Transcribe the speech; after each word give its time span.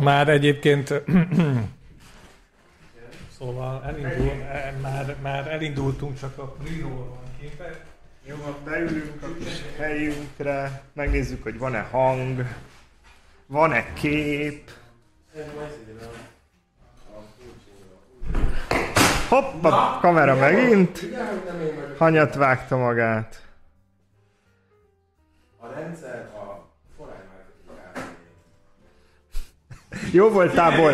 Már 0.00 0.28
egyébként 0.28 0.88
szóval 3.38 3.84
elindul, 3.84 4.32
már, 4.80 5.16
már 5.22 5.46
elindultunk, 5.46 6.18
csak 6.18 6.38
a 6.38 6.56
Rinóval 6.64 7.08
van 7.08 7.30
képek. 7.40 7.84
Jó, 8.24 8.36
beülünk 8.64 9.22
a 9.22 9.26
kis 9.38 9.62
helyünkre, 9.78 10.82
megnézzük, 10.92 11.42
hogy 11.42 11.58
van-e 11.58 11.80
hang, 11.80 12.46
van-e 13.46 13.92
kép. 13.92 14.70
Hoppa, 19.28 19.98
kamera 20.00 20.36
megint. 20.36 21.04
Hanyat 21.98 22.34
vágta 22.34 22.76
magát. 22.76 23.42
A 25.58 25.66
rendszer 25.74 26.30
a 26.34 26.68
Forány 26.96 27.16
Marketing 27.32 27.72
Jó 30.12 30.28
voltából, 30.28 30.92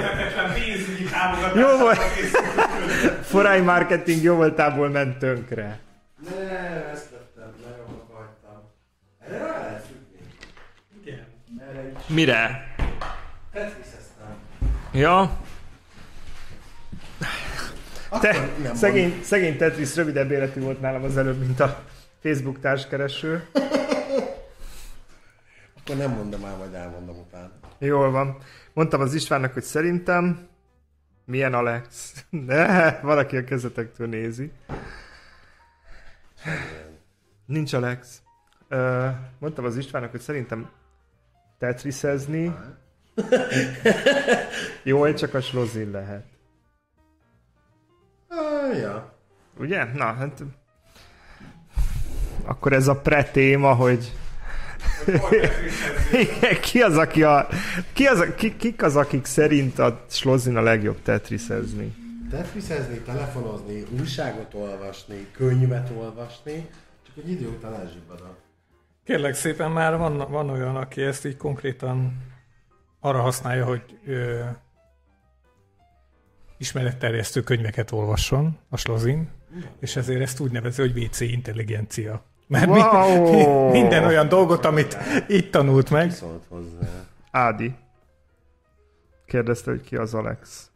pénzügyi 0.55 1.05
támogatás. 1.05 1.55
jó 1.55 1.79
volt. 1.79 1.99
Forány 3.23 3.63
marketing 3.63 4.23
jó 4.23 4.35
voltából 4.35 4.89
ment 4.89 5.19
tönkre. 5.19 5.79
Nem, 6.31 6.83
ezt 6.93 7.11
tettem, 7.11 7.55
nagyon 7.63 8.03
hagytam. 8.13 8.71
Erre 9.29 9.39
rá 9.39 9.61
lehet 9.61 9.85
függni. 9.87 10.29
Igen. 11.03 11.27
Erre 11.69 11.89
is. 11.89 12.15
Mire? 12.15 12.75
Tetriseztem. 13.53 14.37
Ja, 14.93 15.31
te, 18.21 18.49
szegény, 18.75 19.21
szegény 19.23 19.57
Tetris 19.57 19.97
rövidebb 19.97 20.31
életű 20.31 20.61
volt 20.61 20.81
nálam 20.81 21.05
az 21.05 21.17
előbb, 21.17 21.39
mint 21.39 21.61
a 21.61 21.83
Facebook 22.23 22.61
társkereső. 22.61 23.49
Akkor 25.81 25.97
nem 25.97 26.11
mondom 26.11 26.45
el, 26.45 26.57
majd 26.57 26.75
elmondom 26.75 27.17
utána. 27.17 27.51
Jól 27.79 28.11
van. 28.11 28.39
Mondtam 28.79 29.01
az 29.01 29.15
Istvánnak, 29.15 29.53
hogy 29.53 29.63
szerintem 29.63 30.49
milyen 31.25 31.55
Alex? 31.55 32.15
Ne, 32.47 33.01
valaki 33.01 33.37
a 33.37 33.45
kezetektől 33.45 34.07
nézi. 34.07 34.53
Nincs 37.47 37.73
Alex. 37.73 38.23
Ö, 38.69 39.09
mondtam 39.39 39.65
az 39.65 39.77
Istvánnak, 39.77 40.11
hogy 40.11 40.21
szerintem 40.21 40.71
tetrisezni 41.59 42.55
jó, 44.83 45.13
csak 45.13 45.35
a 45.35 45.41
slozin 45.41 45.91
lehet. 45.91 46.25
Ah, 48.29 48.79
ja. 48.79 49.15
Ugye? 49.57 49.85
Na, 49.85 50.13
hát... 50.13 50.43
Akkor 52.45 52.73
ez 52.73 52.89
a 52.89 53.01
pretéma, 53.01 53.75
hogy... 53.75 54.13
Igen, 56.13 56.61
ki 56.61 56.81
az, 56.81 56.97
aki 56.97 57.23
a... 57.23 57.49
Ki 57.93 58.05
az, 58.05 58.27
ki, 58.37 58.57
kik 58.57 58.83
az, 58.83 58.97
akik 58.97 59.25
szerint 59.25 59.79
a 59.79 60.05
slozin 60.09 60.57
a 60.57 60.61
legjobb 60.61 61.03
tetrisezni? 61.03 61.95
Tetrisezni, 62.31 62.99
telefonozni, 62.99 63.85
újságot 64.01 64.55
olvasni, 64.55 65.27
könyvet 65.33 65.91
olvasni, 65.97 66.69
csak 67.07 67.25
egy 67.25 67.31
idő 67.31 67.47
után 67.47 67.75
elzsibbad 67.75 68.23
Kérlek 69.05 69.35
szépen, 69.35 69.71
már 69.71 69.97
van, 69.97 70.31
van 70.31 70.51
olyan, 70.51 70.77
aki 70.77 71.03
ezt 71.03 71.27
így 71.27 71.37
konkrétan 71.37 72.23
arra 73.01 73.21
használja, 73.21 73.65
hogy 73.65 73.83
ö, 74.07 74.45
ismeretterjesztő 76.59 77.43
könyveket 77.43 77.93
olvasson 77.93 78.59
a 78.69 78.77
slozin, 78.77 79.29
és 79.81 79.97
ezért 79.97 80.21
ezt 80.21 80.41
úgy 80.41 80.51
nevezi, 80.51 80.81
hogy 80.81 81.03
WC 81.03 81.21
intelligencia. 81.21 82.25
Mert 82.49 82.67
Wow! 82.67 83.31
mi, 83.31 83.71
minden 83.81 84.05
olyan 84.05 84.29
dolgot, 84.29 84.65
amit 84.65 84.97
itt 85.27 85.51
tanult 85.51 85.91
meg, 85.91 86.11
szólt 86.11 86.45
hozzá. 86.49 86.87
Ádi. 87.31 87.75
Kérdezte, 89.27 89.71
hogy 89.71 89.81
ki 89.83 89.97
az 89.97 90.15
Alex. 90.15 90.71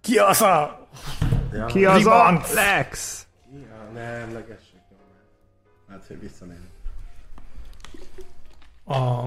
ki 0.00 0.18
az 0.18 0.40
a... 0.40 0.86
Ja, 1.52 1.64
Ki 1.66 1.84
az 1.84 1.96
Ribanc! 1.96 2.50
Alex? 2.50 3.26
Ja, 3.52 3.90
nem, 4.00 4.32
legessük. 4.32 4.78
Hát, 5.88 6.04
hogy 6.06 6.20
visszanél. 6.20 6.56
a 8.84 9.26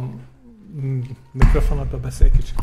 mikrofonodba 1.31 1.97
beszélj 1.99 2.29
kicsit. 2.31 2.61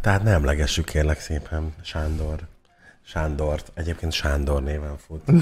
Tehát 0.00 0.22
ne 0.22 0.30
emlegessük 0.30 0.84
kérlek 0.84 1.20
szépen 1.20 1.74
Sándor. 1.82 2.38
Sándort. 3.02 3.70
Egyébként 3.74 4.12
Sándor 4.12 4.62
néven 4.62 4.96
fut. 4.98 5.22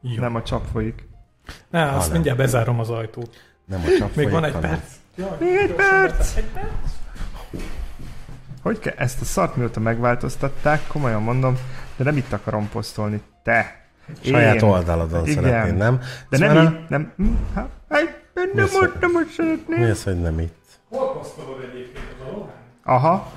Jó. 0.00 0.20
Nem 0.20 0.34
a 0.34 0.42
csap 0.42 0.64
folyik. 0.72 1.08
Ne, 1.70 1.90
azt 1.90 2.04
nem. 2.04 2.12
mindjárt 2.12 2.38
bezárom 2.38 2.80
az 2.80 2.90
ajtót. 2.90 3.36
Nem 3.64 3.80
a 3.80 3.98
csap 3.98 4.14
Még 4.14 4.30
van 4.30 4.40
folyik, 4.40 4.54
egy 4.56 4.62
hanem- 4.62 4.70
perc. 5.16 5.38
Még 5.40 5.56
egy 5.56 5.72
perc! 5.74 6.34
Hogy 8.62 8.78
kell? 8.78 8.94
Ezt 8.96 9.20
a 9.20 9.24
szart 9.24 9.56
mióta 9.56 9.80
megváltoztatták, 9.80 10.86
komolyan 10.86 11.22
mondom, 11.22 11.56
de 11.96 12.04
nem 12.04 12.16
itt 12.16 12.32
akarom 12.32 12.68
posztolni. 12.68 13.22
Te! 13.42 13.84
Saját 14.22 14.54
Én. 14.54 14.62
oldaladon 14.62 15.26
Igen. 15.26 15.42
szeretnéd, 15.42 15.76
nem? 15.76 16.00
De 16.28 16.36
Szóval 16.36 16.54
nem 16.54 16.66
a- 16.66 16.70
így, 16.70 16.88
nem... 16.88 17.12
hm, 17.16 17.32
hát, 17.54 17.68
egy, 17.88 18.08
nem 18.34 18.48
Mi 18.52 18.60
most, 18.60 18.74
hogy- 18.74 18.92
nem 19.00 19.10
szeretném. 19.36 19.78
Mi 19.78 19.90
az, 19.90 20.04
hogy 20.04 20.20
nem 20.20 20.38
itt? 20.38 20.64
Hol 20.88 21.12
posztolod 21.12 21.60
egyébként 21.72 22.06
az? 22.34 22.42
Aha. 22.84 23.32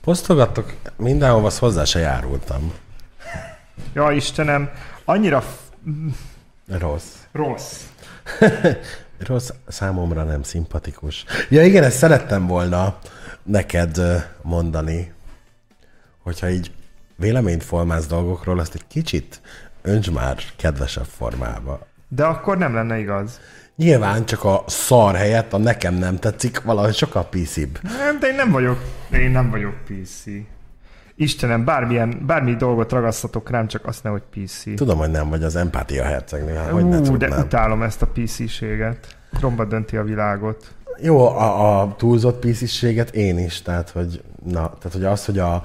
Posztogattok 0.00 0.74
mindenhova, 0.96 1.46
azt 1.46 1.58
hozzá 1.58 1.84
se 1.84 1.98
járultam. 1.98 2.72
Ja, 3.92 4.10
Istenem, 4.10 4.70
annyira 5.04 5.44
Rossz. 6.66 7.14
rossz. 7.32 7.80
Rossz 9.26 9.50
számomra 9.68 10.22
nem 10.22 10.42
szimpatikus. 10.42 11.24
Ja 11.48 11.64
igen, 11.64 11.82
ezt 11.84 11.96
szerettem 11.96 12.46
volna 12.46 12.98
neked 13.42 14.00
mondani, 14.42 15.12
hogyha 16.18 16.48
így 16.48 16.72
véleményt 17.16 17.64
formálsz 17.64 18.06
dolgokról, 18.06 18.58
azt 18.58 18.74
egy 18.74 18.86
kicsit 18.86 19.40
önts 19.82 20.10
már 20.10 20.36
kedvesebb 20.56 21.04
formába. 21.04 21.86
De 22.08 22.24
akkor 22.24 22.58
nem 22.58 22.74
lenne 22.74 22.98
igaz. 22.98 23.40
Nyilván 23.80 24.26
csak 24.26 24.44
a 24.44 24.64
szar 24.66 25.14
helyett 25.14 25.52
a 25.52 25.58
nekem 25.58 25.94
nem 25.94 26.16
tetszik, 26.16 26.62
valahogy 26.62 26.94
sokkal 26.94 27.24
píszibb. 27.24 27.78
Nem, 27.82 28.18
de 28.18 28.26
én 28.26 28.34
nem 28.34 28.50
vagyok, 28.50 28.78
én 29.12 29.30
nem 29.30 29.50
vagyok 29.50 29.74
PC. 29.84 30.24
Istenem, 31.16 31.64
bármilyen, 31.64 32.22
bármi 32.26 32.54
dolgot 32.54 32.92
ragasztatok 32.92 33.50
rám, 33.50 33.66
csak 33.66 33.86
azt 33.86 34.02
ne, 34.02 34.10
hogy 34.10 34.22
PC. 34.30 34.74
Tudom, 34.76 34.98
hogy 34.98 35.10
nem 35.10 35.28
vagy 35.28 35.42
az 35.42 35.56
empátia 35.56 36.04
hercegnő, 36.04 36.54
hát 36.54 36.70
hogy 36.70 36.88
ne 36.88 37.00
de 37.00 37.38
utálom 37.38 37.82
ezt 37.82 38.02
a 38.02 38.06
PC-séget. 38.06 39.16
Tromba 39.32 39.64
dönti 39.64 39.96
a 39.96 40.02
világot. 40.02 40.74
Jó, 41.02 41.26
a, 41.26 41.80
a 41.80 41.94
túlzott 41.96 42.38
píszisséget 42.38 43.14
én 43.14 43.38
is, 43.38 43.62
tehát 43.62 43.90
hogy, 43.90 44.22
na, 44.44 44.52
tehát 44.52 44.92
hogy 44.92 45.04
az, 45.04 45.24
hogy 45.24 45.38
a 45.38 45.64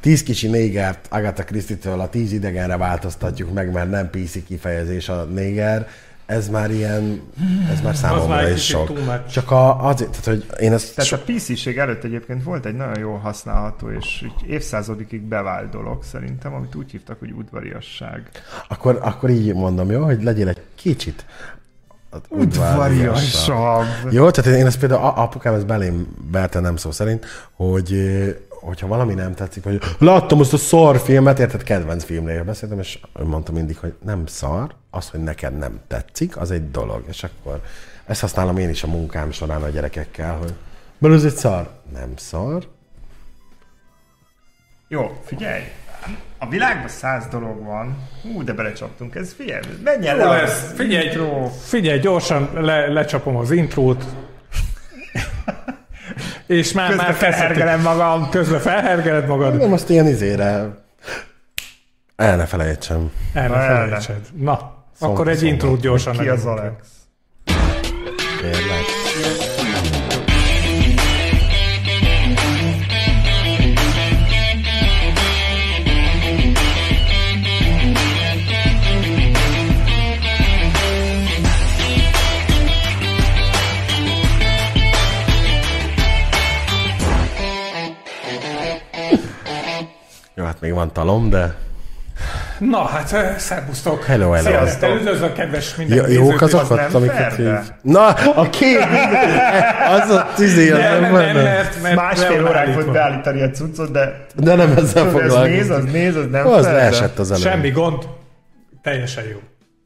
tíz 0.00 0.22
kicsi 0.22 0.48
négert 0.48 1.06
Agatha 1.10 1.44
Christie-től 1.44 2.00
a 2.00 2.08
tíz 2.08 2.32
idegenre 2.32 2.76
változtatjuk 2.76 3.52
meg, 3.52 3.72
mert 3.72 3.90
nem 3.90 4.10
PC 4.10 4.44
kifejezés 4.46 5.08
a 5.08 5.24
néger, 5.24 5.88
ez 6.26 6.48
már 6.48 6.70
ilyen, 6.70 7.22
ez 7.72 7.80
már 7.80 7.96
számomra 7.96 8.26
már 8.26 8.50
is 8.50 8.64
sok. 8.64 8.92
Csak 9.30 9.50
a, 9.50 9.86
azért, 9.86 10.10
tehát 10.10 10.24
hogy 10.24 10.60
én 10.60 10.72
ezt 10.72 10.94
Tehát 10.94 11.10
so, 11.10 11.16
a 11.16 11.20
PC-ség 11.26 11.78
előtt 11.78 12.04
egyébként 12.04 12.42
volt 12.42 12.66
egy 12.66 12.74
nagyon 12.74 12.98
jól 12.98 13.18
használható 13.18 13.90
és 13.90 14.22
így 14.24 14.50
évszázadikig 14.50 15.20
bevált 15.20 15.70
dolog 15.70 16.02
szerintem, 16.02 16.54
amit 16.54 16.74
úgy 16.74 16.90
hívtak, 16.90 17.18
hogy 17.18 17.30
udvariasság. 17.30 18.30
akkor, 18.68 18.98
akkor 19.02 19.30
így 19.30 19.54
mondom, 19.54 19.90
jó, 19.90 20.04
hogy 20.04 20.22
legyél 20.22 20.48
egy 20.48 20.62
kicsit 20.74 21.24
Udvariasabb. 22.28 23.84
Jó, 24.10 24.30
tehát 24.30 24.58
én 24.58 24.66
ezt 24.66 24.78
például 24.78 25.02
apukám 25.04 25.54
ezt 25.54 25.66
belém 25.66 26.06
verte 26.30 26.60
nem 26.60 26.76
szó 26.76 26.90
szerint, 26.90 27.26
hogy 27.52 27.94
hogyha 28.64 28.86
valami 28.86 29.14
nem 29.14 29.34
tetszik, 29.34 29.64
vagy 29.64 29.82
láttam 29.98 30.40
azt 30.40 30.52
a 30.52 30.56
szar 30.56 30.98
filmet, 30.98 31.38
érted, 31.38 31.62
kedvenc 31.62 32.04
filmnél 32.04 32.44
beszéltem, 32.44 32.78
és 32.78 32.98
ő 33.20 33.24
mondta 33.24 33.52
mindig, 33.52 33.78
hogy 33.78 33.94
nem 34.04 34.26
szar, 34.26 34.74
az, 34.90 35.08
hogy 35.08 35.22
neked 35.22 35.58
nem 35.58 35.80
tetszik, 35.86 36.36
az 36.36 36.50
egy 36.50 36.70
dolog, 36.70 37.04
és 37.08 37.22
akkor 37.22 37.60
ezt 38.06 38.20
használom 38.20 38.56
én 38.56 38.68
is 38.68 38.82
a 38.82 38.86
munkám 38.86 39.30
során 39.30 39.62
a 39.62 39.68
gyerekekkel, 39.68 40.36
hogy 40.36 40.54
mert 40.98 41.14
ez 41.14 41.24
egy 41.24 41.36
szar. 41.36 41.70
Nem 41.92 42.12
szar. 42.16 42.66
Jó, 44.88 45.20
figyelj! 45.24 45.62
A 46.38 46.48
világban 46.48 46.88
száz 46.88 47.26
dolog 47.26 47.64
van. 47.64 47.96
Ú, 48.34 48.42
de 48.42 48.52
belecsaptunk. 48.52 49.14
Ez 49.14 49.32
figyelj, 49.32 49.62
menjen 49.84 50.16
Jó 50.16 50.24
le 50.24 50.40
lesz. 50.40 50.72
Figyelj, 50.72 51.06
intro. 51.06 51.48
figyelj, 51.48 51.98
gyorsan 51.98 52.50
le, 52.54 52.86
lecsapom 52.86 53.36
az 53.36 53.50
intrót. 53.50 54.04
És 56.56 56.72
már, 56.72 56.88
Közben 56.88 57.06
már 57.06 57.14
felhergelem 57.14 57.80
magam. 57.80 58.28
Közben 58.30 58.60
felhergeled 58.60 59.26
magad. 59.26 59.56
Nem 59.56 59.72
azt 59.72 59.90
ilyen 59.90 60.06
izére 60.06 60.82
el 62.16 62.36
ne 62.36 62.46
felejtsem. 62.46 63.10
El 63.32 63.48
ne 63.48 63.54
felejtsed. 63.66 64.20
Na, 64.36 64.72
Szombat- 64.98 65.18
akkor 65.18 65.28
egy 65.28 65.42
intrót 65.42 65.80
gyorsan 65.80 66.16
Ki 66.16 66.28
az. 66.28 66.44
Alex? 66.46 66.74
Még 90.64 90.74
van 90.74 90.92
talom, 90.92 91.30
de 91.30 91.54
Na, 92.58 92.84
hát 92.84 93.12
eh, 93.12 93.34
szervusztok! 93.38 94.04
Hello, 94.04 94.30
hello. 94.30 94.48
Sziasztok! 94.48 94.94
Üdvözlök, 94.94 95.32
kedves 95.32 95.74
minden 95.74 96.10
jó, 96.10 96.24
jók 96.24 96.34
és 96.34 96.40
azokat, 96.40 96.76
nem 96.76 96.88
amiket 96.92 97.38
így... 97.38 97.72
Na, 97.82 98.06
a 98.34 98.50
kék! 98.50 98.78
az 99.88 100.10
a 100.10 100.28
tizé, 100.34 100.70
az 100.70 100.78
Nem, 100.78 101.00
nem 101.00 101.12
nem, 101.12 101.34
mert, 101.34 101.82
mert 101.82 101.94
Másfél 101.94 102.46
óránk 102.46 102.74
volt 102.74 102.92
beállítani 102.92 103.42
a 103.42 103.50
cuccot, 103.50 103.90
de 103.90 104.26
De 104.34 104.54
nem 104.54 104.70
ezzel 104.76 105.06
tudod, 105.06 105.20
ez 105.20 105.32
foglalkozni. 105.32 105.54
néz, 105.54 105.70
az 105.70 105.84
néz, 105.84 106.16
az 106.16 106.26
nem 106.30 106.46
Az 106.46 106.64
leesett 106.64 107.18
az 107.18 107.30
előbb. 107.30 107.42
Semmi 107.42 107.70
gond, 107.70 108.08
teljesen 108.82 109.24
jó. 109.24 109.38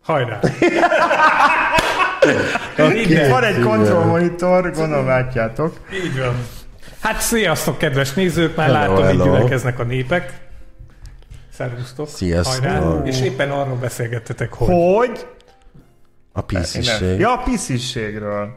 Hajrá! 0.03 0.39
Itt 2.95 3.27
van 3.27 3.45
egy 3.45 3.61
kontrollmonitor, 3.61 4.73
gondolom 4.73 5.07
látjátok. 5.07 5.77
Így 6.05 6.19
van. 6.19 6.35
Hát 7.01 7.21
sziasztok, 7.21 7.79
kedves 7.79 8.13
nézők, 8.13 8.57
már 8.57 8.67
Hello, 8.67 8.79
látom, 8.79 8.99
így 8.99 9.21
hello. 9.21 9.25
gyülekeznek 9.25 9.79
a 9.79 9.83
népek. 9.83 10.47
Szervusztok. 11.59 12.09
Sziasztok. 12.09 12.65
Hajrá. 12.65 13.03
És 13.05 13.21
éppen 13.21 13.51
arról 13.51 13.77
beszélgettetek, 13.77 14.53
hogy 14.53 14.69
Hogy? 14.69 15.27
A 16.33 16.41
pisziség. 16.41 17.19
Ja, 17.19 17.33
a 17.33 17.43
pisziségről. 17.43 18.57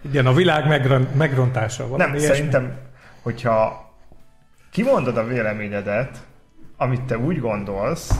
igen, 0.00 0.26
a 0.26 0.32
világ 0.32 0.66
megron- 0.68 1.14
megrontása. 1.14 1.88
Valami 1.88 2.02
Nem, 2.10 2.14
ilyesmi. 2.14 2.34
szerintem, 2.36 2.76
hogyha 3.22 3.88
kimondod 4.70 5.16
a 5.16 5.24
véleményedet, 5.26 6.18
amit 6.76 7.02
te 7.02 7.18
úgy 7.18 7.40
gondolsz, 7.40 8.10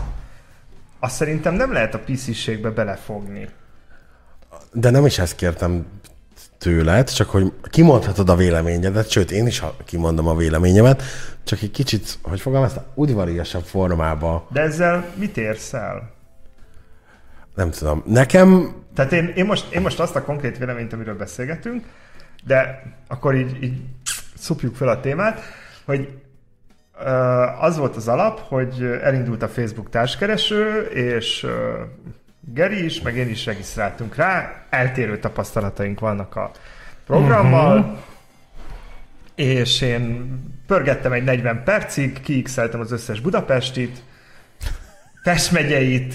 azt 0.99 1.15
szerintem 1.15 1.55
nem 1.55 1.73
lehet 1.73 1.95
a 1.95 1.99
pisziségbe 1.99 2.71
belefogni. 2.71 3.49
De 4.73 4.91
nem 4.91 5.07
is 5.07 5.19
ezt 5.19 5.35
kértem 5.37 5.87
tőled, 6.59 7.11
csak 7.11 7.31
hogy 7.31 7.53
kimondhatod 7.71 8.29
a 8.29 8.37
véleményedet, 8.37 9.11
sőt, 9.11 9.31
én 9.31 9.47
is 9.47 9.63
kimondom 9.85 10.27
a 10.27 10.37
véleményemet, 10.37 11.03
csak 11.45 11.63
egy 11.63 11.71
kicsit, 11.71 12.19
hogy 12.23 12.41
fogalmaztam, 12.41 12.83
udvariasabb 12.95 13.65
formába, 13.65 14.47
De 14.53 14.61
ezzel 14.61 15.05
mit 15.17 15.37
érsz 15.37 15.73
el? 15.73 16.19
nem 17.61 17.71
tudom. 17.71 18.03
Nekem 18.07 18.75
Tehát 18.95 19.13
én, 19.13 19.33
én, 19.35 19.45
most, 19.45 19.73
én 19.73 19.81
most 19.81 20.01
azt 20.01 20.17
a 20.17 20.23
konkrét 20.23 20.59
véleményt, 20.59 20.93
amiről 20.93 21.17
beszélgetünk, 21.17 21.85
de 22.45 22.83
akkor 23.09 23.35
így, 23.35 23.63
így 23.63 23.81
szupjuk 24.37 24.75
fel 24.75 24.89
a 24.89 25.01
témát, 25.01 25.41
hogy 25.85 26.09
az 27.61 27.77
volt 27.77 27.97
az 27.97 28.09
alap, 28.09 28.41
hogy 28.41 28.83
elindult 29.03 29.43
a 29.43 29.49
Facebook 29.49 29.91
társkereső, 29.91 30.81
és 30.83 31.47
Geri 32.41 32.85
is, 32.85 33.01
meg 33.01 33.17
én 33.17 33.29
is 33.29 33.47
regisztráltunk 33.47 34.15
rá, 34.15 34.65
eltérő 34.71 35.19
tapasztalataink 35.19 36.01
vannak 36.01 36.37
a 36.37 36.51
programmal, 37.07 37.79
uh-huh. 37.79 37.99
és 39.35 39.81
én 39.81 40.39
pörgettem 40.67 41.13
egy 41.13 41.25
40 41.25 41.63
percig, 41.65 42.21
kiixeltem 42.21 42.81
az 42.81 42.93
összes 42.93 43.21
Budapestit, 43.21 44.03
Pest 45.23 45.53
megyeit, 45.53 46.15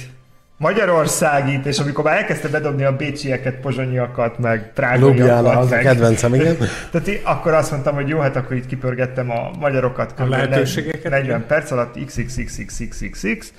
Magyarországit, 0.57 1.65
és 1.65 1.79
amikor 1.79 2.03
már 2.03 2.17
elkezdte 2.17 2.47
bedobni 2.47 2.83
a 2.83 2.95
bécsieket, 2.95 3.55
pozsonyiakat, 3.55 4.39
meg 4.39 4.73
prágaiakat, 4.73 5.55
az 5.55 5.71
a 5.71 5.75
meg... 5.75 5.83
kedvencem, 5.83 6.33
igen. 6.33 6.57
Tehát 6.91 7.07
én 7.07 7.19
akkor 7.23 7.53
azt 7.53 7.71
mondtam, 7.71 7.95
hogy 7.95 8.07
jó, 8.07 8.19
hát 8.19 8.35
akkor 8.35 8.55
itt 8.55 8.65
kipörgettem 8.65 9.31
a 9.31 9.51
magyarokat 9.59 10.13
kb. 10.13 10.29
lehetőségeket, 10.29 11.11
40 11.11 11.23
igen. 11.23 11.45
perc 11.47 11.71
alatt 11.71 12.05
xxxxxxx, 12.05 13.53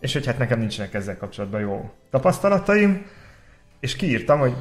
és 0.00 0.12
hogy 0.12 0.26
hát 0.26 0.38
nekem 0.38 0.58
nincsenek 0.58 0.94
ezzel 0.94 1.16
kapcsolatban 1.16 1.60
jó 1.60 1.90
tapasztalataim, 2.10 3.06
és 3.80 3.96
kiírtam, 3.96 4.38
hogy 4.38 4.54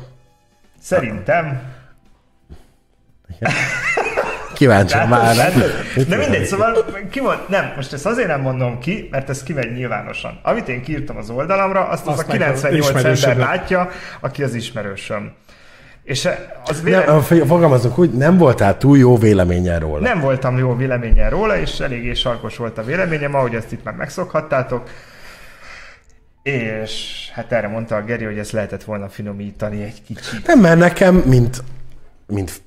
szerintem 0.80 1.62
Kíváncsi 4.54 4.98
már. 5.10 5.54
Mit 5.96 6.08
De 6.08 6.18
mindegy, 6.18 6.46
szóval 6.46 6.86
ki 7.10 7.22
mond, 7.22 7.40
nem, 7.48 7.74
most 7.76 7.94
ezt 7.94 8.06
azért 8.06 8.28
nem 8.28 8.42
mondom 8.42 8.80
ki, 8.80 9.08
mert 9.12 9.30
ez 9.30 9.44
kimegy 9.44 9.74
nyilvánosan. 9.74 10.40
Amit 10.44 10.68
én 10.68 10.82
kiírtam 10.82 11.18
az 11.18 11.30
oldalamra, 11.30 11.88
azt, 11.88 12.08
az 12.08 12.20
Azt 12.20 12.30
a 12.30 12.32
az 12.32 12.62
98 12.62 13.24
ember 13.24 13.48
látja, 13.48 13.90
aki 14.20 14.44
az 14.44 14.54
ismerősöm. 14.54 15.32
És 16.04 16.30
az 16.66 16.82
Nem, 16.82 16.84
véle... 16.84 17.04
a- 17.04 17.22
fogalmazunk 17.22 17.98
úgy, 17.98 18.12
nem 18.12 18.38
voltál 18.38 18.78
túl 18.78 18.98
jó 18.98 19.18
véleményen 19.18 19.80
róla. 19.80 20.00
nem 20.00 20.20
voltam 20.20 20.58
jó 20.58 20.76
véleményen 20.76 21.30
róla, 21.30 21.58
és 21.58 21.80
eléggé 21.80 22.14
sarkos 22.14 22.58
volt 22.58 22.78
a 22.78 22.84
véleményem, 22.84 23.36
ahogy 23.36 23.56
ezt 23.56 23.72
itt 23.72 23.84
már 23.84 23.96
megszokhattátok. 23.96 24.90
És 26.44 27.26
hát 27.34 27.52
erre 27.52 27.68
mondta 27.68 27.96
a 27.96 28.04
Geri, 28.04 28.24
hogy 28.24 28.38
ezt 28.38 28.52
lehetett 28.52 28.84
volna 28.84 29.10
finomítani 29.10 29.84
egy 29.84 30.04
kicsit. 30.04 30.48
Nem, 30.48 30.60
mert 30.60 30.80
nekem, 30.80 31.16
mint, 31.16 31.64
mint 32.28 32.62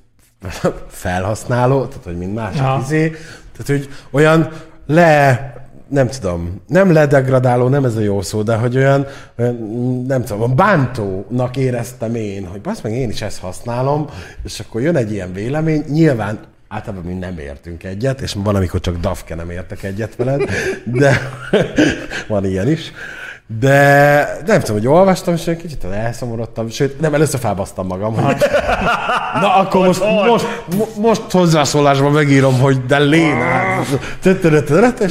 felhasználó, 0.87 1.85
tehát 1.85 2.03
hogy 2.03 2.17
mint 2.17 2.33
másik 2.33 2.61
Aha. 2.61 2.81
izé, 2.81 3.09
tehát 3.57 3.67
hogy 3.67 3.89
olyan 4.11 4.49
le, 4.87 5.53
nem 5.87 6.07
tudom, 6.07 6.61
nem 6.67 6.91
ledegradáló, 6.91 7.67
nem 7.67 7.85
ez 7.85 7.95
a 7.95 7.99
jó 7.99 8.21
szó, 8.21 8.41
de 8.41 8.55
hogy 8.55 8.77
olyan, 8.77 9.07
olyan 9.37 9.55
nem 10.07 10.23
tudom, 10.23 10.55
bántónak 10.55 11.57
éreztem 11.57 12.15
én, 12.15 12.47
hogy 12.47 12.61
basz 12.61 12.81
meg 12.81 12.91
én 12.91 13.09
is 13.09 13.21
ezt 13.21 13.39
használom, 13.39 14.09
és 14.43 14.59
akkor 14.59 14.81
jön 14.81 14.95
egy 14.95 15.11
ilyen 15.11 15.33
vélemény, 15.33 15.83
nyilván 15.87 16.39
általában 16.67 17.05
mi 17.05 17.13
nem 17.13 17.37
értünk 17.37 17.83
egyet, 17.83 18.21
és 18.21 18.33
van, 18.33 18.55
amikor 18.55 18.79
csak 18.79 18.97
Dafke 18.97 19.35
nem 19.35 19.49
értek 19.49 19.83
egyet 19.83 20.15
veled, 20.15 20.49
de 20.83 21.19
van 22.27 22.45
ilyen 22.45 22.67
is. 22.67 22.91
De 23.59 24.37
nem 24.45 24.59
tudom, 24.59 24.75
hogy 24.75 24.87
olvastam, 24.87 25.33
és 25.33 25.47
egy 25.47 25.57
kicsit 25.57 25.83
elszomorodtam, 25.83 26.69
sőt, 26.69 26.99
nem, 26.99 27.13
először 27.13 27.39
felbasztam 27.39 27.87
magam. 27.87 28.13
Hogy... 28.13 28.35
Na, 29.41 29.55
akkor 29.55 29.85
most, 29.85 30.03
most, 30.27 30.47
mo- 30.77 30.95
most 30.97 31.21
hozzászólásban 31.31 32.11
megírom, 32.11 32.59
hogy 32.59 32.85
de 32.85 32.99
Léna. 32.99 33.81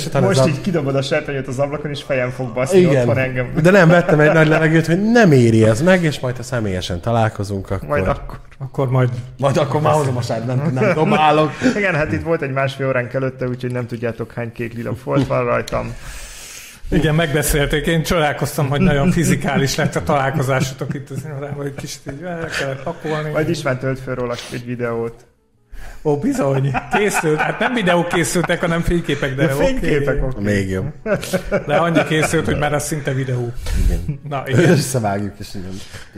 Utána 0.06 0.26
Most 0.26 0.46
így 0.46 0.60
kidobod 0.60 0.94
a 0.94 1.02
serpenyőt 1.02 1.48
az 1.48 1.58
ablakon, 1.58 1.90
és 1.90 2.02
fejem 2.02 2.30
fog 2.30 2.52
baszni 2.52 2.78
igen. 2.78 3.00
otthon 3.00 3.18
engem. 3.18 3.52
De 3.62 3.70
nem 3.70 3.88
vettem 3.88 4.20
egy 4.20 4.32
nagy 4.32 4.48
levegőt, 4.48 4.86
hogy 4.86 5.10
nem 5.10 5.32
éri 5.32 5.64
ez 5.64 5.82
meg, 5.82 6.02
és 6.02 6.20
majd 6.20 6.36
ha 6.36 6.42
személyesen 6.42 7.00
találkozunk, 7.00 7.70
akkor... 7.70 7.88
Majd 7.88 8.06
akkor. 8.06 8.38
Akkor 8.58 8.90
majd 8.90 9.08
majd 9.38 9.56
akkor 9.56 9.80
már 9.80 9.92
hozom 9.92 10.16
a 10.16 10.22
sár, 10.22 10.44
nem, 10.46 10.70
nem 10.74 10.94
dobálok. 10.94 11.50
Igen, 11.76 11.94
hát 11.94 12.12
itt 12.12 12.22
volt 12.22 12.42
egy 12.42 12.52
másfél 12.52 12.86
óránk 12.86 13.12
előtte, 13.12 13.48
úgyhogy 13.48 13.72
nem 13.72 13.86
tudjátok 13.86 14.32
hány 14.32 14.52
kék 14.52 14.74
lila 14.74 14.94
folt 14.94 15.26
van 15.26 15.44
rajtam. 15.44 15.94
Igen, 16.92 17.14
megbeszélték. 17.14 17.86
Én 17.86 18.02
csodálkoztam, 18.02 18.68
hogy 18.68 18.80
nagyon 18.80 19.10
fizikális 19.10 19.74
lett 19.76 19.94
a 19.96 20.02
találkozásotok 20.02 20.94
itt 20.94 21.10
az 21.10 21.24
irodában, 21.24 21.62
hogy 21.62 21.74
kicsit 21.74 22.00
így 22.12 22.22
el 22.22 22.48
kellett 22.58 22.82
pakolni. 22.82 23.30
Majd 23.30 23.48
is 23.48 23.62
már 23.62 23.76
tölt 23.76 23.98
föl 24.00 24.14
róla 24.14 24.34
egy 24.52 24.64
videót. 24.64 25.26
Ó, 26.04 26.18
bizony, 26.18 26.74
készült. 26.92 27.38
Hát 27.40 27.58
nem 27.58 27.74
videók 27.74 28.08
készültek, 28.08 28.60
hanem 28.60 28.80
fényképek, 28.80 29.34
de, 29.34 29.46
De 29.46 29.52
fényképek, 29.52 30.16
oké. 30.24 30.36
oké. 30.36 30.42
Még 30.44 30.68
jobb. 30.68 30.92
De 31.66 31.76
annyi 31.76 32.04
készült, 32.04 32.44
hogy 32.44 32.58
már 32.58 32.72
az 32.72 32.84
szinte 32.84 33.12
videó. 33.12 33.52
Igen. 33.84 34.20
Na, 34.28 34.42
igen. 34.46 34.70
Összevágjuk, 34.70 35.34
és 35.38 35.54
igen. 35.54 35.70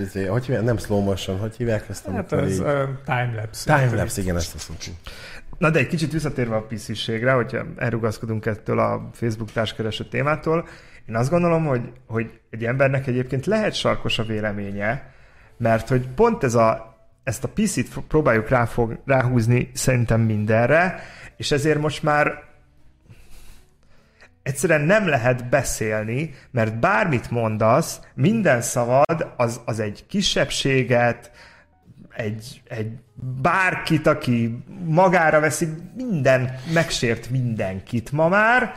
Ezért, 0.07 0.29
Hogy 0.29 0.45
hívják? 0.45 0.65
Nem 0.65 0.79
slow 0.79 1.01
motion, 1.01 1.39
hogy 1.39 1.55
hívják 1.57 1.85
ezt? 1.91 2.07
Hát 2.15 2.33
ez 2.33 2.53
így- 2.53 2.59
uh, 2.61 2.67
timelapse. 3.05 3.79
Timelapse, 3.79 4.21
igen, 4.21 4.37
ezt 4.37 4.55
a 4.55 4.59
szót. 4.59 4.85
Na 5.59 5.71
de 5.71 5.79
egy 5.79 5.87
kicsit 5.87 6.13
visszatérve 6.13 6.57
a 6.57 6.67
pisziségre, 6.67 7.33
hogyha 7.33 7.65
elrugaszkodunk 7.77 8.47
ettől 8.47 8.79
a 8.79 9.11
Facebook 9.13 9.53
társkereső 9.53 10.05
témától, 10.05 10.69
én 11.09 11.17
azt 11.17 11.31
gondolom, 11.31 11.65
hogy, 11.65 11.93
hogy 12.07 12.41
egy 12.51 12.65
embernek 12.65 13.07
egyébként 13.07 13.47
lehet 13.47 13.75
sarkos 13.75 14.19
a 14.19 14.23
véleménye, 14.25 15.13
mert 15.57 15.89
hogy 15.89 16.09
pont 16.09 16.45
ez 16.45 16.55
a, 16.55 16.97
ezt 17.25 17.45
a 17.45 17.49
piszit 17.49 17.89
próbáljuk 18.09 18.49
ráfog, 18.49 18.99
ráhúzni 19.05 19.71
szerintem 19.73 20.21
mindenre, 20.21 21.01
és 21.37 21.51
ezért 21.51 21.81
most 21.81 22.03
már 22.03 22.43
egyszerűen 24.43 24.81
nem 24.81 25.09
lehet 25.09 25.49
beszélni, 25.49 26.35
mert 26.51 26.79
bármit 26.79 27.31
mondasz, 27.31 28.01
minden 28.15 28.61
szavad 28.61 29.33
az, 29.37 29.61
az 29.65 29.81
egy 29.81 30.05
kisebbséget, 30.09 31.31
egy, 32.17 32.63
egy 32.69 32.93
bárkit, 33.43 34.07
aki 34.07 34.65
magára 34.85 35.41
veszi, 35.41 35.69
minden, 35.97 36.61
megsért 36.73 37.31
mindenkit 37.31 38.13
ma 38.13 38.29
már, 38.29 38.75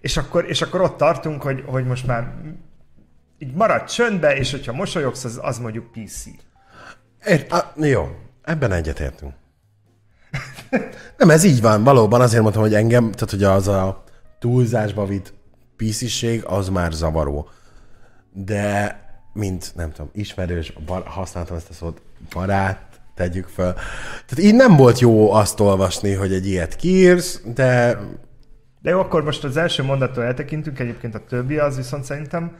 és 0.00 0.16
akkor, 0.16 0.44
és 0.48 0.62
akkor 0.62 0.80
ott 0.80 0.96
tartunk, 0.96 1.42
hogy, 1.42 1.62
hogy 1.66 1.86
most 1.86 2.06
már 2.06 2.34
így 3.38 3.54
marad 3.54 3.84
csöndbe, 3.84 4.36
és 4.36 4.50
hogyha 4.50 4.72
mosolyogsz, 4.72 5.24
az, 5.24 5.38
az 5.42 5.58
mondjuk 5.58 5.92
PC. 5.92 6.24
Ér, 7.26 7.46
a, 7.48 7.60
jó, 7.76 8.16
ebben 8.42 8.72
egyetértünk. 8.72 9.32
Nem, 11.18 11.30
ez 11.30 11.44
így 11.44 11.60
van. 11.60 11.84
Valóban 11.84 12.20
azért 12.20 12.42
mondtam, 12.42 12.62
hogy 12.62 12.74
engem, 12.74 13.12
tehát 13.12 13.30
hogy 13.30 13.42
az 13.42 13.68
a 13.68 14.04
túlzásba 14.38 15.06
vitt 15.06 15.34
pisziség, 15.76 16.44
az 16.44 16.68
már 16.68 16.92
zavaró. 16.92 17.48
De, 18.32 19.00
mint, 19.32 19.72
nem 19.74 19.92
tudom, 19.92 20.10
ismerős, 20.12 20.72
bar, 20.86 21.02
használtam 21.06 21.56
ezt 21.56 21.70
a 21.70 21.72
szót, 21.72 22.02
barát, 22.34 22.82
tegyük 23.14 23.48
fel. 23.48 23.74
Tehát 24.26 24.38
így 24.38 24.54
nem 24.54 24.76
volt 24.76 24.98
jó 24.98 25.32
azt 25.32 25.60
olvasni, 25.60 26.12
hogy 26.12 26.32
egy 26.32 26.46
ilyet 26.46 26.76
kiírsz, 26.76 27.40
de 27.54 27.98
De 28.82 28.90
jó, 28.90 29.00
akkor 29.00 29.24
most 29.24 29.44
az 29.44 29.56
első 29.56 29.82
mondattól 29.82 30.24
eltekintünk, 30.24 30.78
egyébként 30.78 31.14
a 31.14 31.24
többi 31.24 31.58
az 31.58 31.76
viszont 31.76 32.04
szerintem 32.04 32.56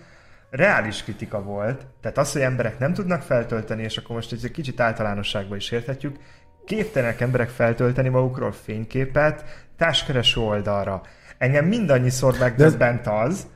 reális 0.51 1.03
kritika 1.03 1.43
volt. 1.43 1.87
Tehát 2.01 2.19
az, 2.19 2.33
hogy 2.33 2.43
emberek 2.43 2.79
nem 2.79 2.93
tudnak 2.95 3.23
feltölteni, 3.23 3.83
és 3.83 3.97
akkor 3.97 4.17
most 4.17 4.33
egy 4.33 4.51
kicsit 4.51 4.81
általánosságba 4.81 5.57
is 5.57 5.71
érthetjük, 5.71 6.17
képtelenek 6.65 7.21
emberek 7.21 7.49
feltölteni 7.49 8.09
magukról 8.09 8.53
fényképet 8.53 9.45
társkereső 9.77 10.41
oldalra. 10.41 11.03
Engem 11.39 11.65
mindannyiszor 11.65 12.37
megdöbbent 12.39 13.07
az, 13.07 13.47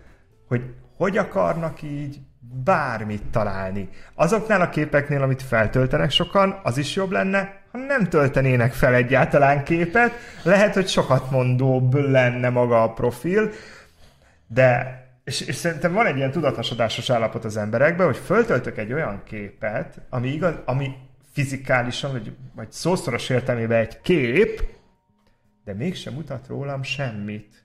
hogy 0.49 0.62
hogy 1.00 1.16
akarnak 1.16 1.83
így 1.83 2.19
bármit 2.64 3.23
találni. 3.30 3.88
Azoknál 4.14 4.61
a 4.61 4.69
képeknél, 4.69 5.23
amit 5.23 5.42
feltöltenek 5.42 6.11
sokan, 6.11 6.61
az 6.62 6.78
is 6.78 6.95
jobb 6.95 7.11
lenne, 7.11 7.62
ha 7.73 7.78
nem 7.78 8.09
töltenének 8.09 8.73
fel 8.73 8.95
egyáltalán 8.95 9.64
képet. 9.64 10.12
Lehet, 10.42 10.75
hogy 10.75 10.88
sokat 10.88 11.30
mondóbb 11.30 11.95
lenne 11.95 12.49
maga 12.49 12.83
a 12.83 12.92
profil, 12.92 13.50
de 14.47 14.99
és, 15.25 15.40
és 15.40 15.54
szerintem 15.54 15.92
van 15.92 16.07
egy 16.07 16.16
ilyen 16.16 16.30
tudatosodásos 16.30 17.11
állapot 17.11 17.45
az 17.45 17.57
emberekben, 17.57 18.07
hogy 18.07 18.21
föltöltök 18.25 18.78
egy 18.78 18.92
olyan 18.92 19.23
képet, 19.25 20.00
ami, 20.11 20.28
igaz, 20.28 20.54
ami 20.64 20.95
fizikálisan, 21.33 22.12
vagy, 22.12 22.33
vagy 22.54 22.73
szószoros 22.73 23.28
értelmében 23.28 23.80
egy 23.80 24.00
kép, 24.00 24.62
de 25.64 25.75
mégsem 25.75 26.14
mutat 26.14 26.47
rólam 26.47 26.83
semmit. 26.83 27.64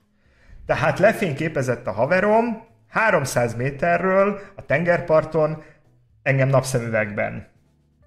Tehát 0.66 0.98
lefényképezett 0.98 1.86
a 1.86 1.92
haverom 1.92 2.74
300 2.96 3.54
méterről 3.54 4.40
a 4.54 4.66
tengerparton 4.66 5.62
engem 6.22 6.48
napszemüvegben. 6.48 7.46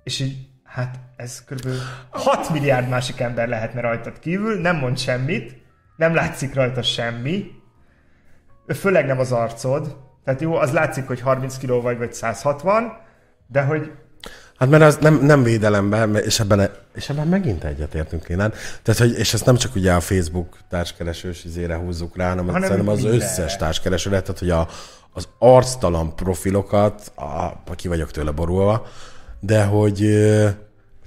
És 0.04 0.20
így, 0.20 0.48
hát 0.64 1.00
ez 1.16 1.44
kb. 1.44 1.68
6 2.10 2.50
milliárd 2.50 2.90
másik 2.90 3.20
ember 3.20 3.48
lehetne 3.48 3.82
rajtad 3.82 4.20
kívül, 4.20 4.62
nem 4.62 4.78
mond 4.78 4.98
semmit, 4.98 5.62
nem 5.96 6.14
látszik 6.14 6.54
rajta 6.54 6.82
semmi, 6.82 7.52
főleg 8.68 9.06
nem 9.06 9.20
az 9.20 9.32
arcod, 9.32 9.98
tehát 10.24 10.42
jó, 10.42 10.56
az 10.56 10.72
látszik, 10.72 11.08
hogy 11.08 11.22
30 11.22 11.58
kg 11.58 11.82
vagy, 11.82 11.98
vagy 11.98 12.14
160, 12.14 12.92
de 13.48 13.62
hogy 13.62 13.92
Hát 14.60 14.70
mert 14.70 14.84
az 14.84 14.98
nem, 15.02 15.20
nem 15.22 15.44
védelemben, 15.44 16.16
és 16.16 16.40
ebben, 16.40 16.70
és 16.96 17.10
ebben 17.10 17.28
megint 17.28 17.64
egyetértünk 17.64 18.28
Lénán. 18.28 18.54
Tehát, 18.84 19.00
hogy, 19.00 19.18
és 19.18 19.34
ezt 19.34 19.46
nem 19.46 19.56
csak 19.56 19.76
ugye 19.76 19.94
a 19.94 20.00
Facebook 20.00 20.58
társkeresős 20.70 21.44
izére 21.44 21.76
húzzuk 21.76 22.18
rá, 22.18 22.30
hanem, 22.30 22.46
hanem 22.46 22.62
szerintem 22.62 22.88
az 22.88 23.02
minden. 23.02 23.20
összes 23.20 23.56
társkeresőre, 23.56 24.22
tehát 24.22 24.40
hogy 24.40 24.50
a, 24.50 24.68
az 25.14 25.28
arctalan 25.38 26.16
profilokat, 26.16 27.12
a, 27.16 27.76
ki 27.76 27.88
vagyok 27.88 28.12
tőle 28.12 28.32
borulva, 28.32 28.88
de 29.40 29.64
hogy 29.64 30.00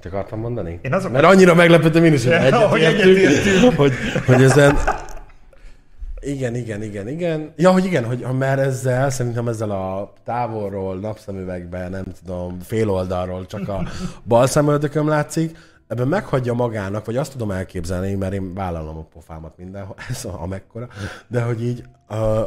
Mit 0.03 0.13
akartam 0.13 0.39
mondani? 0.39 0.79
Én 0.81 0.93
azok 0.93 1.11
Mert 1.11 1.25
annyira 1.25 1.53
meglepődtem 1.53 2.03
én 2.03 2.13
is, 2.13 2.23
hogy 2.23 2.81
egyetértünk, 2.81 3.75
hogy, 3.75 3.93
hogy 4.25 4.43
ezen 4.43 4.77
igen, 6.25 6.55
igen, 6.55 6.83
igen, 6.83 7.07
igen. 7.07 7.53
Ja, 7.55 7.71
hogy 7.71 7.85
igen, 7.85 8.05
hogy 8.05 8.25
mert 8.37 8.59
ezzel, 8.59 9.09
szerintem 9.09 9.47
ezzel 9.47 9.71
a 9.71 10.13
távolról, 10.23 10.95
napszemüvegben, 10.95 11.91
nem 11.91 12.05
tudom, 12.23 12.59
fél 12.59 12.89
oldalról 12.89 13.45
csak 13.45 13.67
a 13.67 13.83
bal 14.27 14.47
szemöldököm 14.47 15.07
látszik, 15.07 15.57
ebben 15.87 16.07
meghagyja 16.07 16.53
magának, 16.53 17.05
vagy 17.05 17.17
azt 17.17 17.31
tudom 17.31 17.51
elképzelni, 17.51 18.13
mert 18.13 18.33
én 18.33 18.53
vállalom 18.53 18.97
a 18.97 19.03
pofámat 19.13 19.57
mindenhol, 19.57 19.95
ez 20.09 20.25
a, 20.25 20.47
mekkora, 20.47 20.87
de 21.27 21.41
hogy 21.41 21.63
így, 21.63 21.83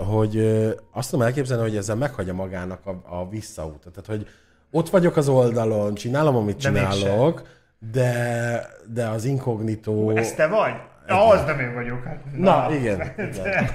hogy 0.08 0.38
azt 0.92 1.10
tudom 1.10 1.26
elképzelni, 1.26 1.62
hogy 1.62 1.76
ezzel 1.76 1.96
meghagyja 1.96 2.34
magának 2.34 2.86
a, 2.86 3.16
a 3.18 3.28
visszaútot. 3.28 3.92
Tehát, 3.92 4.06
hogy 4.06 4.26
ott 4.70 4.88
vagyok 4.90 5.16
az 5.16 5.28
oldalon, 5.28 5.94
csinálom, 5.94 6.36
amit 6.36 6.58
csinálok, 6.58 7.42
de, 7.92 8.68
de 8.92 9.06
az 9.08 9.24
inkognitó... 9.24 10.10
Ez 10.10 10.32
te 10.32 10.46
vagy? 10.46 10.72
Ja, 11.06 11.28
az 11.28 11.44
nem 11.44 11.60
én 11.60 11.74
vagyok. 11.74 12.04
Hát, 12.04 12.24
na, 12.36 12.68
na 12.68 12.74
igen. 12.74 13.00
igen. 13.16 13.66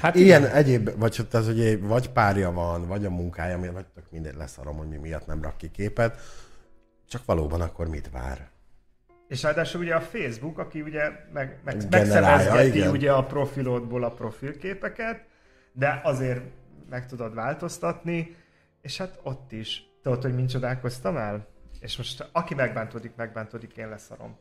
Hát 0.00 0.14
ilyen 0.14 0.42
igen. 0.42 0.54
egyéb, 0.54 0.90
vagy 0.98 1.26
az, 1.32 1.46
hogy 1.46 1.80
vagy 1.80 2.10
párja 2.10 2.52
van, 2.52 2.86
vagy 2.86 3.04
a 3.04 3.10
munkája, 3.10 3.72
vagy 3.72 3.86
tök 3.94 4.10
mindegy 4.10 4.34
leszarom, 4.36 4.76
hogy 4.76 4.88
mi 4.88 4.96
miatt 4.96 5.26
nem 5.26 5.42
rak 5.42 5.56
ki 5.56 5.70
képet. 5.70 6.18
Csak 7.08 7.24
valóban 7.24 7.60
akkor 7.60 7.88
mit 7.88 8.10
vár? 8.10 8.48
És 9.28 9.42
ráadásul 9.42 9.80
ugye 9.80 9.94
a 9.94 10.00
Facebook, 10.00 10.58
aki 10.58 10.80
ugye 10.80 11.10
meg, 11.32 11.60
meg, 11.64 11.86
megszerezgeti 11.90 12.86
ugye 12.86 13.12
a 13.12 13.24
profilodból 13.24 14.04
a 14.04 14.10
profilképeket, 14.10 15.24
de 15.72 16.00
azért 16.04 16.40
meg 16.90 17.06
tudod 17.06 17.34
változtatni, 17.34 18.36
és 18.82 18.98
hát 18.98 19.18
ott 19.22 19.52
is. 19.52 19.88
Tudod, 20.02 20.22
hogy 20.22 20.34
mind 20.34 20.48
csodálkoztam 20.48 21.16
el? 21.16 21.46
És 21.80 21.96
most 21.96 22.28
aki 22.32 22.54
megbántódik, 22.54 23.12
megbántódik, 23.16 23.76
én 23.76 23.88
leszarom 23.88 24.36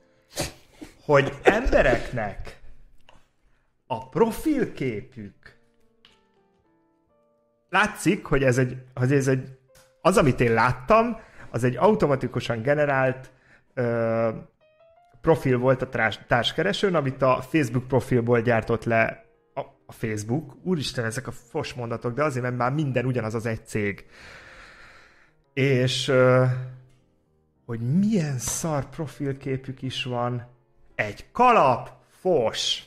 hogy 1.10 1.34
embereknek 1.44 2.60
a 3.88 4.10
profilképük 4.10 5.58
látszik, 7.70 8.26
hogy 8.26 8.44
ez 8.44 8.58
egy, 8.58 8.78
hogy 8.96 9.12
ez 9.12 9.28
egy 9.28 9.58
az, 10.02 10.18
amit 10.18 10.40
én 10.40 10.54
láttam, 10.54 11.20
az 11.50 11.64
egy 11.64 11.76
automatikusan 11.76 12.62
generált 12.62 13.32
ö, 13.74 14.30
profil 15.22 15.58
volt 15.58 15.82
a 15.82 15.90
társ, 15.90 16.20
társkeresőn, 16.28 16.96
amit 16.96 17.22
a 17.22 17.42
Facebook 17.42 17.88
profilból 17.88 18.42
gyártott 18.42 18.84
le 18.84 19.26
a, 19.54 19.60
a 19.86 19.92
Facebook. 19.92 20.56
Úristen, 20.64 21.06
ezek 21.06 21.28
a 21.28 21.32
fos 21.32 21.74
mondatok, 21.74 22.14
de 22.14 22.24
azért, 22.24 22.44
mert 22.44 22.58
már 22.58 22.74
minden 22.74 23.06
ugyanaz 23.06 23.36
az 23.36 23.46
egy 23.46 23.66
cég. 23.66 24.06
És 25.54 26.08
ö, 26.08 26.46
hogy 27.66 27.98
milyen 28.00 28.38
szar 28.38 28.90
profilképük 28.90 29.82
is 29.82 30.04
van, 30.04 30.58
egy 31.00 31.26
kalap 31.32 31.90
fos. 32.22 32.84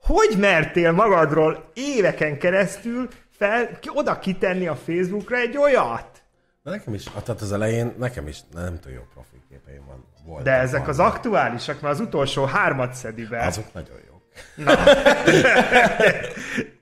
Hogy 0.00 0.36
mertél 0.38 0.92
magadról 0.92 1.70
éveken 1.74 2.38
keresztül 2.38 3.08
fel, 3.30 3.78
ki, 3.78 3.88
oda 3.94 4.18
kitenni 4.18 4.66
a 4.66 4.76
Facebookra 4.76 5.36
egy 5.36 5.56
olyat? 5.56 6.22
De 6.62 6.70
nekem 6.70 6.94
is, 6.94 7.04
tehát 7.04 7.40
az 7.40 7.52
elején 7.52 7.94
nekem 7.98 8.26
is 8.26 8.38
nem 8.52 8.80
túl 8.80 8.92
jó 8.92 9.02
profilképeim 9.14 9.84
van. 9.86 10.04
Volt 10.24 10.42
De 10.42 10.52
ezek 10.52 10.80
van. 10.80 10.88
az 10.88 10.98
aktuálisak, 10.98 11.80
mert 11.80 11.94
az 11.94 12.00
utolsó 12.00 12.44
hármat 12.44 12.94
szedi 12.94 13.26
be. 13.26 13.40
Azok 13.40 13.72
nagyon 13.72 13.96
jók. 14.06 14.22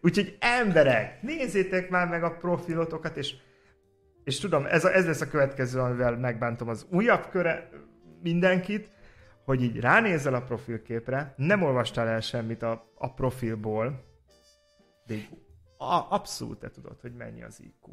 Úgyhogy 0.03 0.37
emberek, 0.41 1.23
nézzétek 1.23 1.91
már 1.91 2.09
meg 2.09 2.25
a 2.25 2.31
profilotokat, 2.31 3.17
és, 3.17 3.35
és 4.25 4.39
tudom, 4.39 4.67
ez, 4.67 4.85
a, 4.85 4.95
ez 4.95 5.07
lesz 5.07 5.21
a 5.21 5.29
következő, 5.29 5.81
amivel 5.81 6.17
megbántom 6.17 6.69
az 6.69 6.87
újabb 6.91 7.29
köre 7.31 7.69
mindenkit, 8.23 8.89
hogy 9.45 9.63
így 9.63 9.81
ránézel 9.81 10.35
a 10.35 10.43
profilképre, 10.43 11.35
nem 11.37 11.63
olvastál 11.63 12.09
el 12.09 12.21
semmit 12.21 12.63
a, 12.63 12.93
a 12.95 13.15
profilból, 13.15 14.05
de 15.07 15.15
így 15.15 15.29
a, 15.77 16.07
abszolút 16.09 16.59
te 16.59 16.71
tudod, 16.71 17.01
hogy 17.01 17.15
mennyi 17.15 17.43
az 17.43 17.61
IQ. 17.61 17.91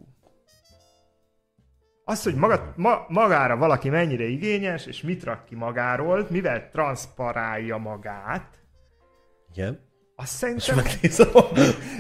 Az, 2.04 2.24
hogy 2.24 2.36
maga, 2.36 2.74
ma, 2.76 3.06
magára 3.08 3.58
valaki 3.58 3.90
mennyire 3.90 4.24
igényes, 4.24 4.86
és 4.86 5.02
mit 5.02 5.24
rak 5.24 5.46
ki 5.46 5.56
magáról, 5.56 6.28
mivel 6.30 6.70
transzparálja 6.70 7.78
magát. 7.78 8.60
Igen. 9.54 9.90
Azt 10.16 10.34
szerintem... 10.34 10.76
megnézem. 10.76 11.28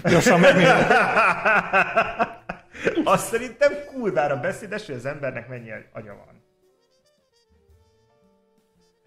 Gyorsan 0.03 0.39
megnézem. 0.39 0.87
Azt 3.03 3.25
szerintem 3.25 3.71
kurvára 3.93 4.39
beszédes, 4.39 4.85
hogy 4.85 4.95
az 4.95 5.05
embernek 5.05 5.47
mennyi 5.47 5.69
agya 5.93 6.15
van. 6.15 6.43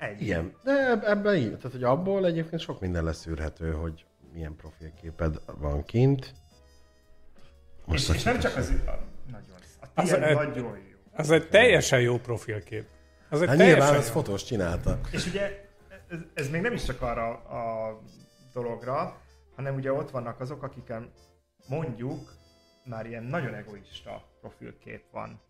Egy. 0.05 0.23
Igen, 0.23 0.57
de 0.63 1.01
ebben 1.05 1.37
így, 1.37 1.57
tehát 1.57 1.73
hogy 1.73 1.83
abból 1.83 2.27
egyébként 2.27 2.61
sok 2.61 2.81
minden 2.81 3.05
leszűrhető, 3.05 3.73
hogy 3.73 4.07
milyen 4.33 4.57
profilképed 4.57 5.41
van 5.59 5.85
kint. 5.85 6.35
Most 7.85 8.09
és, 8.09 8.15
és 8.15 8.23
nem 8.23 8.39
csak 8.39 8.57
az, 8.57 8.73
a, 8.87 8.99
nagyon, 9.31 9.57
a 9.81 10.01
az 10.01 10.13
egy, 10.13 10.35
nagyon 10.35 10.57
jó. 10.63 10.97
Az 11.13 11.31
egy 11.31 11.49
teljesen 11.49 12.01
jó 12.01 12.19
profilkép. 12.19 12.87
Az 13.29 13.43
egy 13.43 13.49
hát 13.49 13.57
nyilván 13.57 13.97
az 13.97 14.11
fotós 14.11 14.45
csinálta. 14.45 15.01
És 15.11 15.27
ugye 15.27 15.69
ez, 16.09 16.19
ez 16.35 16.49
még 16.49 16.61
nem 16.61 16.73
is 16.73 16.85
csak 16.85 17.03
arra 17.03 17.29
a 17.33 17.99
dologra, 18.53 19.21
hanem 19.57 19.75
ugye 19.75 19.93
ott 19.93 20.11
vannak 20.11 20.41
azok, 20.41 20.63
akiken 20.63 21.13
mondjuk 21.69 22.33
már 22.85 23.07
ilyen 23.07 23.23
nagyon 23.25 23.55
egoista 23.55 24.23
profilkép 24.41 25.05
van. 25.13 25.41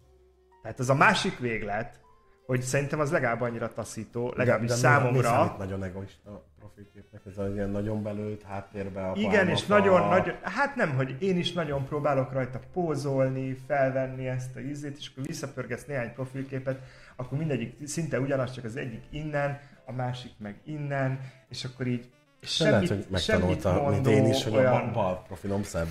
Tehát 0.62 0.80
ez 0.80 0.88
a 0.88 0.94
másik 0.94 1.38
véglet, 1.38 2.03
hogy 2.46 2.62
szerintem 2.62 3.00
az 3.00 3.10
legalább 3.10 3.40
annyira 3.40 3.72
taszító, 3.72 4.32
legalábbis 4.36 4.68
de, 4.68 4.74
de 4.74 4.80
számomra. 4.80 5.44
Mi 5.44 5.64
nagyon 5.64 5.84
egoista 5.84 6.44
profilképnek, 6.58 7.20
ez 7.26 7.38
az 7.38 7.54
ilyen 7.54 7.70
nagyon 7.70 8.02
belőtt 8.02 8.42
háttérbe 8.42 9.10
a 9.10 9.12
Igen, 9.16 9.48
és 9.48 9.66
nagyon, 9.66 10.00
a... 10.00 10.08
nagyon, 10.08 10.34
hát 10.42 10.76
nem, 10.76 10.94
hogy 10.94 11.16
én 11.18 11.38
is 11.38 11.52
nagyon 11.52 11.84
próbálok 11.84 12.32
rajta 12.32 12.60
pózolni, 12.72 13.58
felvenni 13.66 14.28
ezt 14.28 14.56
a 14.56 14.60
ízét, 14.60 14.96
és 14.98 15.10
akkor 15.12 15.26
visszapörgetsz 15.26 15.84
néhány 15.84 16.12
profilképet, 16.14 16.78
akkor 17.16 17.38
mindegyik 17.38 17.86
szinte 17.86 18.20
ugyanaz, 18.20 18.52
csak 18.52 18.64
az 18.64 18.76
egyik 18.76 19.02
innen, 19.10 19.60
a 19.84 19.92
másik 19.92 20.32
meg 20.38 20.60
innen, 20.64 21.20
és 21.48 21.64
akkor 21.64 21.86
így 21.86 22.10
semmit, 22.40 22.72
lehet, 22.72 22.88
hogy 22.88 23.06
megtanulta, 23.10 23.88
mint 23.90 24.06
én 24.06 24.26
is, 24.26 24.44
hogy 24.44 24.56
olyan... 24.56 24.72
a 24.72 24.92
bal 24.92 25.22
profilom 25.26 25.62
szebb. 25.62 25.88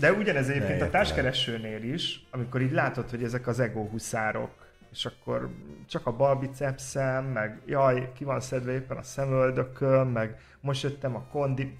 De 0.00 0.12
ugyanez 0.12 0.48
egyébként 0.48 0.82
a 0.82 0.90
társkeresőnél 0.90 1.82
is, 1.82 2.26
amikor 2.30 2.60
így 2.62 2.72
látod, 2.72 3.10
hogy 3.10 3.22
ezek 3.22 3.46
az 3.46 3.60
ego 3.60 3.84
huszárok 3.84 4.65
és 4.96 5.04
akkor 5.04 5.50
csak 5.88 6.06
a 6.06 6.12
bal 6.12 6.36
bicepszem, 6.36 7.24
meg 7.24 7.60
jaj, 7.66 8.12
ki 8.14 8.24
van 8.24 8.40
szedve 8.40 8.72
éppen 8.72 8.96
a 8.96 9.02
szemöldököm, 9.02 10.08
meg 10.08 10.40
most 10.60 10.82
jöttem 10.82 11.14
a 11.14 11.26
kondi... 11.32 11.78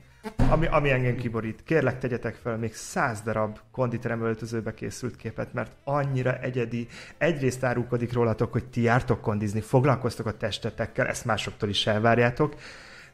ami, 0.50 0.66
ami 0.66 0.90
engem 0.90 1.16
kiborít. 1.16 1.62
Kérlek, 1.64 1.98
tegyetek 1.98 2.34
fel 2.34 2.56
még 2.56 2.74
száz 2.74 3.20
darab 3.20 3.58
konditerem 3.70 4.22
öltözőbe 4.22 4.74
készült 4.74 5.16
képet, 5.16 5.52
mert 5.52 5.72
annyira 5.84 6.38
egyedi. 6.38 6.86
Egyrészt 7.18 7.64
árulkodik 7.64 8.12
rólatok, 8.12 8.52
hogy 8.52 8.64
ti 8.64 8.80
jártok 8.82 9.20
kondizni, 9.20 9.60
foglalkoztok 9.60 10.26
a 10.26 10.36
testetekkel, 10.36 11.06
ezt 11.06 11.24
másoktól 11.24 11.68
is 11.68 11.86
elvárjátok. 11.86 12.54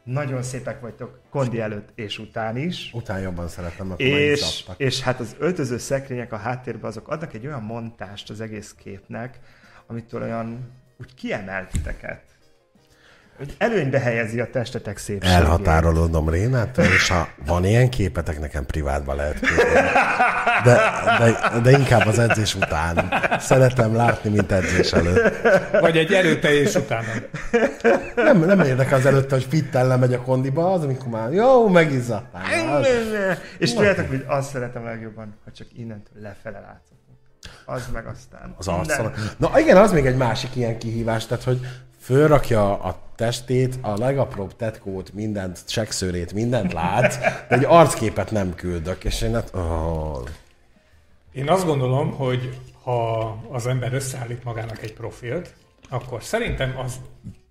Nagyon 0.03 0.43
szépek 0.43 0.81
vagytok 0.81 1.21
kondi 1.31 1.61
előtt 1.61 1.89
és 1.95 2.19
után 2.19 2.57
is. 2.57 2.91
Után 2.95 3.21
jobban 3.21 3.49
szeretem, 3.49 3.91
akkor 3.91 4.05
És, 4.05 4.65
és 4.77 5.01
hát 5.01 5.21
az 5.21 5.37
öltöző 5.39 5.79
szekrények 5.79 6.33
a 6.33 6.37
háttérben 6.37 6.85
azok 6.91 7.09
adnak 7.09 7.35
egy 7.35 7.47
olyan 7.47 7.63
montást 7.63 8.31
az 8.31 8.41
egész 8.41 8.75
képnek, 8.79 9.39
amitől 9.93 10.23
olyan 10.23 10.73
úgy 11.01 11.15
kiemelt 11.15 11.71
titeket. 11.71 12.21
Hogy 13.37 13.55
előnybe 13.59 13.99
helyezi 13.99 14.41
a 14.41 14.51
testetek 14.51 14.99
szépségét. 14.99 15.37
Elhatárolódom 15.37 16.29
Rénától, 16.29 16.85
és 16.85 17.09
ha 17.09 17.29
van 17.47 17.65
ilyen 17.65 17.91
képetek, 17.91 18.41
nekem 18.41 18.67
privátban 18.67 19.17
lehet. 19.17 19.41
De, 20.65 20.81
de, 21.19 21.61
de, 21.61 21.71
inkább 21.71 22.07
az 22.07 22.19
edzés 22.19 22.55
után. 22.55 23.13
Szeretem 23.39 23.95
látni, 23.95 24.31
mint 24.31 24.53
edzés 24.53 24.93
előtt. 24.93 25.37
Vagy 25.81 25.97
egy 25.97 26.13
előtte 26.13 26.53
és 26.53 26.75
utána. 26.75 27.09
Nem, 28.17 28.39
nem 28.39 28.61
érdekel 28.61 28.99
az 28.99 29.07
előtte, 29.07 29.35
hogy 29.35 29.47
fittel 29.49 29.87
lemegy 29.87 30.15
a 30.15 30.23
kondiba, 30.23 30.73
az, 30.73 30.83
amikor 30.83 31.09
már 31.09 31.33
jó, 31.33 31.69
megizzadtál. 31.69 32.85
És 33.59 33.75
tudjátok, 33.75 34.09
hogy 34.09 34.25
azt 34.27 34.51
szeretem 34.51 34.85
legjobban, 34.85 35.39
ha 35.45 35.51
csak 35.51 35.67
innentől 35.73 36.23
lefele 36.23 36.61
látszott. 36.61 37.02
Az 37.65 37.89
meg 37.93 38.07
aztán. 38.07 38.55
Az 38.59 38.69
arcon. 38.69 39.13
Na 39.37 39.59
igen, 39.59 39.77
az 39.77 39.93
még 39.93 40.07
egy 40.07 40.17
másik 40.17 40.57
ilyen 40.57 40.79
kihívás, 40.79 41.27
tehát 41.27 41.45
hogy 41.45 41.61
fölrakja 42.01 42.81
a 42.83 42.99
testét, 43.17 43.79
a 43.81 43.99
legapróbb 43.99 44.57
tetkót, 44.57 45.13
mindent, 45.13 45.59
sekszőrét, 45.67 46.33
mindent 46.33 46.73
lát, 46.73 47.19
de 47.49 47.57
egy 47.57 47.65
arcképet 47.65 48.31
nem 48.31 48.55
küldök, 48.55 49.05
és 49.05 49.23
én 49.23 49.35
hát... 49.35 49.55
Oh. 49.55 50.29
Én 51.33 51.49
azt 51.49 51.67
gondolom, 51.67 52.11
hogy 52.11 52.59
ha 52.83 53.19
az 53.51 53.67
ember 53.67 53.93
összeállít 53.93 54.45
magának 54.45 54.83
egy 54.83 54.93
profilt, 54.93 55.55
akkor 55.89 56.23
szerintem 56.23 56.79
az 56.79 57.01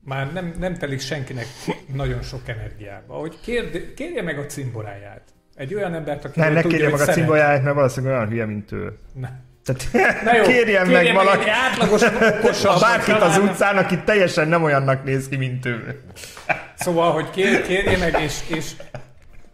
már 0.04 0.34
nem, 0.34 0.56
nem 0.60 0.78
telik 0.78 1.00
senkinek 1.00 1.46
nagyon 1.94 2.22
sok 2.22 2.48
energiába, 2.48 3.14
hogy 3.14 3.40
kérde, 3.42 3.94
kérje 3.94 4.22
meg 4.22 4.40
a 4.40 4.46
cimboráját. 4.46 5.24
Egy 5.56 5.74
olyan 5.76 5.94
embert, 5.94 6.26
aki 6.26 6.40
nem, 6.40 6.54
ne 6.54 6.62
kérje 6.62 6.90
meg 6.90 7.00
a 7.00 7.06
cimboráját, 7.06 7.64
mert 7.64 7.76
valószínűleg 7.76 8.16
olyan 8.16 8.30
hülye, 8.30 8.46
mint 8.46 8.72
ő. 8.72 8.98
Nem. 9.14 9.50
Tehát 9.66 9.88
Na 10.26 10.36
jó, 10.36 10.44
kérjen, 10.44 10.88
kérjen 10.88 11.16
meg 11.16 11.26
valaki, 11.26 11.50
átlagos, 11.50 12.02
okosabb, 12.02 12.80
bárkit 12.90 13.22
az 13.22 13.38
utcán, 13.38 13.78
aki 13.78 14.00
teljesen 14.06 14.48
nem 14.48 14.64
olyannak 14.64 15.04
néz 15.04 15.28
ki, 15.28 15.36
mint 15.36 15.66
ő. 15.66 16.02
Szóval, 16.76 17.12
hogy 17.12 17.30
kér, 17.30 17.62
kérje 17.62 17.98
meg, 17.98 18.22
és, 18.22 18.40
és 18.48 18.72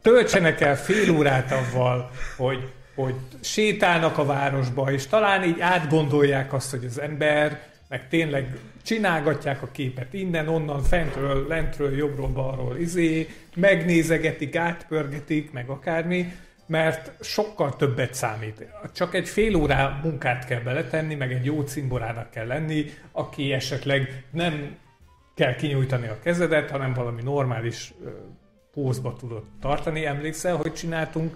töltsenek 0.02 0.62
el 0.62 0.78
fél 0.78 1.12
órát 1.12 1.52
avval, 1.52 2.12
hogy, 2.38 2.72
hogy 2.96 3.16
sétálnak 3.42 4.18
a 4.18 4.26
városba, 4.26 4.92
és 4.92 5.08
talán 5.08 5.44
így 5.44 5.60
átgondolják 5.60 6.54
azt, 6.54 6.72
hogy 6.72 6.86
az 6.86 7.02
ember 7.02 7.60
meg 7.90 8.08
tényleg 8.10 8.58
csinálgatják 8.84 9.62
a 9.62 9.68
képet 9.72 10.14
innen, 10.14 10.48
onnan, 10.48 10.84
fentről, 10.84 11.48
lentről, 11.48 11.98
jobbról, 11.98 12.28
balról, 12.28 12.78
izé, 12.78 13.30
megnézegetik, 13.56 14.56
átpörgetik, 14.56 15.52
meg 15.52 15.70
akármi, 15.70 16.34
mert 16.68 17.24
sokkal 17.24 17.76
többet 17.76 18.14
számít. 18.14 18.66
Csak 18.94 19.14
egy 19.14 19.28
fél 19.28 19.56
órá 19.56 20.00
munkát 20.04 20.46
kell 20.46 20.60
beletenni, 20.60 21.16
meg 21.16 21.34
egy 21.34 21.46
jó 21.46 21.62
cimborának 21.62 22.30
kell 22.30 22.48
lenni, 22.48 22.86
aki 23.12 23.54
esetleg 23.54 24.24
nem 24.32 24.76
kell 25.36 25.56
kinyújtani 25.56 26.08
a 26.08 26.20
kezedet, 26.24 26.70
hanem 26.70 26.94
valami 26.94 27.22
normális 27.24 27.94
pózba 28.72 29.16
tudod 29.20 29.44
tartani. 29.62 30.06
Emlékszel, 30.06 30.56
hogy 30.56 30.74
csináltunk 30.74 31.36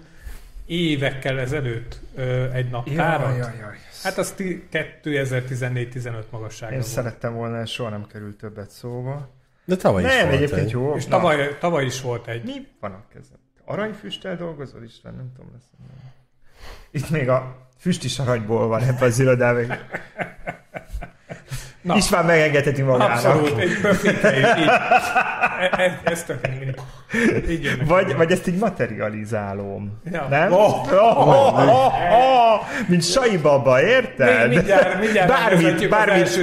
évekkel 0.66 1.38
ezelőtt 1.38 2.00
egy 2.52 2.70
naptárat? 2.70 3.28
Jaj, 3.28 3.38
jaj, 3.38 3.56
jaj. 3.60 3.76
Hát 4.02 4.18
az 4.18 4.34
2014-15 4.38 6.22
magasságban 6.30 6.78
Én 6.78 6.82
volt. 6.84 6.92
szerettem 6.92 7.34
volna, 7.34 7.58
ez 7.58 7.68
soha 7.70 7.90
nem 7.90 8.06
került 8.06 8.36
többet 8.36 8.70
szóba. 8.70 9.28
De 9.64 9.76
tavaly 9.76 10.02
is 10.02 10.08
nem, 10.08 10.26
volt 10.26 10.36
egyébként 10.36 10.66
egy. 10.66 10.70
jó. 10.70 10.94
És 10.94 11.06
tavaly, 11.06 11.56
tavaly 11.58 11.84
is 11.84 12.00
volt 12.00 12.28
egy. 12.28 12.44
Mi 12.44 12.66
van 12.80 12.92
a 12.92 13.04
kezem? 13.12 13.38
Aranyfüsttel 13.72 14.36
dolgozol, 14.36 14.82
Isten? 14.82 15.14
Nem 15.14 15.32
tudom 15.36 15.50
lesz. 15.52 15.70
Itt 16.90 17.10
még 17.10 17.28
a 17.28 17.56
füst 17.78 18.04
is 18.04 18.18
aranyból 18.18 18.66
van 18.66 18.82
ebben 18.82 19.08
az 19.08 19.18
irodában. 19.18 19.76
Na. 21.80 21.96
Is 21.96 22.08
már 22.08 22.24
megengedhetünk 22.24 22.88
magának. 22.88 23.10
Abszolút, 23.10 23.58
egy 23.58 23.80
pöfinte, 23.80 24.36
így, 24.36 24.58
így. 24.60 24.68
E, 25.60 25.70
e, 25.76 26.00
ez 26.04 26.24
tök 26.24 26.48
így 27.48 27.86
vagy, 27.86 28.16
vagy 28.16 28.32
ezt 28.32 28.46
így 28.46 28.58
materializálom. 28.58 30.00
Ja. 30.12 30.26
Nem? 30.30 30.52
Oh, 30.52 30.92
oh, 30.92 31.28
oh, 31.28 31.68
oh, 31.68 31.94
oh, 32.12 32.60
mint 32.86 33.04
Sai 33.04 33.36
Baba, 33.36 33.82
érted? 33.82 34.48
Még 34.48 34.56
mindjárt, 34.56 35.00
mindjárt 35.00 35.28
bármit, 35.28 35.88
bármit, 35.88 36.36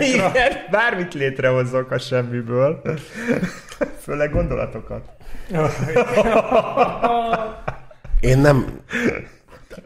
igen, 0.00 0.32
bármit 0.70 1.14
létrehozok 1.14 1.90
a 1.90 1.98
semmiből. 1.98 2.82
Főleg 4.02 4.30
gondolatokat. 4.30 5.02
Én 8.20 8.38
nem... 8.38 8.80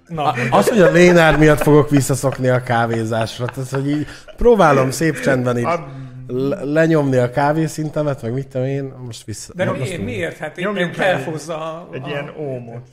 Na. 0.08 0.34
Az, 0.50 0.68
hogy 0.68 0.80
a 0.80 0.90
Lénár 0.90 1.38
miatt 1.38 1.60
fogok 1.60 1.90
visszaszokni 1.90 2.48
a 2.48 2.62
kávézásra, 2.62 3.46
tehát 3.46 3.70
hogy 3.70 3.90
így 3.90 4.06
próbálom 4.36 4.90
szép 4.90 5.20
csendben 5.20 5.58
így 5.58 5.64
a... 5.64 5.88
lenyomni 6.64 7.16
a 7.16 7.30
kávészintemet, 7.30 8.22
meg 8.22 8.32
mit 8.32 8.48
tudom 8.48 8.66
én, 8.66 8.92
most 9.04 9.24
vissza. 9.24 9.52
De 9.54 9.64
miért? 9.64 9.78
Most 9.78 9.98
miért? 10.02 10.36
Hát 10.36 10.58
én 10.58 10.92
felhozza 10.92 11.56
a... 11.56 11.88
Egy 11.92 12.06
ilyen 12.06 12.30
ómot. 12.38 12.86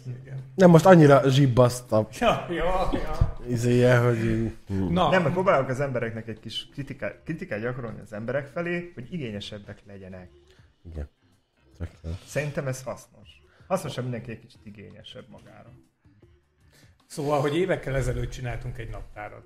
Nem, 0.55 0.69
most 0.69 0.85
annyira 0.85 1.21
zsibbaszta. 1.29 2.07
Ja, 2.19 2.45
ja, 2.49 2.89
ja. 2.93 3.35
Izéje, 3.49 3.97
hogy... 3.97 4.51
Na. 4.89 5.09
Nem, 5.09 5.21
mert 5.21 5.33
próbálok 5.33 5.69
az 5.69 5.79
embereknek 5.79 6.27
egy 6.27 6.39
kis 6.39 6.67
kritikát, 6.73 7.15
kritikát 7.25 7.61
gyakorolni 7.61 7.99
az 8.03 8.13
emberek 8.13 8.47
felé, 8.53 8.91
hogy 8.93 9.07
igényesebbek 9.11 9.77
legyenek. 9.87 10.29
Igen. 10.93 11.09
Szerintem 12.25 12.67
ez 12.67 12.83
hasznos. 12.83 13.29
Hasznos, 13.67 13.95
ha 13.95 14.01
mindenki 14.01 14.31
egy 14.31 14.39
kicsit 14.39 14.65
igényesebb 14.65 15.29
magára. 15.29 15.73
Szóval, 17.07 17.41
hogy 17.41 17.57
évekkel 17.57 17.95
ezelőtt 17.95 18.29
csináltunk 18.29 18.77
egy 18.77 18.89
naptárat. 18.89 19.45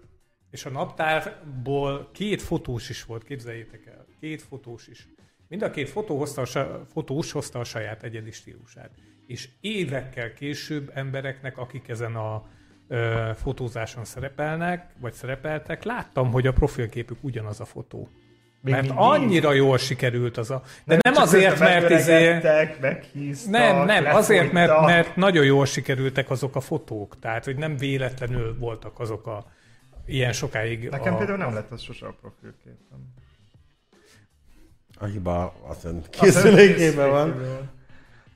És 0.49 0.65
a 0.65 0.69
naptárból 0.69 2.09
két 2.13 2.41
fotós 2.41 2.89
is 2.89 3.05
volt, 3.05 3.23
képzeljétek 3.23 3.85
el. 3.85 4.05
Két 4.19 4.41
fotós 4.41 4.87
is. 4.87 5.07
Mind 5.47 5.61
a 5.61 5.69
két 5.69 5.89
fotó 5.89 6.17
hozta 6.17 6.41
a, 6.41 6.85
fotós 6.85 7.31
hozta 7.31 7.59
a 7.59 7.63
saját 7.63 8.03
egyedi 8.03 8.31
stílusát. 8.31 8.91
És 9.25 9.49
évekkel 9.61 10.33
később 10.33 10.91
embereknek, 10.93 11.57
akik 11.57 11.87
ezen 11.87 12.15
a 12.15 12.49
ö, 12.87 13.31
fotózáson 13.35 14.05
szerepelnek, 14.05 14.93
vagy 14.99 15.13
szerepeltek, 15.13 15.83
láttam, 15.83 16.31
hogy 16.31 16.47
a 16.47 16.53
profilképük 16.53 17.23
ugyanaz 17.23 17.59
a 17.59 17.65
fotó. 17.65 18.09
Még 18.67 18.75
mert 18.75 18.87
mindig. 18.87 19.05
annyira 19.05 19.53
jól 19.53 19.77
sikerült 19.77 20.37
az 20.37 20.51
a... 20.51 20.61
De 20.85 20.97
nem, 21.01 21.13
nem 21.13 21.23
azért, 21.23 21.59
mert 21.59 21.89
izé... 21.89 22.39
Nem, 23.49 23.85
nem, 23.85 24.05
azért, 24.05 24.51
mert, 24.51 24.81
mert 24.81 25.15
nagyon 25.15 25.45
jól 25.45 25.65
sikerültek 25.65 26.29
azok 26.29 26.55
a 26.55 26.59
fotók. 26.59 27.19
Tehát, 27.19 27.45
hogy 27.45 27.55
nem 27.55 27.77
véletlenül 27.77 28.57
voltak 28.59 28.99
azok 28.99 29.27
a 29.27 29.45
ilyen 30.05 30.33
sokáig... 30.33 30.89
Nekem 30.89 31.13
a... 31.13 31.17
például 31.17 31.37
nem 31.37 31.53
lett 31.53 31.71
az 31.71 31.81
sose 31.81 32.05
a 32.05 32.15
profilképem. 32.21 33.13
A 34.99 35.05
hiba 35.05 35.53
az 35.67 35.87
készülékében 36.09 37.09
van. 37.09 37.41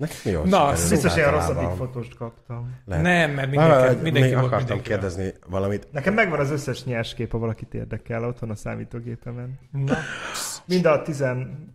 Nekem 0.01 0.31
jó 0.31 0.43
Na, 0.43 0.71
biztos 0.89 1.15
ilyen 1.15 1.31
rosszabbik 1.31 1.69
fotóst 1.77 2.15
kaptam. 2.15 2.75
Lehet. 2.85 3.03
Nem, 3.03 3.31
mert 3.31 3.49
mindenki, 3.49 4.01
mindenki 4.01 4.19
még 4.19 4.33
akartam 4.33 4.57
mindenki 4.57 4.89
kérdezni 4.89 5.33
valamit. 5.49 5.87
Nekem 5.91 6.13
megvan 6.13 6.39
az 6.39 6.51
összes 6.51 6.83
nyers 6.83 7.13
kép, 7.13 7.31
ha 7.31 7.37
valakit 7.37 7.73
érdekel 7.73 8.25
otthon 8.25 8.49
a 8.49 8.55
számítógépemen. 8.55 9.59
Na. 9.71 9.97
Mind 10.65 10.85
a 10.85 11.01
tizen... 11.01 11.69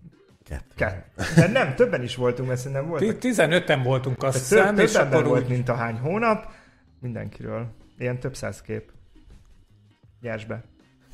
Kettő. 0.77 1.05
De 1.37 1.49
nem, 1.49 1.75
többen 1.75 2.03
is 2.03 2.17
voltunk, 2.17 2.49
mert 2.49 2.61
szerintem 2.61 2.89
voltak. 2.89 3.17
15-en 3.21 3.81
voltunk, 3.85 4.23
azt 4.23 4.39
hiszem, 4.39 4.75
több, 4.75 4.85
és 4.85 4.95
akkor 4.95 5.25
volt, 5.25 5.43
úgy... 5.43 5.49
mint 5.49 5.69
a 5.69 5.75
hány 5.75 5.99
hónap. 5.99 6.53
Mindenkiről. 7.01 7.67
Ilyen 7.99 8.19
több 8.19 8.37
száz 8.37 8.63
kép. 8.63 8.91
Nyersbe. 10.21 10.65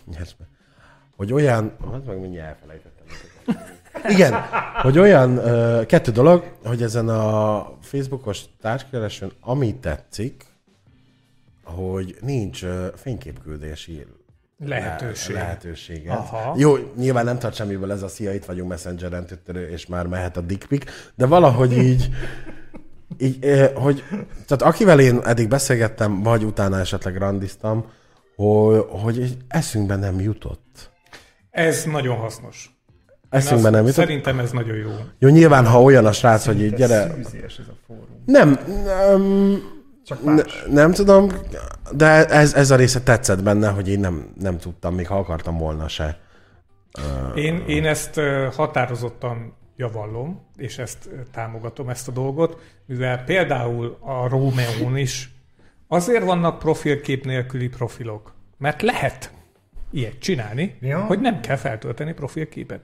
Nyersbe. 0.07 0.49
Hogy 1.17 1.33
olyan... 1.33 1.77
Hát 1.93 2.05
meg 2.07 2.21
mindjárt 2.21 2.49
elfelejtettem. 2.49 3.07
Igen, 4.09 4.35
hogy 4.83 4.99
olyan 4.99 5.41
kettő 5.87 6.11
dolog, 6.11 6.45
hogy 6.65 6.83
ezen 6.83 7.09
a 7.09 7.67
Facebookos 7.81 8.41
társkeresőn, 8.61 9.33
ami 9.41 9.75
tetszik, 9.75 10.45
hogy 11.65 12.17
nincs 12.21 12.63
uh, 12.63 12.87
fényképküldési 12.97 14.07
lehetőség. 14.59 15.35
lehetőséget. 15.35 16.17
Aha. 16.17 16.55
Jó, 16.57 16.77
nyilván 16.97 17.25
nem 17.25 17.39
tart 17.39 17.55
semmiből 17.55 17.93
ez 17.93 18.03
a 18.03 18.09
szia, 18.09 18.35
itt 18.35 18.45
vagyunk 18.45 18.69
Messengeren, 18.69 19.27
és 19.71 19.87
már 19.87 20.07
mehet 20.07 20.37
a 20.37 20.41
dickpic, 20.41 20.85
de 21.15 21.27
valahogy 21.27 21.73
így, 21.73 22.09
így 23.19 23.71
hogy, 23.75 24.05
tehát 24.47 24.63
akivel 24.63 25.01
én 25.01 25.21
eddig 25.25 25.49
beszélgettem, 25.49 26.23
vagy 26.23 26.45
utána 26.45 26.79
esetleg 26.79 27.17
randiztam, 27.17 27.91
hogy, 28.37 28.87
hogy 28.89 29.37
eszünkbe 29.49 29.97
nem 29.97 30.21
jutott. 30.21 30.91
Ez 31.51 31.85
nagyon 31.85 32.17
hasznos. 32.17 32.72
Eszünkbe 33.33 33.71
nem 33.71 33.81
jutott. 33.81 33.95
Szerintem 33.95 34.39
ez 34.39 34.51
nagyon 34.51 34.77
jó. 34.77 34.91
Jó, 35.19 35.29
nyilván, 35.29 35.67
ha 35.67 35.83
olyan 35.83 36.07
a 36.07 36.13
srác, 36.13 36.47
hogy 36.47 36.61
így 36.63 36.73
Ez 36.73 36.79
gyere... 36.79 37.01
ez 37.01 37.59
a 37.59 37.73
fórum. 37.87 38.23
Nem, 38.27 38.59
nem, 38.85 39.63
Csak 40.07 40.25
ne, 40.25 40.33
más. 40.33 40.65
nem 40.71 40.93
tudom, 40.93 41.29
de 41.93 42.27
ez, 42.27 42.55
ez 42.55 42.71
a 42.71 42.77
része 42.77 43.01
tetszett 43.01 43.43
benne, 43.43 43.69
hogy 43.69 43.89
én 43.89 44.01
nem, 44.01 44.33
nem 44.41 44.59
tudtam, 44.59 44.95
még 44.95 45.07
ha 45.07 45.19
akartam 45.19 45.59
volna 45.59 45.89
se. 45.89 46.19
Én, 47.35 47.65
én 47.67 47.87
ezt 47.87 48.21
határozottan 48.57 49.55
javallom, 49.77 50.47
és 50.57 50.79
ezt 50.79 51.09
támogatom, 51.33 51.89
ezt 51.89 52.09
a 52.09 52.13
dolgot, 52.13 52.61
mivel 52.87 53.25
például 53.25 53.97
a 54.01 54.29
Rómeón 54.29 54.97
is 54.97 55.31
azért 55.89 56.25
vannak 56.25 56.59
profilkép 56.59 57.25
nélküli 57.25 57.69
profilok, 57.69 58.35
mert 58.59 58.83
lehet 58.83 59.33
ilyet 59.91 60.19
csinálni, 60.19 60.77
Ja. 60.81 60.99
hogy 60.99 61.21
nem 61.21 61.41
kell 61.41 61.57
feltölteni 61.57 62.13
profilképet. 62.13 62.81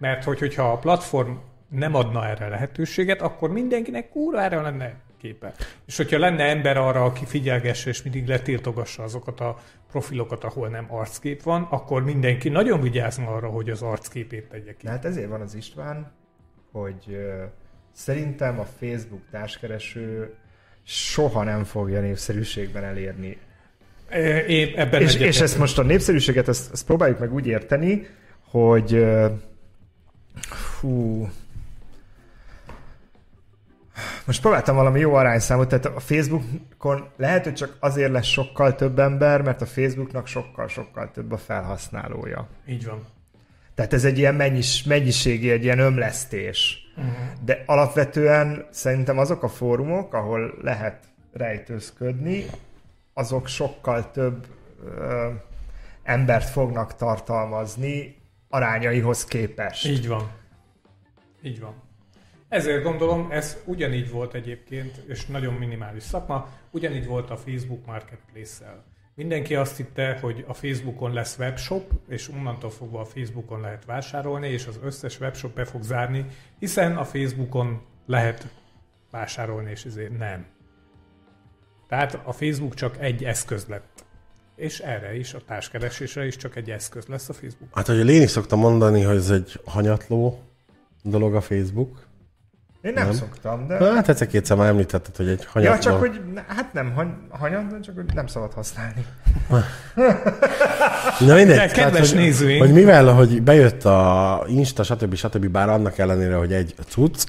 Mert 0.00 0.24
hogy, 0.24 0.38
hogyha 0.38 0.72
a 0.72 0.76
platform 0.76 1.32
nem 1.68 1.94
adna 1.94 2.28
erre 2.28 2.48
lehetőséget, 2.48 3.20
akkor 3.20 3.52
mindenkinek 3.52 4.08
kurvára 4.08 4.62
lenne 4.62 4.94
képe. 5.20 5.54
És 5.86 5.96
hogyha 5.96 6.18
lenne 6.18 6.44
ember 6.44 6.76
arra, 6.76 7.04
aki 7.04 7.24
figyelgesse 7.24 7.90
és 7.90 8.02
mindig 8.02 8.26
letiltogassa 8.26 9.02
azokat 9.02 9.40
a 9.40 9.58
profilokat, 9.90 10.44
ahol 10.44 10.68
nem 10.68 10.86
arckép 10.88 11.42
van, 11.42 11.66
akkor 11.70 12.04
mindenki 12.04 12.48
nagyon 12.48 12.80
vigyázna 12.80 13.26
arra, 13.34 13.48
hogy 13.48 13.70
az 13.70 13.82
arcképét 13.82 14.48
tegye 14.48 14.74
ki. 14.76 14.84
De 14.84 14.90
hát 14.90 15.04
ezért 15.04 15.28
van 15.28 15.40
az 15.40 15.54
István, 15.54 16.12
hogy 16.72 17.18
szerintem 17.92 18.58
a 18.58 18.66
Facebook 18.78 19.22
társkereső 19.30 20.34
soha 20.82 21.42
nem 21.42 21.64
fogja 21.64 22.00
népszerűségben 22.00 22.84
elérni. 22.84 23.38
Én 24.48 24.72
ebben 24.76 25.02
És, 25.02 25.14
és 25.14 25.40
ezt 25.40 25.58
most 25.58 25.78
a 25.78 25.82
népszerűséget, 25.82 26.48
ezt, 26.48 26.72
ezt 26.72 26.86
próbáljuk 26.86 27.18
meg 27.18 27.32
úgy 27.32 27.46
érteni, 27.46 28.06
hogy 28.50 29.06
hú, 30.80 31.28
most 34.24 34.40
próbáltam 34.40 34.76
valami 34.76 35.00
jó 35.00 35.14
arányszámot, 35.14 35.68
tehát 35.68 35.86
a 35.86 36.00
Facebookon 36.00 37.08
lehet, 37.16 37.44
hogy 37.44 37.54
csak 37.54 37.76
azért 37.80 38.12
lesz 38.12 38.26
sokkal 38.26 38.74
több 38.74 38.98
ember, 38.98 39.42
mert 39.42 39.62
a 39.62 39.66
Facebooknak 39.66 40.26
sokkal-sokkal 40.26 41.10
több 41.10 41.32
a 41.32 41.38
felhasználója. 41.38 42.48
Így 42.66 42.86
van. 42.86 43.06
Tehát 43.74 43.92
ez 43.92 44.04
egy 44.04 44.18
ilyen 44.18 44.34
mennyis, 44.34 44.82
mennyiségi, 44.82 45.50
egy 45.50 45.64
ilyen 45.64 45.78
ömlesztés. 45.78 46.78
Uh-huh. 46.96 47.14
De 47.44 47.62
alapvetően 47.66 48.66
szerintem 48.70 49.18
azok 49.18 49.42
a 49.42 49.48
fórumok, 49.48 50.14
ahol 50.14 50.54
lehet 50.62 51.04
rejtőzködni, 51.32 52.44
azok 53.14 53.46
sokkal 53.46 54.10
több 54.10 54.46
ö, 54.84 55.28
embert 56.02 56.48
fognak 56.48 56.96
tartalmazni 56.96 58.19
arányaihoz 58.50 59.24
képest. 59.24 59.86
Így 59.86 60.08
van. 60.08 60.30
Így 61.42 61.60
van. 61.60 61.74
Ezért 62.48 62.82
gondolom, 62.82 63.30
ez 63.30 63.62
ugyanígy 63.64 64.10
volt 64.10 64.34
egyébként, 64.34 64.96
és 65.06 65.26
nagyon 65.26 65.54
minimális 65.54 66.02
szakma, 66.02 66.48
ugyanígy 66.70 67.06
volt 67.06 67.30
a 67.30 67.36
Facebook 67.36 67.86
Marketplace-szel. 67.86 68.84
Mindenki 69.14 69.54
azt 69.54 69.76
hitte, 69.76 70.18
hogy 70.20 70.44
a 70.48 70.54
Facebookon 70.54 71.12
lesz 71.12 71.38
webshop, 71.38 71.92
és 72.08 72.28
onnantól 72.28 72.70
fogva 72.70 73.00
a 73.00 73.04
Facebookon 73.04 73.60
lehet 73.60 73.84
vásárolni, 73.84 74.48
és 74.48 74.66
az 74.66 74.78
összes 74.82 75.20
webshop 75.20 75.54
be 75.54 75.64
fog 75.64 75.82
zárni, 75.82 76.26
hiszen 76.58 76.96
a 76.96 77.04
Facebookon 77.04 77.82
lehet 78.06 78.54
vásárolni, 79.10 79.70
és 79.70 79.84
ezért 79.84 80.18
nem. 80.18 80.46
Tehát 81.88 82.20
a 82.24 82.32
Facebook 82.32 82.74
csak 82.74 82.96
egy 83.00 83.24
eszköz 83.24 83.66
lett. 83.66 84.04
És 84.60 84.78
erre 84.78 85.16
is, 85.16 85.34
a 85.34 85.38
társkeresésre 85.46 86.26
is 86.26 86.36
csak 86.36 86.56
egy 86.56 86.70
eszköz 86.70 87.06
lesz 87.06 87.28
a 87.28 87.32
Facebook. 87.32 87.74
Hát, 87.74 87.86
hogy 87.86 87.96
Léni 87.96 88.26
szokta 88.26 88.56
mondani, 88.56 89.02
hogy 89.02 89.16
ez 89.16 89.30
egy 89.30 89.60
hanyatló 89.64 90.42
dolog 91.02 91.34
a 91.34 91.40
Facebook. 91.40 92.06
Én 92.82 92.92
nem, 92.92 93.04
Nem. 93.04 93.14
szoktam, 93.14 93.66
de... 93.66 93.94
Hát 93.94 94.08
egyszer-kétszer 94.08 94.56
már 94.56 94.68
említetted, 94.68 95.16
hogy 95.16 95.28
egy 95.28 95.44
hanyatló. 95.44 95.74
Ja, 95.74 95.80
csak 95.80 95.98
hogy, 95.98 96.20
hát 96.46 96.72
nem 96.72 96.92
hany, 96.92 97.14
hanyag, 97.28 97.66
de 97.66 97.80
csak 97.80 97.94
hogy 97.94 98.14
nem 98.14 98.26
szabad 98.26 98.52
használni. 98.52 99.06
Na 101.26 101.34
mindegy. 101.34 101.56
De 101.56 101.66
kedves 101.66 102.10
hogy, 102.10 102.18
nézőink. 102.18 102.62
Hogy 102.62 102.72
mivel, 102.72 103.12
hogy 103.12 103.42
bejött 103.42 103.84
a 103.84 104.44
Insta, 104.48 104.82
stb. 104.82 105.14
stb. 105.14 105.46
bár 105.46 105.68
annak 105.68 105.98
ellenére, 105.98 106.34
hogy 106.34 106.52
egy 106.52 106.74
cucc, 106.88 107.24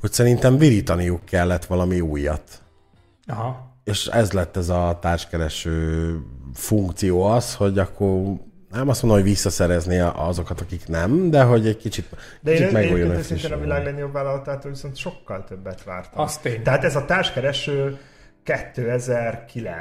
hogy 0.00 0.12
szerintem 0.12 0.58
virítaniuk 0.58 1.24
kellett 1.24 1.64
valami 1.64 2.00
újat. 2.00 2.62
Aha. 3.26 3.74
És 3.84 4.06
ez 4.06 4.32
lett 4.32 4.56
ez 4.56 4.68
a 4.68 4.98
társkereső 5.00 6.16
funkció 6.54 7.22
az, 7.22 7.54
hogy 7.54 7.78
akkor 7.78 8.22
nem 8.70 8.88
azt 8.88 9.02
mondom, 9.02 9.20
hogy 9.20 9.30
visszaszerezni 9.30 9.98
azokat, 9.98 10.60
akik 10.60 10.88
nem, 10.88 11.30
de 11.30 11.42
hogy 11.42 11.66
egy 11.66 11.76
kicsit, 11.76 12.06
De 12.40 12.50
én 12.50 12.56
kicsit 12.56 12.72
megújulni. 12.72 13.02
egyébként 13.02 13.30
őszintén 13.30 13.58
a 13.58 13.60
világ 13.60 13.84
legnagyobb 13.84 14.12
vállalatától 14.12 14.70
viszont 14.70 14.96
sokkal 14.96 15.44
többet 15.44 15.84
vártam. 15.84 16.24
Az 16.24 16.38
tény. 16.38 16.62
Tehát 16.62 16.84
ez 16.84 16.96
a 16.96 17.04
társkereső 17.04 17.98
2009. 18.42 19.74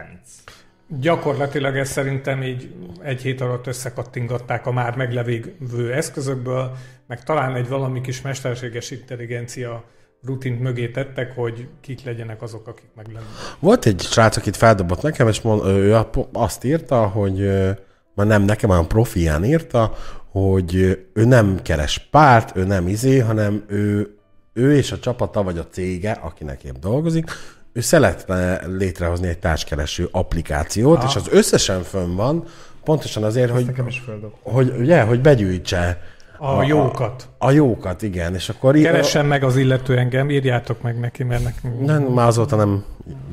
Gyakorlatilag 0.88 1.78
ez 1.78 1.90
szerintem 1.90 2.44
így 2.44 2.74
egy 3.02 3.22
hét 3.22 3.42
alatt 3.42 3.68
összekattingatták 3.68 4.66
a 4.66 4.72
már 4.72 4.96
meglevő 4.96 5.94
eszközökből, 5.94 6.78
meg 7.08 7.24
talán 7.24 7.56
egy 7.56 7.68
valami 7.68 8.02
kis 8.02 8.22
mesterséges 8.22 8.92
intelligencia 8.92 9.84
rutint 10.26 10.62
mögé 10.62 10.88
tettek, 10.88 11.36
hogy 11.36 11.68
kik 11.82 12.04
legyenek 12.04 12.42
azok, 12.42 12.68
akik 12.68 12.90
meglennek. 12.96 13.30
Volt 13.60 13.86
egy 13.86 14.02
srác, 14.02 14.38
akit 14.38 14.58
feldobott 14.58 15.02
nekem, 15.02 15.28
és 15.28 15.42
mond, 15.42 15.66
ő 15.66 15.98
azt 16.34 16.64
írta, 16.64 17.08
hogy 17.08 17.40
már 18.16 18.28
nem 18.28 18.42
nekem, 18.42 18.70
hanem 18.70 18.88
profián 18.88 19.46
írta, 19.46 19.94
hogy 20.32 20.76
ő 21.14 21.26
nem 21.26 21.62
keres 21.62 22.08
párt, 22.12 22.56
ő 22.56 22.64
nem 22.64 22.88
izé, 22.88 23.20
hanem 23.20 23.64
ő, 23.68 24.16
ő 24.54 24.76
és 24.76 24.92
a 24.92 25.00
csapata, 25.00 25.44
vagy 25.44 25.58
a 25.58 25.68
cége, 25.72 26.12
akinek 26.12 26.64
épp 26.64 26.76
dolgozik, 26.76 27.32
ő 27.74 27.82
szeretne 27.82 28.66
létrehozni 28.68 29.28
egy 29.28 29.40
társkereső 29.40 30.08
applikációt, 30.12 30.98
Aha. 30.98 31.08
és 31.08 31.16
az 31.16 31.28
összesen 31.32 31.84
fönn 31.84 32.16
van, 32.16 32.44
pontosan 32.84 33.24
azért, 33.24 33.52
hogy, 33.52 33.72
is 33.88 34.00
földok. 34.00 34.36
hogy, 34.42 34.74
ugye, 34.80 35.02
hogy 35.02 35.22
begyűjtse 35.22 36.02
A 36.39 36.63
jókat. 36.63 37.30
A, 37.38 37.45
a 37.45 37.52
jókat, 37.52 38.02
igen. 38.02 38.34
És 38.34 38.49
akkor 38.49 38.75
Keressen 38.75 39.25
meg 39.25 39.43
az 39.43 39.58
illető 39.58 39.97
engem, 39.97 40.30
írjátok 40.30 40.82
meg 40.82 40.99
neki, 40.99 41.23
mert 41.23 41.43
nekünk... 41.43 41.86
Nem, 41.86 42.04
már 42.04 42.28
azóta 42.28 42.56
nem 42.56 42.86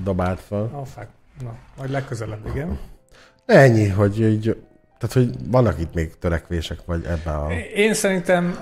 dobált 0.03 0.41
fel. 0.41 0.71
A 0.83 0.85
fák. 0.85 1.09
Na, 1.43 1.55
majd 1.79 1.91
legközelebb, 1.91 2.47
igen. 2.55 2.79
Ennyi, 3.47 3.89
hogy 3.89 4.21
így, 4.21 4.57
tehát, 4.99 5.15
hogy 5.15 5.51
vannak 5.51 5.81
itt 5.81 5.95
még 5.95 6.19
törekvések, 6.19 6.79
vagy 6.85 7.05
ebben 7.05 7.35
a... 7.35 7.49
Én 7.75 7.95
szerintem 7.95 8.59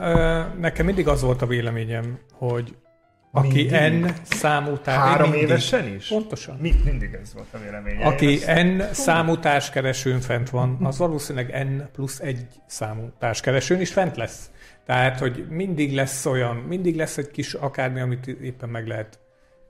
nekem 0.61 0.87
mindig 0.87 1.09
az 1.09 1.22
volt 1.22 1.42
a 1.42 1.46
véleményem, 1.46 2.18
hogy 2.33 2.76
aki 3.37 3.68
Mindig? 3.70 4.05
N 4.05 4.11
számú 4.23 4.77
társ... 4.77 4.99
Három 4.99 5.31
mindig- 5.31 5.49
évesen 5.49 5.94
is? 5.94 6.09
Pontosan. 6.09 6.57
Mi, 6.61 6.75
mindig 6.85 7.12
ez 7.23 7.35
volt 7.35 7.47
a 7.53 7.59
véleménye. 7.59 8.07
Aki 8.07 8.38
N 8.62 8.83
számú 8.92 9.38
társkeresőn 9.38 10.20
fent 10.20 10.51
van, 10.51 10.79
az 10.83 10.99
valószínűleg 10.99 11.66
N 11.66 11.83
plusz 11.92 12.20
egy 12.20 12.47
számú 12.66 13.12
társkeresőn 13.18 13.81
is 13.81 13.92
fent 13.92 14.16
lesz. 14.16 14.51
Tehát, 14.87 15.18
hogy 15.18 15.47
mindig 15.49 15.94
lesz 15.94 16.27
olyan, 16.27 16.57
mindig 16.57 16.97
lesz 16.97 17.18
egy 17.18 17.31
kis 17.31 17.55
akármi, 17.55 18.01
amit 18.01 18.27
éppen 18.27 18.68
meg 18.68 18.87
lehet 18.87 19.18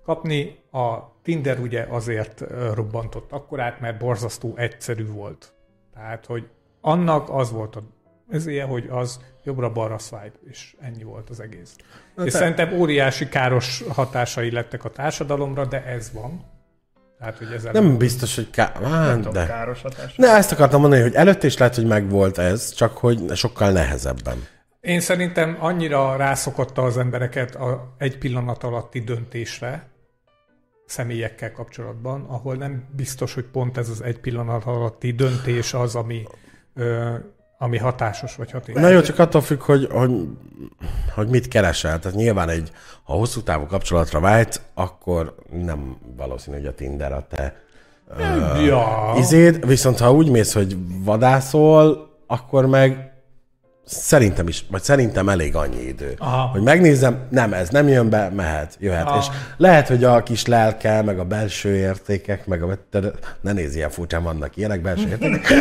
kapni. 0.04 0.58
A 0.72 0.98
Tinder 1.22 1.58
ugye 1.58 1.86
azért 1.88 2.44
robbantott 2.74 3.32
akkorát, 3.32 3.80
mert 3.80 3.98
borzasztó 3.98 4.52
egyszerű 4.56 5.06
volt. 5.06 5.52
Tehát, 5.94 6.26
hogy 6.26 6.48
annak 6.80 7.28
az 7.30 7.52
volt 7.52 7.76
a 7.76 7.82
ezért, 8.30 8.68
hogy 8.68 8.86
az 8.90 9.20
jobbra-balra 9.44 9.98
swipe, 9.98 10.38
és 10.50 10.74
ennyi 10.80 11.02
volt 11.02 11.30
az 11.30 11.40
egész. 11.40 11.76
és 12.24 12.32
te- 12.32 12.38
szerintem 12.38 12.72
óriási 12.72 13.28
káros 13.28 13.82
hatásai 13.88 14.50
lettek 14.50 14.84
a 14.84 14.90
társadalomra, 14.90 15.66
de 15.66 15.84
ez 15.84 16.12
van. 16.12 16.52
Tehát, 17.18 17.38
hogy 17.38 17.52
ezzel 17.52 17.72
Nem 17.72 17.96
biztos, 17.96 18.34
hogy 18.34 18.50
ká... 18.50 18.72
Tudom, 19.12 19.32
de... 19.32 19.46
káros 19.46 19.82
hatás. 19.82 20.14
Ne, 20.16 20.28
ezt 20.28 20.52
akartam 20.52 20.80
mondani, 20.80 21.02
hogy 21.02 21.14
előtt 21.14 21.42
is 21.42 21.58
lehet, 21.58 21.74
hogy 21.74 21.86
megvolt 21.86 22.38
ez, 22.38 22.72
csak 22.72 22.96
hogy 22.96 23.36
sokkal 23.36 23.72
nehezebben. 23.72 24.46
Én 24.80 25.00
szerintem 25.00 25.56
annyira 25.60 26.16
rászokotta 26.16 26.82
az 26.82 26.98
embereket 26.98 27.54
a 27.54 27.94
egy 27.98 28.18
pillanat 28.18 28.62
alatti 28.62 29.00
döntésre 29.00 29.88
személyekkel 30.86 31.52
kapcsolatban, 31.52 32.24
ahol 32.28 32.54
nem 32.54 32.88
biztos, 32.96 33.34
hogy 33.34 33.44
pont 33.44 33.78
ez 33.78 33.88
az 33.88 34.02
egy 34.02 34.18
pillanat 34.18 34.64
alatti 34.64 35.12
döntés 35.12 35.74
az, 35.74 35.94
ami, 35.94 36.22
ö, 36.74 37.14
ami 37.58 37.78
hatásos 37.78 38.36
vagy 38.36 38.50
hatékony. 38.50 38.82
Na 38.82 38.88
jó, 38.88 39.00
csak 39.00 39.18
attól 39.18 39.40
függ, 39.40 39.60
hogy, 39.60 39.88
hogy, 39.90 40.10
hogy 41.14 41.28
mit 41.28 41.48
keresel. 41.48 41.98
Tehát 41.98 42.16
nyilván 42.16 42.48
egy, 42.48 42.70
ha 43.02 43.12
hosszú 43.12 43.42
távú 43.42 43.66
kapcsolatra 43.66 44.20
vágysz, 44.20 44.60
akkor 44.74 45.34
nem 45.50 45.96
valószínű, 46.16 46.56
hogy 46.56 46.66
a 46.66 46.74
Tinder 46.74 47.12
a 47.12 47.26
te 47.28 47.62
ja. 48.58 49.14
izéd, 49.16 49.66
viszont 49.66 49.98
ha 49.98 50.12
úgy 50.12 50.30
mész, 50.30 50.52
hogy 50.52 50.76
vadászol, 51.04 52.12
akkor 52.26 52.66
meg 52.66 53.12
szerintem 53.84 54.48
is, 54.48 54.66
vagy 54.70 54.82
szerintem 54.82 55.28
elég 55.28 55.56
annyi 55.56 55.80
idő. 55.80 56.14
Aha. 56.18 56.46
Hogy 56.46 56.62
megnézem, 56.62 57.18
nem, 57.30 57.52
ez 57.52 57.68
nem 57.68 57.88
jön 57.88 58.08
be, 58.08 58.28
mehet, 58.28 58.76
jöhet. 58.80 59.06
Aha. 59.06 59.18
És 59.18 59.26
lehet, 59.56 59.88
hogy 59.88 60.04
a 60.04 60.22
kis 60.22 60.46
lelke, 60.46 61.02
meg 61.02 61.18
a 61.18 61.24
belső 61.24 61.74
értékek, 61.74 62.46
meg 62.46 62.62
a... 62.62 62.78
Ne 63.40 63.52
nézz 63.52 63.74
ilyen 63.74 63.90
furcsán, 63.90 64.22
vannak 64.22 64.56
ilyenek 64.56 64.82
belső 64.82 65.08
értékek. 65.08 65.46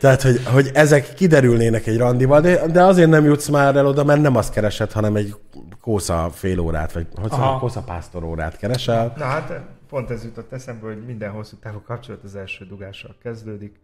Tehát, 0.00 0.22
hogy, 0.22 0.42
hogy 0.44 0.70
ezek 0.74 1.14
kiderülnének 1.14 1.86
egy 1.86 1.98
randival, 1.98 2.40
de, 2.40 2.66
de 2.66 2.82
azért 2.82 3.10
nem 3.10 3.24
jutsz 3.24 3.48
már 3.48 3.76
el 3.76 3.86
oda, 3.86 4.04
mert 4.04 4.20
nem 4.20 4.36
azt 4.36 4.52
keresed, 4.52 4.92
hanem 4.92 5.16
egy 5.16 5.34
kósza 5.80 6.30
fél 6.32 6.58
órát, 6.58 6.92
vagy 6.92 7.06
hogy 7.20 7.30
szóval, 7.30 7.58
kósza 7.58 7.80
pásztor 7.80 8.24
órát 8.24 8.56
keresel. 8.56 9.12
Na 9.16 9.24
hát 9.24 9.60
pont 9.88 10.10
ez 10.10 10.24
jutott 10.24 10.52
eszembe, 10.52 10.86
hogy 10.86 11.04
minden 11.06 11.30
hosszú 11.30 11.56
távú 11.56 11.82
kapcsolat 11.86 12.24
az 12.24 12.36
első 12.36 12.64
dugással 12.64 13.16
kezdődik. 13.22 13.80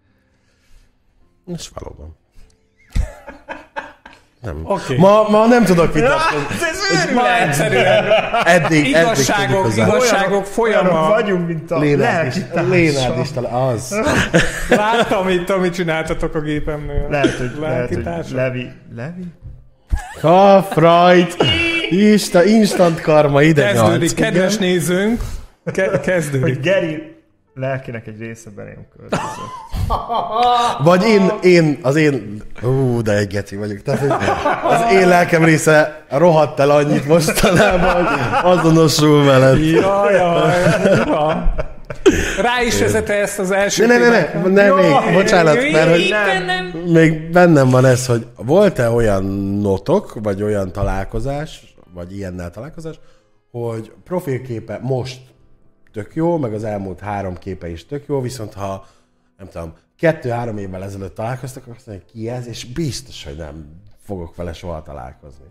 És 1.47 1.71
valóban. 1.75 2.17
Nem. 4.43 4.61
Oké. 4.65 4.97
Ma, 4.97 5.29
ma 5.29 5.47
nem 5.47 5.65
tudok 5.65 5.93
vitatkozni. 5.95 6.47
Ez 6.61 7.13
Ma 7.15 7.39
egyszerűen 7.41 8.05
Eddig, 8.45 8.87
igazságok, 8.87 9.65
eddig 9.67 9.77
igazságok 9.77 10.45
folyama. 10.45 11.09
vagyunk, 11.09 11.47
mint 11.47 11.71
a 11.71 11.79
Lénárd 11.79 12.27
is, 12.27 12.35
lelki 12.53 12.71
Lénárd 12.71 13.07
társa. 13.07 13.21
is 13.23 13.31
talán 13.31 13.53
az. 13.53 13.97
Láttam 14.69 15.29
itt, 15.29 15.51
amit 15.51 15.75
csináltatok 15.75 16.35
a 16.35 16.41
gépemnél. 16.41 17.07
Lehet, 17.11 17.37
hogy, 17.37 17.51
lehet, 17.61 17.89
hogy. 17.95 18.05
Levi, 18.35 18.71
Levi? 18.97 19.23
Ha, 20.21 20.63
Freud! 20.63 21.37
Ista, 21.91 22.45
instant 22.45 23.01
karma 23.01 23.43
ide 23.43 23.73
Kezdődik, 23.73 24.15
kedves 24.15 24.57
nézőnk. 24.57 25.21
Ke- 25.65 25.91
Hogy 25.91 26.01
kezdődik. 26.01 26.61
Geri 26.61 27.12
lelkének 27.55 28.07
egy 28.07 28.19
része 28.19 28.51
belém 28.51 28.87
költözött. 28.97 29.25
Vagy 30.85 31.05
én, 31.05 31.31
én, 31.43 31.79
az 31.83 31.97
én, 31.97 32.43
ú, 32.63 33.03
de 33.03 33.17
egy 33.17 33.29
geci 33.29 33.57
vagyok. 33.57 33.83
Tehát, 33.83 34.23
az 34.65 34.93
én 34.93 35.09
lelkem 35.09 35.45
része 35.45 36.05
rohadt 36.09 36.61
el 36.61 36.71
annyit 36.71 37.07
mostanában, 37.07 38.05
hogy 38.05 38.19
azonosul 38.43 39.25
veled. 39.25 39.65
Jaj, 39.65 40.15
jaj. 40.15 40.53
Ja. 41.07 41.55
Rá 42.41 42.63
is 42.63 42.81
vezete 42.81 43.15
ezt 43.15 43.39
az 43.39 43.51
első 43.51 43.87
Ne, 43.87 43.99
ne, 43.99 44.09
ne, 44.09 44.41
ne, 44.43 44.49
ne 44.49 44.65
Jó, 44.65 44.77
még, 44.77 45.13
bocsánat, 45.13 45.55
mert 45.73 45.91
hogy 45.91 46.01
Istenem. 46.01 46.67
még 46.87 47.31
bennem 47.31 47.69
van 47.69 47.85
ez, 47.85 48.07
hogy 48.07 48.27
volt-e 48.37 48.91
olyan 48.91 49.25
notok, 49.61 50.19
vagy 50.23 50.43
olyan 50.43 50.73
találkozás, 50.73 51.75
vagy 51.95 52.17
ilyennel 52.17 52.51
találkozás, 52.51 53.01
hogy 53.51 53.93
profilképe 54.05 54.79
most 54.83 55.21
tök 55.93 56.15
jó, 56.15 56.39
meg 56.39 56.55
az 56.55 56.65
elmúlt 56.65 57.01
három 57.01 57.37
képe 57.37 57.69
is 57.69 57.87
tök 57.87 58.05
jó, 58.07 58.21
viszont 58.21 58.53
ha 58.53 58.87
nem 59.39 59.49
tudom, 59.49 59.75
kettő-három 59.99 60.59
évvel 60.59 60.83
ezelőtt 60.83 61.15
találkoztak, 61.15 61.69
azt 61.69 61.87
mondják, 61.87 62.09
ki 62.09 62.29
ez, 62.29 62.47
és 62.47 62.65
biztos, 62.65 63.25
hogy 63.25 63.37
nem 63.37 63.83
fogok 64.05 64.37
vele 64.37 64.53
soha 64.53 64.83
találkozni. 64.83 65.45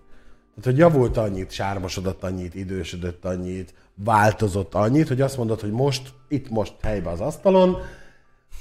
Tehát, 0.49 0.63
hogy 0.63 0.77
javult 0.77 1.17
annyit, 1.17 1.51
sármosodott 1.51 2.23
annyit, 2.23 2.55
idősödött 2.55 3.25
annyit, 3.25 3.73
változott 3.95 4.75
annyit, 4.75 5.07
hogy 5.07 5.21
azt 5.21 5.37
mondod, 5.37 5.61
hogy 5.61 5.71
most, 5.71 6.13
itt 6.27 6.49
most 6.49 6.73
helybe 6.81 7.09
az 7.09 7.19
asztalon, 7.19 7.77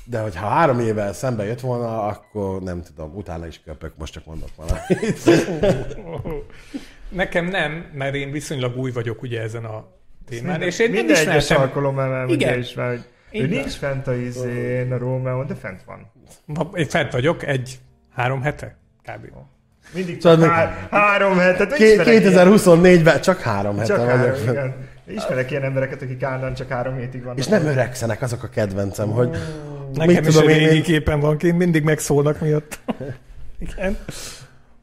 de 0.05 0.21
hogyha 0.21 0.47
három 0.47 0.81
évvel 0.81 1.13
szembe 1.13 1.45
jött 1.45 1.61
volna, 1.61 2.03
akkor 2.03 2.63
nem 2.63 2.83
tudom, 2.83 3.15
utána 3.15 3.47
is 3.47 3.61
köpök, 3.65 3.93
most 3.97 4.13
csak 4.13 4.25
mondok 4.25 4.51
valamit. 4.57 5.25
Nekem 7.09 7.47
nem, 7.47 7.91
mert 7.95 8.15
én 8.15 8.31
viszonylag 8.31 8.77
új 8.77 8.91
vagyok 8.91 9.23
ugye 9.23 9.41
ezen 9.41 9.65
a 9.65 10.00
témán, 10.31 10.63
és 10.63 10.79
én 10.79 10.87
nem 10.91 10.97
Minden 11.05 11.17
egyes 11.17 11.43
ismertem. 11.43 11.61
alkalommal 11.61 12.15
elmondja 12.15 12.47
Igen. 12.49 12.59
is 12.59 12.75
már, 12.75 12.89
hogy 12.89 13.05
ő 13.41 13.47
nincs 13.47 13.73
fent 13.73 14.07
a 14.07 14.15
izén, 14.15 14.93
a 14.93 14.99
Rómeón, 14.99 15.47
de 15.47 15.55
fent 15.55 15.83
van. 15.87 16.11
Ma- 16.45 16.71
Én 16.75 16.87
fent 16.87 17.13
vagyok 17.13 17.47
egy 17.47 17.79
három 18.15 18.43
hete, 18.43 18.77
kb. 19.03 19.27
Mindig 19.95 20.21
Szóval 20.21 20.39
csak 20.39 20.47
még- 20.47 20.57
há- 20.57 20.91
három 20.91 21.39
hetet. 21.39 21.73
Ké- 21.73 21.91
ismerek 21.91 22.07
ilyen- 22.07 22.23
2024-ben 22.23 23.21
csak 23.21 23.41
három 23.41 23.77
hete 23.77 23.87
Csak 23.95 24.07
három, 24.09 24.21
vagyok. 24.21 24.51
igen. 24.51 24.75
Ismerek 25.07 25.51
ilyen 25.51 25.63
embereket, 25.63 26.03
akik 26.03 26.23
állandóan 26.23 26.55
csak 26.55 26.69
három 26.69 26.97
hétig 26.97 27.23
vannak. 27.23 27.39
És 27.39 27.47
nem 27.47 27.67
öregszenek, 27.67 28.23
azok 28.23 28.43
a 28.43 28.49
kedvencem, 28.49 29.09
hogy 29.11 29.29
Nekem 29.95 30.15
mit 30.15 30.27
is 30.27 30.35
tudom 30.35 30.49
egy 30.49 30.57
én, 30.57 30.67
régi 30.67 30.77
én, 30.77 30.83
képen 30.83 31.21
van 31.21 31.37
kint, 31.37 31.59
mindig 31.59 31.83
megszólnak 31.83 32.41
miatt. 32.41 32.79
Igen. 33.59 33.97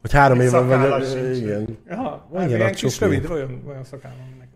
hogy 0.00 0.12
három 0.12 0.40
éve 0.40 0.58
vagyok. 0.60 1.02
Igen. 1.36 1.78
Aha, 1.90 2.28
Igen, 2.32 2.40
hát 2.42 2.58
ilyen 2.58 2.72
kis 2.72 3.00
rövid, 3.00 3.30
olyan, 3.30 3.62
olyan 3.68 3.84
szakállam 3.84 4.18
nekem. 4.38 4.47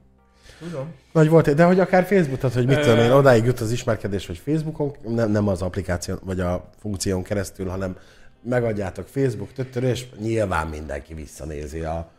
Tudom. 0.63 0.93
Nagy 1.13 1.29
volt, 1.29 1.55
de 1.55 1.65
hogy 1.65 1.81
akár 1.81 2.05
Facebook, 2.05 2.39
tehát 2.39 2.57
hogy 2.57 2.67
mit 2.67 2.81
tudom 2.81 2.99
én, 2.99 3.11
odáig 3.11 3.45
jut 3.45 3.61
az 3.61 3.73
ismerkedés, 3.73 4.27
hogy 4.27 4.39
Facebookon, 4.39 4.93
nem, 5.07 5.31
nem 5.31 5.49
az 5.49 5.63
applikáción, 5.63 6.19
vagy 6.25 6.41
a 6.41 6.71
funkción 6.81 7.23
keresztül, 7.23 7.69
hanem 7.69 7.97
megadjátok 8.43 9.07
Facebook 9.07 9.53
töttörő, 9.53 9.89
és 9.89 10.07
nyilván 10.21 10.67
mindenki 10.67 11.15
visszanézi 11.15 11.81
a 11.81 12.11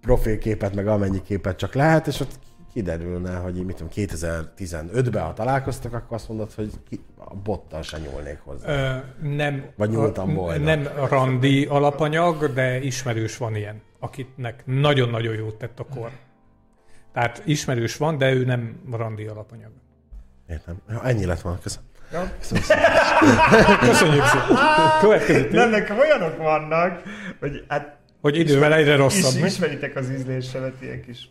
profilképet, 0.00 0.74
meg 0.74 0.86
amennyi 0.86 1.22
képet 1.22 1.56
csak 1.56 1.74
lehet, 1.74 2.06
és 2.06 2.20
ott 2.20 2.38
kiderülne, 2.72 3.36
hogy 3.36 3.54
mit 3.54 3.76
tudom, 3.76 3.92
2015-ben, 3.94 5.22
ha 5.22 5.32
találkoztak, 5.32 5.92
akkor 5.92 6.16
azt 6.16 6.28
mondod, 6.28 6.52
hogy 6.52 6.70
ki, 6.88 7.04
a 7.16 7.34
bottal 7.34 7.82
se 7.82 7.98
nyúlnék 7.98 8.38
hozzá. 8.44 8.68
Ö, 8.68 9.26
nem, 9.28 9.64
Vagy 9.76 9.90
nyúltam 9.90 10.34
volna. 10.34 10.64
Nem 10.64 10.88
randi 11.08 11.64
alapanyag, 11.64 12.52
de 12.52 12.80
ismerős 12.80 13.36
van 13.36 13.56
ilyen, 13.56 13.80
akitnek 13.98 14.62
nagyon-nagyon 14.66 15.34
jót 15.34 15.54
tett 15.54 15.78
a 15.78 15.86
kor. 15.94 16.10
Tehát 17.12 17.42
ismerős 17.44 17.96
van, 17.96 18.18
de 18.18 18.32
ő 18.32 18.44
nem 18.44 18.80
randi 18.92 19.26
alapanyag. 19.26 19.70
Értem. 20.48 20.76
Ja, 20.88 21.04
ennyi 21.04 21.24
lett 21.24 21.40
volna, 21.40 21.58
köszönöm. 21.62 21.86
Ja. 22.12 22.30
Köszönjük 23.88 24.24
szépen! 24.24 24.56
Következő 25.00 25.48
téma. 25.48 25.60
Nem, 25.60 25.70
nekem 25.70 25.98
olyanok 25.98 26.36
vannak, 26.36 27.02
hogy 27.40 27.64
hát 27.68 27.96
Hogy 28.20 28.36
idővel 28.38 28.74
egyre 28.74 28.92
is, 28.92 28.98
rosszabb, 28.98 29.40
mi? 29.40 29.46
ismeritek 29.46 29.96
az 29.96 30.10
ízlésemet, 30.10 30.72
ilyen 30.80 31.02
kis 31.02 31.30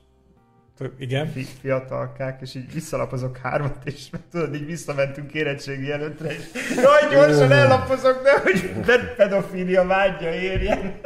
Igen. 0.98 1.32
fi, 1.32 1.44
fiatalkák, 1.62 2.42
és 2.42 2.56
így 2.56 2.74
visszalapozok 2.74 3.38
hármat, 3.38 3.78
és 3.84 4.10
tudod, 4.32 4.56
így 4.56 4.66
visszamentünk 4.66 5.34
érettségi 5.34 5.92
előttre, 5.92 6.32
és 6.32 6.44
jaj, 6.76 7.10
gyorsan 7.12 7.52
ellapozok, 7.52 8.24
de 8.24 8.40
hogy 8.42 8.72
ped- 8.86 9.16
pedofília 9.16 9.86
vágyja 9.86 10.34
érjen. 10.34 11.00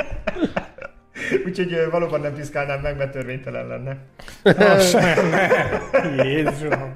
Úgyhogy 1.46 1.88
valóban 1.92 2.22
nem 2.22 2.34
piszkálnám 2.34 2.82
meg, 2.82 2.98
mert 2.98 3.12
törvénytelen 3.12 3.68
lenne. 3.68 3.98
Sem, 4.92 5.30
ne. 5.30 6.24
Jézusom. 6.24 6.92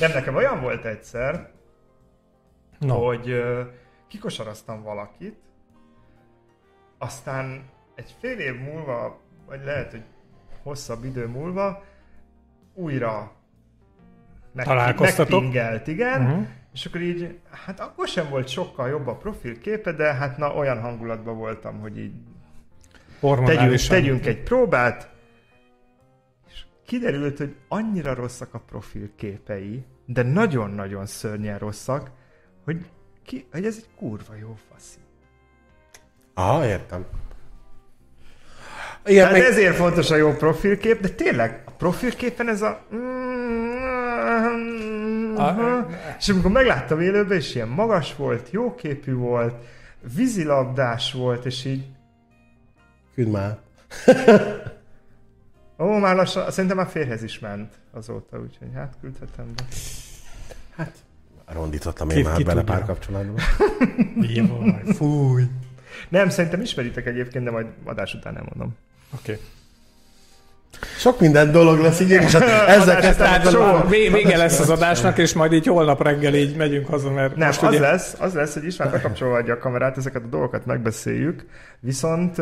Nem, 0.00 0.12
nekem 0.12 0.34
olyan 0.34 0.60
volt 0.60 0.84
egyszer, 0.84 1.50
No. 2.78 2.94
hogy 2.94 3.42
kikosaraztam 4.08 4.82
valakit, 4.82 5.36
aztán 6.98 7.62
egy 7.94 8.14
fél 8.20 8.38
év 8.38 8.60
múlva, 8.60 9.20
vagy 9.46 9.64
lehet, 9.64 9.90
hogy 9.90 10.04
hosszabb 10.62 11.04
idő 11.04 11.26
múlva 11.26 11.84
újra 12.74 13.32
meg, 14.52 14.64
Találkoztatok? 14.64 15.40
megpingelt, 15.40 15.86
igen, 15.86 16.22
uh-huh. 16.22 16.46
és 16.72 16.86
akkor 16.86 17.00
így, 17.00 17.38
hát 17.50 17.80
akkor 17.80 18.08
sem 18.08 18.28
volt 18.28 18.48
sokkal 18.48 18.88
jobb 18.88 19.06
a 19.06 19.16
profilképe, 19.16 19.92
de 19.92 20.14
hát 20.14 20.36
na 20.36 20.54
olyan 20.54 20.80
hangulatban 20.80 21.36
voltam, 21.36 21.80
hogy 21.80 21.98
így 21.98 22.14
tegyünk, 23.20 23.40
Hormonálisan. 23.46 23.96
tegyünk 23.96 24.26
egy 24.26 24.42
próbát, 24.42 25.10
és 26.48 26.64
kiderült, 26.86 27.38
hogy 27.38 27.54
annyira 27.68 28.14
rosszak 28.14 28.54
a 28.54 28.58
profilképei, 28.58 29.84
de 30.06 30.22
nagyon-nagyon 30.22 31.06
szörnyen 31.06 31.58
rosszak, 31.58 32.10
hogy, 32.64 32.86
ki, 33.24 33.46
hogy 33.52 33.64
ez 33.64 33.76
egy 33.78 33.88
kurva 33.96 34.34
jó 34.40 34.56
faszi. 34.72 34.98
Aha, 36.34 36.66
értem. 36.66 37.06
Igen, 39.04 39.24
Hát 39.24 39.32
még, 39.34 39.42
ezért 39.42 39.74
fontos 39.76 40.10
a 40.10 40.16
jó 40.16 40.32
profilkép, 40.32 41.00
de 41.00 41.08
tényleg 41.08 41.62
a 41.64 41.70
profilképen 41.70 42.48
ez 42.48 42.62
a... 42.62 42.82
A- 45.36 45.86
És 46.18 46.28
amikor 46.28 46.50
megláttam 46.50 47.00
élőben, 47.00 47.36
és 47.36 47.54
ilyen 47.54 47.68
magas 47.68 48.16
volt, 48.16 48.50
jóképű 48.50 49.14
volt, 49.14 49.54
vízilabdás 50.16 51.12
volt, 51.12 51.44
és 51.44 51.64
így 51.64 51.84
küld 53.14 53.28
már. 53.30 53.58
Ó, 55.78 55.98
már 55.98 56.16
lassan, 56.16 56.50
szerintem 56.50 56.78
már 56.78 56.88
férhez 56.88 57.22
is 57.22 57.38
ment 57.38 57.74
azóta, 57.90 58.38
úgyhogy 58.38 58.68
hát 58.74 58.94
küldhetem 59.00 59.46
be. 59.56 59.64
Rondítottam 61.46 62.10
én 62.10 62.16
Ki- 62.16 62.22
már 62.22 62.36
ki 62.36 62.42
bele 62.44 62.60
tudja. 62.60 62.74
párkapcsolatba. 62.74 63.40
Jaj, 64.34 64.82
fúj. 64.94 65.42
Nem, 66.08 66.28
szerintem 66.28 66.60
ismeritek 66.60 67.06
egyébként, 67.06 67.44
de 67.44 67.50
majd 67.50 67.66
adás 67.84 68.14
után 68.14 68.32
nem 68.32 68.44
mondom. 68.48 68.76
Oké. 69.14 69.38
Sok 70.96 71.20
minden 71.20 71.52
dolog 71.52 71.78
lesz 71.78 72.00
így, 72.00 72.10
és 72.10 72.32
hát 72.32 72.68
ezzel 72.78 73.00
kezdtem 73.00 73.42
vége 73.88 74.36
lesz 74.36 74.60
az 74.60 74.70
adásnak, 74.70 75.18
és 75.18 75.32
majd 75.32 75.52
így 75.52 75.66
holnap 75.66 76.02
reggel 76.02 76.34
így 76.34 76.56
megyünk 76.56 76.86
haza, 76.86 77.10
mert 77.10 77.36
Nem, 77.36 77.46
most 77.46 77.62
az 77.62 77.68
ugye... 77.68 77.80
lesz, 77.80 78.14
az 78.18 78.34
lesz, 78.34 78.54
hogy 78.54 78.64
István 78.64 78.90
bekapcsolva 78.90 79.36
adja 79.36 79.54
a 79.54 79.58
kamerát, 79.58 79.96
ezeket 79.96 80.22
a 80.24 80.28
dolgokat 80.28 80.66
megbeszéljük, 80.66 81.46
viszont 81.80 82.38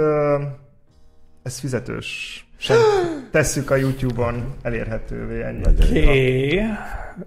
ez 1.43 1.59
fizetős. 1.59 2.43
Sem 2.57 2.77
tesszük 3.31 3.71
a 3.71 3.77
YouTube-on 3.77 4.55
elérhetővé 4.63 5.43
ennyi. 5.43 5.63
Oké, 5.67 6.63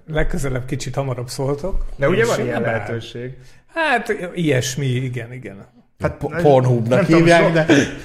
legközelebb 0.07 0.65
kicsit 0.65 0.95
hamarabb 0.95 1.29
szóltok. 1.29 1.85
De 1.95 2.09
ugye 2.09 2.25
van 2.25 2.39
ilyen 2.39 2.61
lehetőség. 2.61 3.37
Hát 3.73 4.15
ilyesmi, 4.33 4.85
igen, 4.85 5.33
igen. 5.33 5.65
Hát, 6.01 6.17
Po- 6.17 6.41
Pornhubnak 6.41 7.05
tudom, 7.05 7.19
hívják, 7.19 7.41
Zsolt- 7.41 7.53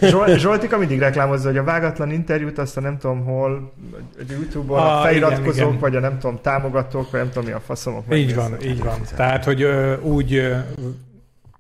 de- 0.01 0.09
Zsolt, 0.09 0.39
Zsoltika 0.39 0.79
mindig 0.79 0.99
reklámozza, 0.99 1.49
hogy 1.49 1.57
a 1.59 1.65
vágatlan 1.65 2.11
interjút 2.11 2.59
azt 2.59 2.77
a 2.77 2.81
nem 2.81 2.99
tudom 2.99 3.25
hol, 3.25 3.73
a 4.19 4.23
Youtube-on 4.31 4.79
a 4.79 4.99
Ah, 4.99 5.05
feliratkozók, 5.05 5.55
igen, 5.55 5.67
igen. 5.69 5.79
vagy 5.81 5.97
a 5.97 6.01
nem 6.01 6.19
tudom 6.19 6.39
támogatók, 6.43 7.11
vagy 7.11 7.21
nem 7.21 7.29
tudom 7.31 7.45
mi 7.45 7.53
a 7.53 7.61
faszomok. 7.61 8.05
Így 8.15 8.35
van, 8.35 8.63
így 8.63 8.83
van. 8.83 8.99
Tehát, 9.17 9.45
hogy 9.45 9.63
ö, 9.63 10.01
úgy 10.01 10.35
ö, 10.35 10.57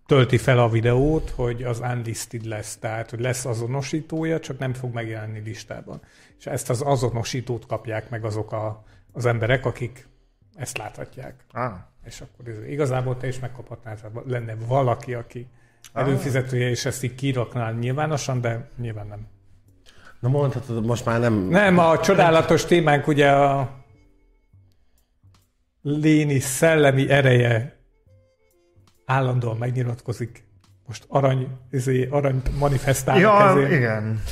tölti 0.06 0.36
fel 0.36 0.58
a 0.58 0.68
videót, 0.68 1.32
hogy 1.36 1.62
az 1.62 1.80
unlisted 1.92 2.44
lesz, 2.44 2.76
tehát, 2.76 3.10
hogy 3.10 3.20
lesz 3.20 3.44
azonosítója, 3.44 4.40
csak 4.40 4.58
nem 4.58 4.72
fog 4.74 4.94
megjelenni 4.94 5.40
listában. 5.44 6.00
És 6.38 6.46
ezt 6.46 6.70
az 6.70 6.80
azonosítót 6.82 7.66
kapják 7.66 8.10
meg 8.10 8.24
azok 8.24 8.52
a, 8.52 8.84
az 9.12 9.26
emberek, 9.26 9.66
akik 9.66 10.06
ezt 10.56 10.78
láthatják. 10.78 11.34
Ah. 11.52 11.72
És 12.04 12.20
akkor 12.20 12.48
ez, 12.48 12.68
igazából 12.68 13.16
te 13.16 13.26
is 13.26 13.38
megkaphatnál, 13.40 13.96
tehát 13.96 14.16
lenne 14.26 14.54
valaki, 14.66 15.14
aki 15.14 15.46
előfizetője, 15.92 16.68
és 16.68 16.84
ezt 16.84 17.02
így 17.02 17.14
kiraknál 17.14 17.72
nyilvánosan, 17.72 18.40
de 18.40 18.68
nyilván 18.76 19.06
nem. 19.06 19.26
Na 20.20 20.28
mondhatod, 20.28 20.86
most 20.86 21.04
már 21.04 21.20
nem... 21.20 21.48
Nem, 21.48 21.78
a 21.78 22.00
csodálatos 22.00 22.64
témánk 22.64 23.06
ugye 23.06 23.30
a 23.30 23.70
léni 25.82 26.38
szellemi 26.38 27.10
ereje 27.10 27.76
állandóan 29.04 29.56
megnyilatkozik. 29.56 30.44
Most 30.86 31.04
arany, 31.08 31.48
izé, 31.70 32.08
arany 32.10 32.42
manifestálnak 32.58 33.22
Ja, 33.22 33.48
ezért. 33.50 33.70
igen. 33.72 34.22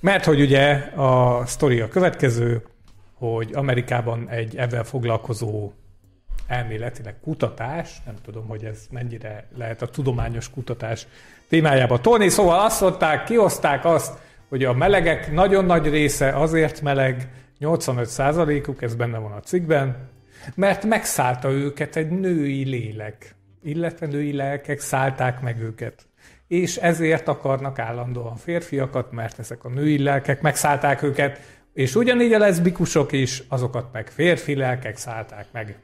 Mert 0.00 0.24
hogy 0.24 0.40
ugye 0.40 0.72
a 0.96 1.42
sztori 1.46 1.80
a 1.80 1.88
következő, 1.88 2.62
hogy 3.14 3.50
Amerikában 3.54 4.28
egy 4.28 4.56
ebben 4.56 4.84
foglalkozó 4.84 5.72
elméletileg 6.46 7.14
kutatás, 7.20 8.02
nem 8.06 8.14
tudom, 8.24 8.46
hogy 8.46 8.64
ez 8.64 8.86
mennyire 8.90 9.48
lehet 9.56 9.82
a 9.82 9.88
tudományos 9.88 10.50
kutatás 10.50 11.06
témájába 11.48 12.00
tolni, 12.00 12.28
szóval 12.28 12.64
azt 12.64 12.80
mondták, 12.80 13.24
kioszták 13.24 13.84
azt, 13.84 14.18
hogy 14.48 14.64
a 14.64 14.72
melegek 14.72 15.32
nagyon 15.32 15.64
nagy 15.64 15.88
része 15.88 16.28
azért 16.28 16.80
meleg, 16.80 17.28
85%-uk, 17.60 18.82
ez 18.82 18.94
benne 18.94 19.18
van 19.18 19.32
a 19.32 19.40
cikkben, 19.40 20.08
mert 20.54 20.84
megszállta 20.84 21.50
őket 21.50 21.96
egy 21.96 22.10
női 22.10 22.64
lélek, 22.64 23.34
illetve 23.62 24.06
női 24.06 24.32
lelkek 24.32 24.80
szállták 24.80 25.40
meg 25.40 25.60
őket. 25.60 26.06
És 26.48 26.76
ezért 26.76 27.28
akarnak 27.28 27.78
állandóan 27.78 28.36
férfiakat, 28.36 29.12
mert 29.12 29.38
ezek 29.38 29.64
a 29.64 29.68
női 29.68 30.02
lelkek 30.02 30.40
megszállták 30.40 31.02
őket, 31.02 31.40
és 31.72 31.94
ugyanígy 31.94 32.32
a 32.32 32.38
leszbikusok 32.38 33.12
is, 33.12 33.42
azokat 33.48 33.92
meg 33.92 34.08
férfi 34.08 34.54
lelkek 34.54 34.96
szállták 34.96 35.46
meg. 35.52 35.76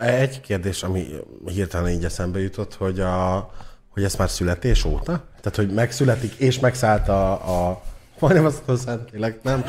Egy 0.00 0.40
kérdés, 0.40 0.82
ami 0.82 1.06
hirtelen 1.46 1.90
így 1.90 2.04
eszembe 2.04 2.40
jutott, 2.40 2.74
hogy, 2.74 3.00
a, 3.00 3.50
hogy 3.88 4.04
ez 4.04 4.14
már 4.14 4.30
születés 4.30 4.84
óta? 4.84 5.24
Tehát, 5.40 5.56
hogy 5.56 5.70
megszületik 5.70 6.34
és 6.34 6.58
megszállt 6.58 7.08
a, 7.08 7.32
a 7.32 7.82
majdnem 8.20 8.44
azt 8.44 8.62
mondom, 8.66 8.84
Szentlélek, 8.86 9.42
nem? 9.42 9.64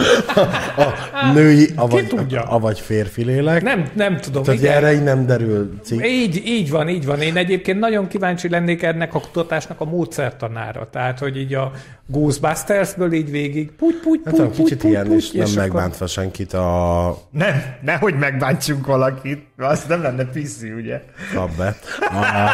A, 0.75 0.81
a 1.13 1.31
női, 1.33 1.69
avagy, 1.75 2.07
tudja? 2.07 2.41
avagy 2.43 2.79
férfi 2.79 3.23
lélek. 3.23 3.61
Nem, 3.63 3.89
nem 3.95 4.17
tudom. 4.17 4.43
Tehát 4.43 4.59
igen. 4.59 4.73
erre 4.73 4.93
így 4.93 5.03
nem 5.03 5.25
derül 5.25 5.79
cikk. 5.83 6.05
Így, 6.05 6.41
így 6.45 6.69
van, 6.69 6.89
így 6.89 7.05
van. 7.05 7.21
Én 7.21 7.37
egyébként 7.37 7.79
nagyon 7.79 8.07
kíváncsi 8.07 8.49
lennék 8.49 8.83
ennek 8.83 9.13
a 9.15 9.19
kutatásnak 9.19 9.81
a 9.81 9.85
módszertanára. 9.85 10.89
Tehát, 10.91 11.19
hogy 11.19 11.37
így 11.37 11.53
a 11.53 11.71
Ghostbustersből 12.05 13.13
így 13.13 13.31
végig 13.31 13.71
puty, 13.71 13.97
puty, 14.03 14.21
Hát 14.25 14.33
puty, 14.33 14.43
a 14.43 14.47
puty, 14.49 14.63
kicsit 14.63 14.77
puty, 14.77 14.89
ilyen 14.91 15.03
puty, 15.03 15.15
is 15.15 15.31
nem 15.31 15.45
és 15.45 15.55
akkor- 15.55 15.67
megbántva 15.67 16.07
senkit 16.07 16.53
a 16.53 17.17
Nem, 17.31 17.63
nehogy 17.81 18.15
megbántsunk 18.17 18.85
valakit, 18.85 19.45
az 19.57 19.83
nem 19.87 20.01
lenne 20.01 20.25
piszi, 20.25 20.71
ugye? 20.71 21.01
kap 21.33 21.55
be. 21.57 21.65
A, 21.99 22.49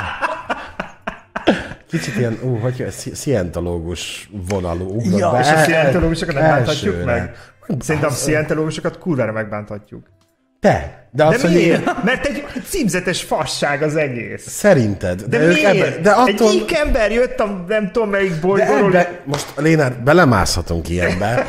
kicsit 1.89 2.15
ilyen, 2.15 2.37
ú, 2.43 2.55
hogy 2.57 2.85
szi- 2.91 3.15
szientológus 3.15 4.29
vonalú 4.49 4.85
ugrott 4.95 5.19
Ja, 5.19 5.31
be. 5.31 5.39
és 5.39 5.51
a 5.51 5.57
szientológusokat 5.57 6.35
nem 6.35 6.43
bánthatjuk 6.43 6.93
elsőre. 6.95 7.13
meg? 7.13 7.35
Szerintem 7.79 8.09
a 8.09 8.13
szientológusokat 8.13 8.97
kurvára 8.97 9.31
megbánthatjuk. 9.31 10.05
Te, 10.59 11.07
de 11.11 11.23
azt 11.25 11.41
De 11.41 11.49
miért? 11.49 12.03
Mert 12.03 12.25
egy 12.25 12.43
címzetes 12.69 13.23
fasság 13.23 13.81
az 13.81 13.95
egész. 13.95 14.47
Szerinted. 14.47 15.21
De, 15.21 15.39
ők 15.39 15.53
miért? 15.53 15.75
ebben- 15.87 16.01
de 16.01 16.11
attól, 16.11 16.49
Egy 16.49 16.65
ember 16.85 17.11
jött 17.11 17.39
a 17.39 17.63
nem 17.67 17.91
tudom 17.91 18.09
melyik 18.09 18.31
de 18.33 18.39
bolygóról. 18.39 18.85
ebbe, 18.95 19.19
most 19.25 19.53
Lénár, 19.55 19.93
belemászhatunk 20.03 20.89
ilyenbe. 20.89 21.45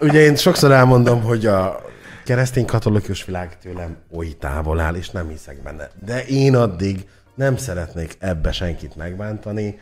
Ugye 0.00 0.20
én 0.20 0.36
sokszor 0.36 0.72
elmondom, 0.72 1.22
hogy 1.22 1.46
a 1.46 1.80
keresztény 2.24 2.64
katolikus 2.64 3.24
világ 3.24 3.58
tőlem 3.62 3.96
oly 4.16 4.28
távol 4.40 4.80
áll, 4.80 4.94
és 4.94 5.10
nem 5.10 5.28
hiszek 5.28 5.62
benne. 5.62 5.88
De 6.04 6.24
én 6.24 6.56
addig 6.56 7.04
nem 7.34 7.56
szeretnék 7.56 8.16
ebbe 8.18 8.52
senkit 8.52 8.96
megbántani, 8.96 9.78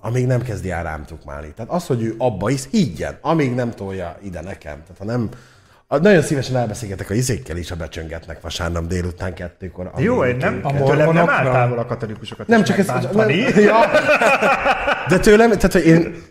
amíg 0.00 0.26
nem 0.26 0.42
kezdi 0.42 0.70
el 0.70 0.82
rám 0.82 1.04
tukmálni. 1.04 1.52
Tehát 1.54 1.70
az, 1.70 1.86
hogy 1.86 2.02
ő 2.02 2.14
abba 2.18 2.46
hisz, 2.48 2.68
higgyen, 2.70 3.18
amíg 3.20 3.54
nem 3.54 3.70
tolja 3.70 4.18
ide 4.22 4.40
nekem. 4.40 4.82
Tehát 4.82 4.98
ha 4.98 5.04
nem, 5.04 5.28
nagyon 5.88 6.22
szívesen 6.22 6.56
elbeszélgetek 6.56 7.10
a 7.10 7.14
izékkel 7.14 7.56
is, 7.56 7.68
ha 7.68 7.76
becsöngetnek 7.76 8.40
vasárnap 8.40 8.86
délután 8.86 9.34
kettőkor. 9.34 9.90
Jó, 9.96 10.24
én 10.24 10.36
nem, 10.36 10.60
A 10.62 10.72
tőlem 10.72 11.12
nem 11.12 11.28
áll 11.28 11.44
távol 11.44 11.78
a 11.78 11.86
katolikusokat 11.86 12.46
nem 12.46 12.60
is 12.60 12.66
csak 12.66 12.76
megbántani. 12.76 13.40
Nem, 13.40 13.60
ja. 13.70 13.76
De 15.08 15.18
tőlem, 15.18 15.50
tehát 15.50 15.72
hogy 15.72 15.86
én, 15.86 16.22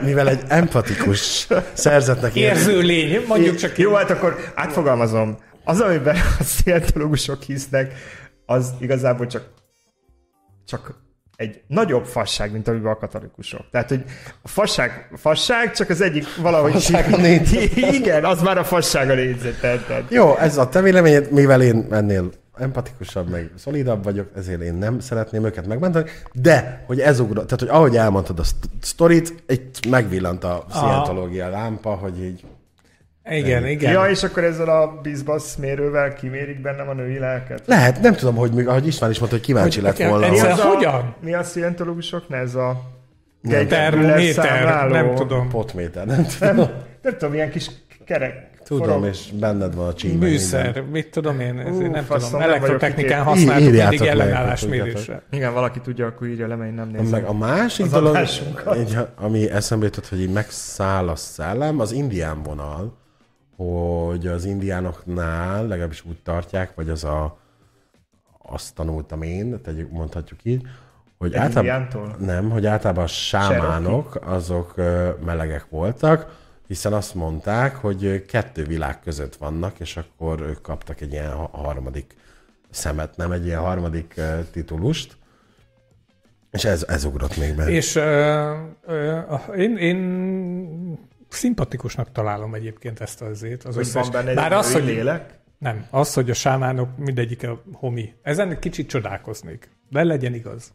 mivel 0.00 0.28
egy 0.28 0.40
empatikus 0.48 1.48
szerzetnek 1.72 2.34
Érző 2.34 2.80
lény, 2.80 3.24
mondjuk 3.28 3.56
csak 3.56 3.78
Jó, 3.78 3.90
így. 3.90 3.96
hát 3.96 4.10
akkor 4.10 4.36
átfogalmazom. 4.54 5.36
Az, 5.64 5.80
amiben 5.80 6.16
a 6.38 6.42
szientológusok 6.42 7.42
hisznek, 7.42 7.94
az 8.46 8.72
igazából 8.78 9.26
csak, 9.26 9.48
csak 10.66 11.00
egy 11.36 11.62
nagyobb 11.66 12.04
fasság, 12.04 12.52
mint 12.52 12.68
amiben 12.68 12.92
a 12.92 12.96
katolikusok. 12.96 13.70
Tehát, 13.70 13.88
hogy 13.88 14.04
a 14.42 14.48
fasság, 14.48 15.10
fasság 15.16 15.72
csak 15.72 15.88
az 15.88 16.00
egyik 16.00 16.36
valahogy... 16.36 16.72
Fasság 16.72 17.12
a. 17.12 17.26
Igen, 17.98 18.24
az 18.24 18.42
már 18.42 18.58
a 18.58 18.64
fasság 18.64 19.10
a 19.10 19.14
négyzet. 19.14 19.60
Tehát, 19.60 20.10
Jó, 20.10 20.36
ez 20.36 20.56
a 20.56 20.68
te 20.68 20.80
véleményed, 20.80 21.30
mivel 21.30 21.62
én 21.62 21.86
ennél 21.90 22.30
empatikusabb, 22.58 23.30
meg 23.30 23.50
szolidabb 23.56 24.04
vagyok, 24.04 24.28
ezért 24.36 24.60
én 24.60 24.74
nem 24.74 25.00
szeretném 25.00 25.44
őket 25.44 25.66
megbántani, 25.66 26.10
de, 26.32 26.84
hogy 26.86 27.00
ez 27.00 27.20
ugrott, 27.20 27.44
tehát, 27.44 27.60
hogy 27.60 27.68
ahogy 27.68 27.96
elmondtad 27.96 28.38
a 28.38 28.42
szt- 28.42 28.68
sztorit, 28.80 29.42
egy 29.46 29.86
megvillant 29.88 30.44
a 30.44 30.66
szientológia 30.70 31.48
lámpa, 31.48 31.94
hogy 31.94 32.22
így 32.22 32.44
Igen, 33.30 33.66
igen. 33.66 33.92
Ja, 33.92 34.04
és 34.10 34.22
akkor 34.22 34.44
ezzel 34.44 34.68
a 34.68 35.00
bizbasz 35.02 35.56
mérővel 35.56 36.14
kimérik 36.14 36.60
bennem 36.60 36.88
a 36.88 36.92
női 36.92 37.18
lelket? 37.18 37.62
lehet, 37.66 38.00
nem 38.00 38.14
tudom, 38.14 38.34
hogy 38.34 38.52
még, 38.52 38.68
ahogy 38.68 38.86
István 38.86 39.10
is 39.10 39.18
mondta, 39.18 39.36
hogy 39.36 39.46
kíváncsi 39.46 39.80
Hogy- 39.80 39.98
lett 39.98 40.08
volna. 40.08 40.26
Ez 40.26 40.58
a, 40.58 40.64
hogyan? 40.64 41.14
Mi 41.20 41.34
a 41.34 41.42
szientológusoknál 41.42 42.42
ez 42.42 42.54
a... 42.54 42.80
Termométer, 43.68 44.88
nem 44.90 45.14
tudom. 45.14 45.48
Potméter, 45.48 46.06
nem 46.06 46.26
Nem, 46.40 46.54
tudom. 46.56 46.70
nem 47.02 47.16
tudom, 47.18 47.34
ilyen 47.34 47.50
kis 47.50 47.70
kerek. 48.04 48.50
Tudom, 48.64 48.86
forog- 48.86 49.06
és 49.06 49.30
benned 49.40 49.74
van 49.74 49.86
a 49.86 49.94
csímen. 49.94 50.16
Műszer, 50.28 50.82
mit 50.92 51.10
tudom 51.10 51.40
én, 51.40 51.58
ez 51.58 51.74
Ú, 51.74 51.80
nem 51.80 52.04
faszom, 52.04 52.24
tudom, 52.30 52.40
nem 52.40 52.48
elektrotechnikán 52.50 53.22
használtuk 53.22 53.66
Írjátok 53.68 53.90
mindig 53.90 54.08
meg, 54.16 54.18
ellenállásmérésre. 54.26 55.22
Igen, 55.30 55.52
valaki 55.52 55.80
tudja, 55.80 56.06
akkor 56.06 56.26
írja 56.26 56.46
le, 56.46 56.54
mert 56.54 56.68
én 56.70 56.74
nem 56.74 56.84
minden. 56.86 57.02
nézem. 57.04 57.20
Meg 57.20 57.28
a 57.30 57.32
másik 57.34 57.86
dolog, 57.86 58.18
így, 58.76 58.96
ami 59.16 59.50
eszembe 59.50 59.84
jutott, 59.84 60.08
hogy 60.08 60.20
így 60.20 60.32
megszáll 60.32 61.08
a 61.08 61.16
szellem, 61.16 61.80
az 61.80 61.92
indián 61.92 62.42
vonal, 62.42 63.00
hogy 63.62 64.26
az 64.26 64.44
indiánoknál 64.44 65.66
legalábbis 65.66 66.04
úgy 66.04 66.22
tartják, 66.22 66.74
vagy 66.74 66.88
az 66.88 67.04
a 67.04 67.40
azt 68.42 68.74
tanultam 68.74 69.22
én, 69.22 69.60
tegyük, 69.62 69.90
mondhatjuk 69.90 70.44
így, 70.44 70.66
hogy 71.18 71.34
általában, 71.34 72.14
nem, 72.18 72.50
hogy 72.50 72.66
általában 72.66 73.04
a 73.04 73.06
sámánok 73.06 74.18
azok 74.24 74.74
melegek 75.24 75.66
voltak, 75.68 76.40
hiszen 76.66 76.92
azt 76.92 77.14
mondták, 77.14 77.76
hogy 77.76 78.24
kettő 78.24 78.64
világ 78.64 79.00
között 79.00 79.36
vannak, 79.36 79.80
és 79.80 79.96
akkor 79.96 80.40
ők 80.40 80.60
kaptak 80.60 81.00
egy 81.00 81.12
ilyen 81.12 81.32
ha- 81.32 81.50
harmadik 81.52 82.16
szemet, 82.70 83.16
nem 83.16 83.32
egy 83.32 83.46
ilyen 83.46 83.60
harmadik 83.60 84.20
titulust, 84.50 85.16
és 86.50 86.64
ez, 86.64 86.84
ez 86.88 87.04
ugrott 87.04 87.36
még 87.36 87.54
be. 87.56 87.68
És 87.70 87.96
a- 87.96 89.52
én, 89.56 89.76
én 89.76 89.98
szimpatikusnak 91.34 92.12
találom 92.12 92.54
egyébként 92.54 93.00
ezt 93.00 93.22
azért. 93.22 93.64
Az 93.64 93.74
Hogy 93.74 93.84
összes, 93.84 94.02
van 94.02 94.10
benne 94.12 94.28
egy 94.30 94.34
bár 94.36 94.52
az, 94.52 94.72
hogy, 94.72 94.84
lélek? 94.84 95.38
nem, 95.58 95.86
az, 95.90 96.14
hogy 96.14 96.30
a 96.30 96.34
sámánok 96.34 96.88
mindegyik 96.98 97.48
a 97.48 97.62
homi. 97.72 98.12
Ezen 98.22 98.50
egy 98.50 98.58
kicsit 98.58 98.88
csodálkoznék. 98.88 99.70
De 99.90 100.04
legyen 100.04 100.34
igaz. 100.34 100.72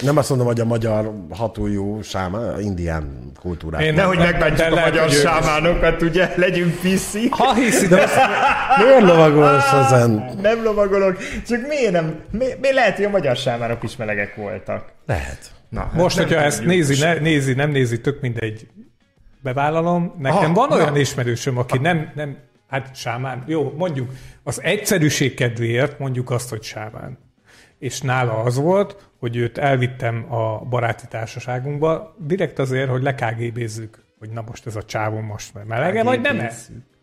Nem 0.00 0.16
azt 0.16 0.28
mondom, 0.28 0.46
hogy 0.46 0.60
a 0.60 0.64
magyar 0.64 1.14
hatújú 1.30 2.02
sáma, 2.02 2.60
indián 2.60 3.30
kultúrát. 3.40 3.80
Én- 3.80 3.94
Nehogy 3.94 4.18
megbántjuk 4.18 4.72
a 4.72 4.80
magyar 4.80 5.04
ők 5.06 5.10
is. 5.12 5.18
sámánokat, 5.20 6.02
ugye? 6.02 6.32
Legyünk 6.36 6.80
piszi. 6.80 7.28
Ha 7.28 7.54
hiszi, 7.54 7.86
de 7.86 8.06
Miért 8.78 9.00
lovagolsz 9.02 9.72
ezen? 9.72 10.10
Nem 10.42 10.62
lovagolok, 10.62 11.18
csak 11.46 11.66
miért 11.68 11.92
nem? 11.92 12.20
Mi, 12.30 12.46
mi 12.60 12.72
lehet, 12.72 12.96
hogy 12.96 13.04
a 13.04 13.10
magyar 13.10 13.36
sámánok 13.36 13.82
is 13.82 13.96
melegek 13.96 14.34
voltak? 14.34 14.92
Lehet. 15.06 15.52
Na, 15.68 15.80
hát 15.80 15.92
most, 15.92 16.16
hogyha 16.16 16.40
ezt 16.40 16.64
nézi, 16.64 16.98
ne, 17.04 17.14
nézi, 17.14 17.52
nem 17.52 17.70
nézi, 17.70 18.00
tök 18.00 18.20
mindegy, 18.20 18.66
bevállalom. 19.44 20.14
Nekem 20.18 20.38
Aha, 20.38 20.52
van 20.52 20.72
olyan 20.72 20.92
na. 20.92 20.98
ismerősöm, 20.98 21.58
aki 21.58 21.78
nem, 21.78 22.10
nem, 22.14 22.36
hát 22.68 22.96
sámán, 22.96 23.44
jó, 23.46 23.72
mondjuk 23.76 24.10
az 24.42 24.62
egyszerűség 24.62 25.34
kedvéért 25.34 25.98
mondjuk 25.98 26.30
azt, 26.30 26.50
hogy 26.50 26.62
sámán. 26.62 27.18
és 27.78 28.00
nála 28.00 28.32
az 28.42 28.56
volt, 28.56 29.10
hogy 29.18 29.36
őt 29.36 29.58
elvittem 29.58 30.32
a 30.32 30.58
baráti 30.58 31.04
társaságunkba, 31.08 32.14
direkt 32.18 32.58
azért, 32.58 32.90
hogy 32.90 33.02
lekgb 33.02 33.58
hogy 34.18 34.30
na 34.30 34.44
most 34.46 34.66
ez 34.66 34.76
a 34.76 34.82
csávó 34.82 35.20
most 35.20 35.52
melege, 35.66 36.02
vagy 36.02 36.20
nem 36.20 36.38
-e? 36.40 36.52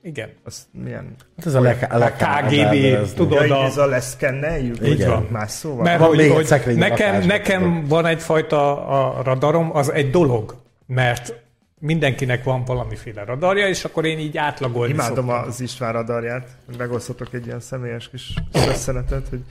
Igen. 0.03 0.29
Az 0.43 0.67
milyen? 0.83 1.15
Hát 1.37 1.45
ez 1.45 1.53
a, 1.53 1.61
le, 1.61 1.77
a, 1.89 1.97
le, 1.97 2.11
KGB, 2.11 3.13
tudod, 3.15 3.47
Ja, 3.47 3.59
a- 3.59 3.65
ez 3.65 3.77
a 3.77 3.85
leszkenneljük? 3.85 4.75
Igen. 4.79 4.91
Így 4.91 5.05
van. 5.05 5.27
Más 5.31 5.51
szóval? 5.51 5.83
Mert 5.83 5.99
Van 5.99 6.07
hogy, 6.07 6.29
hogy 6.63 6.75
nekem, 6.75 7.25
nekem 7.25 7.85
van 7.87 8.05
egyfajta 8.05 8.87
a 8.87 9.23
radarom, 9.23 9.75
az 9.75 9.91
egy 9.91 10.09
dolog, 10.09 10.55
mert 10.85 11.33
mindenkinek 11.82 12.43
van 12.43 12.63
valamiféle 12.63 13.23
radarja, 13.23 13.67
és 13.67 13.86
akkor 13.86 14.05
én 14.05 14.19
így 14.19 14.38
átlagolni 14.38 14.93
Imádom 14.93 15.27
szoktam. 15.27 15.47
az 15.47 15.61
István 15.61 15.91
radarját. 15.93 16.47
Megosztotok 16.77 17.34
egy 17.34 17.45
ilyen 17.45 17.59
személyes 17.59 18.09
kis 18.09 18.34
összenetet, 18.53 19.27
hogy 19.29 19.43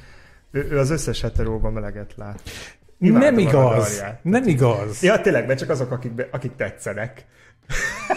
ő, 0.51 0.69
ő 0.71 0.79
az 0.79 0.91
összes 0.91 1.21
heteróban 1.21 1.73
meleget 1.73 2.13
lát. 2.17 2.41
Imádom 2.99 3.21
Nem 3.29 3.39
igaz, 3.39 4.05
nem 4.23 4.47
igaz. 4.47 5.03
Ja, 5.03 5.21
tényleg, 5.21 5.47
mert 5.47 5.59
csak 5.59 5.71
azok, 5.71 5.91
akik, 5.91 6.13
be, 6.13 6.29
akik 6.31 6.57
tetszenek. 6.57 7.25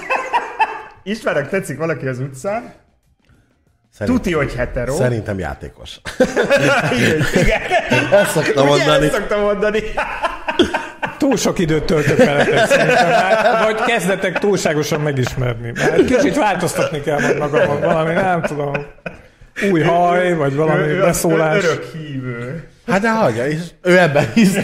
Istvánnak 1.03 1.49
tetszik 1.49 1.78
valaki 1.78 2.07
az 2.07 2.20
utcán, 2.20 2.74
Szerint, 3.89 4.18
tuti, 4.18 4.34
hogy 4.34 4.53
hetero. 4.53 4.93
Szerintem 4.93 5.39
játékos. 5.39 5.99
Igen, 6.91 7.22
igen. 7.43 7.61
Ezt 8.11 8.32
szoktam 8.32 8.68
Ugye 8.68 8.78
mondani. 8.78 9.05
ezt 9.05 9.16
szoktam 9.16 9.41
mondani. 9.41 9.80
Túl 11.24 11.38
sok 11.38 11.59
időt 11.59 11.84
töltök 11.84 12.17
veletek 12.17 12.65
szerintem, 12.67 13.09
már, 13.09 13.63
vagy 13.63 13.82
kezdetek 13.82 14.39
túlságosan 14.39 15.01
megismerni. 15.01 15.71
Már 15.76 16.03
kicsit 16.05 16.36
változtatni 16.36 17.01
kell 17.01 17.21
majd 17.21 17.38
magamon, 17.38 17.80
valami, 17.82 18.13
nem 18.13 18.41
tudom. 18.41 18.74
Új 19.71 19.82
haj, 19.82 20.34
vagy 20.34 20.55
valami 20.55 20.88
Ő, 20.88 20.99
beszólás. 20.99 21.63
örök 21.63 21.91
hívő. 21.93 22.67
Hát 22.88 23.01
de 23.01 23.11
hagyja, 23.11 23.47
és 23.47 23.59
ő 23.82 23.99
ebben 23.99 24.32
hisz. 24.34 24.57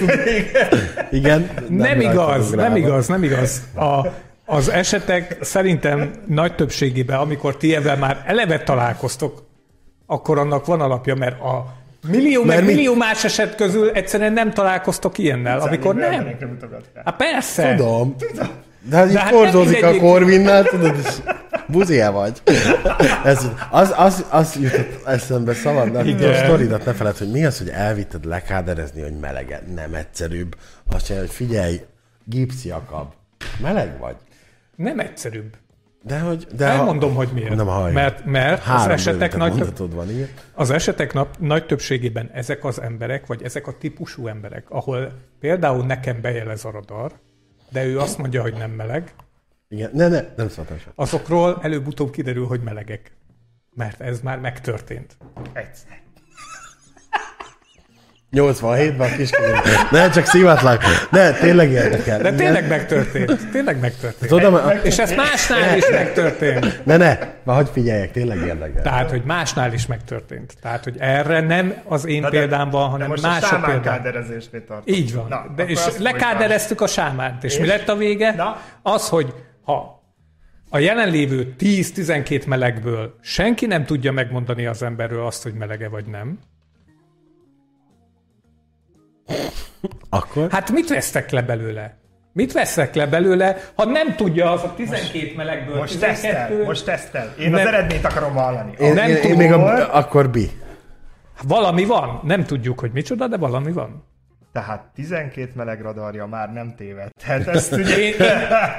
Igen. 1.12 1.50
Nem 1.70 2.02
rajta 2.02 2.12
igaz, 2.12 2.50
nem 2.50 2.76
igaz, 2.76 3.08
nem 3.08 3.24
igaz. 3.24 3.62
A, 3.76 4.08
az 4.46 4.70
esetek 4.70 5.38
szerintem 5.42 6.12
nagy 6.26 6.56
többségében, 6.56 7.18
amikor 7.18 7.58
ti 7.58 7.76
ebben 7.76 8.00
már 8.00 8.24
eleve 8.26 8.60
találkoztok, 8.60 9.44
akkor 10.06 10.40
annak 10.40 10.66
van 10.66 10.82
alapja, 10.82 11.16
mert 11.16 11.42
a 11.42 11.79
millió, 12.08 12.44
Mert 12.44 12.62
mi- 12.62 12.74
millió 12.74 12.96
más 12.96 13.24
eset 13.24 13.56
közül 13.56 13.90
egyszerűen 13.90 14.34
nem 14.34 14.52
találkoztok 14.52 15.18
ilyennel, 15.18 15.60
amikor 15.60 15.96
nem. 15.96 16.28
Hát 17.06 17.16
persze. 17.16 17.76
Tudom. 17.76 18.16
De 18.90 18.96
hát 18.96 19.10
így 19.10 19.18
hát 19.18 19.32
korzózik 19.32 19.84
a 19.84 19.96
korvinnál, 19.96 20.64
tudod, 20.64 20.96
és 21.04 21.14
buzia 21.68 22.12
vagy. 22.12 22.42
Ez, 23.24 23.48
az, 23.72 23.94
az, 23.98 24.26
az 24.30 24.58
jutott 24.62 25.08
eszembe 25.08 25.54
szabad, 25.54 25.90
de 25.90 26.04
Igen. 26.04 26.30
a 26.30 26.34
sztoridat 26.34 26.86
ne 26.86 26.94
feled, 26.94 27.18
hogy 27.18 27.32
mi 27.32 27.46
az, 27.46 27.58
hogy 27.58 27.70
elvitted 27.70 28.26
lekáderezni, 28.26 29.02
hogy 29.02 29.20
melege, 29.20 29.62
nem 29.76 29.94
egyszerűbb. 29.94 30.56
Azt 30.92 31.10
mondja, 31.10 31.28
hogy 31.28 31.36
figyelj, 31.36 31.82
gipszi 32.26 32.70
akab. 32.70 33.14
Meleg 33.62 34.00
vagy? 34.00 34.16
Nem 34.76 35.00
egyszerűbb. 35.00 35.54
De 36.02 36.20
hogy... 36.20 36.48
De 36.56 36.66
Elmondom, 36.66 37.16
hogy 37.16 37.30
miért. 37.34 37.56
Nem 37.56 37.68
hallja. 37.68 37.94
Mert, 37.94 38.26
mert 38.26 38.68
az 38.68 38.88
esetek, 38.88 39.38
nagy, 39.38 39.76
van, 39.78 40.10
igen. 40.10 40.28
az 40.54 40.70
esetek 40.70 41.14
nap, 41.14 41.38
nagy 41.40 41.66
többségében 41.66 42.30
ezek 42.34 42.64
az 42.64 42.82
emberek, 42.82 43.26
vagy 43.26 43.44
ezek 43.44 43.68
a 43.68 43.78
típusú 43.78 44.28
emberek, 44.28 44.70
ahol 44.70 45.12
például 45.40 45.86
nekem 45.86 46.22
bejelez 46.22 46.66
a 46.66 46.72
radar, 46.72 47.12
de 47.72 47.86
ő 47.86 48.00
azt 48.00 48.18
mondja, 48.18 48.42
hogy 48.42 48.54
nem 48.54 48.72
meleg, 48.72 49.14
Igen. 49.70 49.92
Ne, 49.94 50.08
ne, 50.08 50.22
nem 50.36 50.50
szóltam 50.50 50.78
sem. 50.78 50.92
azokról 50.96 51.60
előbb-utóbb 51.62 52.12
kiderül, 52.12 52.46
hogy 52.46 52.62
melegek. 52.62 53.12
Mert 53.76 54.02
ez 54.02 54.22
már 54.22 54.40
megtörtént. 54.40 55.18
Egyszer. 55.54 56.00
87-ben 58.32 59.12
a 59.12 59.16
kiskorú. 59.16 59.52
Ne, 59.92 60.10
csak 60.10 60.26
szívatlak. 60.26 60.84
Ne, 61.12 61.32
tényleg 61.32 61.72
érdekel. 61.72 62.22
De 62.22 62.34
tényleg 62.34 62.68
megtörtént. 62.68 63.50
Tényleg 63.52 63.80
megtörtént. 63.80 64.32
Tudom, 64.32 64.54
a- 64.54 64.72
És 64.84 64.98
ez 64.98 65.12
másnál 65.16 65.78
is 65.78 65.90
megtörtént. 65.90 66.86
Ne, 66.86 66.98
ne, 66.98 67.18
már 67.44 67.56
hogy 67.56 67.70
figyeljek, 67.74 68.12
tényleg 68.12 68.38
érdekel. 68.38 68.82
Tehát, 68.82 69.10
hogy 69.10 69.22
másnál 69.26 69.74
is 69.74 69.86
megtörtént. 69.86 70.54
Tehát, 70.62 70.84
hogy 70.84 70.96
erre 71.00 71.42
nem 71.42 71.74
az 71.86 72.06
én 72.06 72.22
Na 72.22 72.30
de- 72.30 72.38
példám 72.40 72.70
van, 72.70 72.84
de 72.86 72.90
hanem 72.90 73.08
most 73.08 73.22
más 73.22 73.52
a 73.52 73.80
káderezésnél 73.82 74.66
tartunk. 74.66 74.98
Így 74.98 75.14
van. 75.14 75.26
Na, 75.30 75.46
De, 75.56 75.64
és 75.64 75.80
lekádereztük 76.00 76.82
a 76.82 76.88
sámánt. 76.88 77.44
És, 77.44 77.54
És? 77.54 77.60
mi 77.60 77.68
lett 77.68 77.90
a 77.90 77.96
vége? 77.96 78.34
Na? 78.36 78.62
Az, 78.82 79.10
hogy 79.10 79.34
ha 79.64 80.04
a 80.70 80.78
jelenlévő 80.80 81.54
10-12 81.60 82.46
melegből 82.48 83.16
senki 83.22 83.66
nem 83.66 83.86
tudja 83.86 84.12
megmondani 84.12 84.66
az 84.66 84.84
emberről 84.84 85.26
azt, 85.26 85.44
hogy 85.44 85.54
melege 85.54 85.90
vagy 85.90 86.06
nem, 86.06 86.40
Akkor? 90.10 90.52
hát 90.52 90.72
mit 90.72 90.90
vesztek 90.90 91.32
le 91.32 91.42
belőle? 91.42 91.98
Mit 92.34 92.52
veszek 92.52 92.96
le 92.96 93.08
belőle, 93.08 93.58
ha 93.76 93.86
nem 93.86 94.16
tudja 94.16 94.52
az 94.52 94.64
a 94.64 94.74
12 94.76 95.34
melegből 95.36 95.76
Most 95.76 96.00
12... 96.00 96.14
tesztel, 96.14 96.64
most 96.66 96.86
tesztel. 96.86 97.34
Én 97.40 97.50
Nem. 97.50 97.60
az 97.60 97.68
eredményt 97.68 98.06
akarom 98.06 98.34
hallani. 98.34 98.74
Én, 98.80 98.94
nem 98.94 99.10
én, 99.10 99.16
én 99.16 99.22
tudom. 99.22 99.38
még 99.38 99.52
a, 99.52 99.96
akkor 99.96 100.30
bi. 100.30 100.50
Valami 101.48 101.86
van. 101.86 102.20
Nem 102.24 102.44
tudjuk, 102.44 102.80
hogy 102.80 102.92
micsoda, 102.94 103.28
de 103.28 103.38
valami 103.38 103.72
van. 103.72 104.08
Tehát 104.54 104.84
12 104.96 105.52
meleg 105.56 105.82
radarja 105.82 106.26
már 106.26 106.54
nem 106.54 106.74
tévedhet. 106.78 107.48
Ezt 107.48 107.72
ugye... 107.72 107.98
Én, 107.98 108.14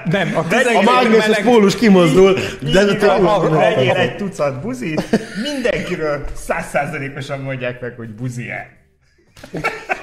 nem, 0.05 0.37
a 0.37 0.39
A 0.39 0.47
12 0.47 0.85
mágneses 0.85 1.27
meleg... 1.27 1.45
pólus 1.45 1.77
kimozdul, 1.77 2.35
de 2.73 2.83
Így 2.83 3.01
van, 3.01 3.21
ha 3.25 3.49
de 3.49 3.57
vegyél 3.57 3.95
egy 3.95 4.17
tucat 4.17 4.61
buzit, 4.61 5.03
mindenkiről 5.43 6.25
százszázalékosan 6.35 7.41
mondják 7.41 7.81
meg, 7.81 7.95
hogy 7.97 8.15
buzi-e. 8.15 8.80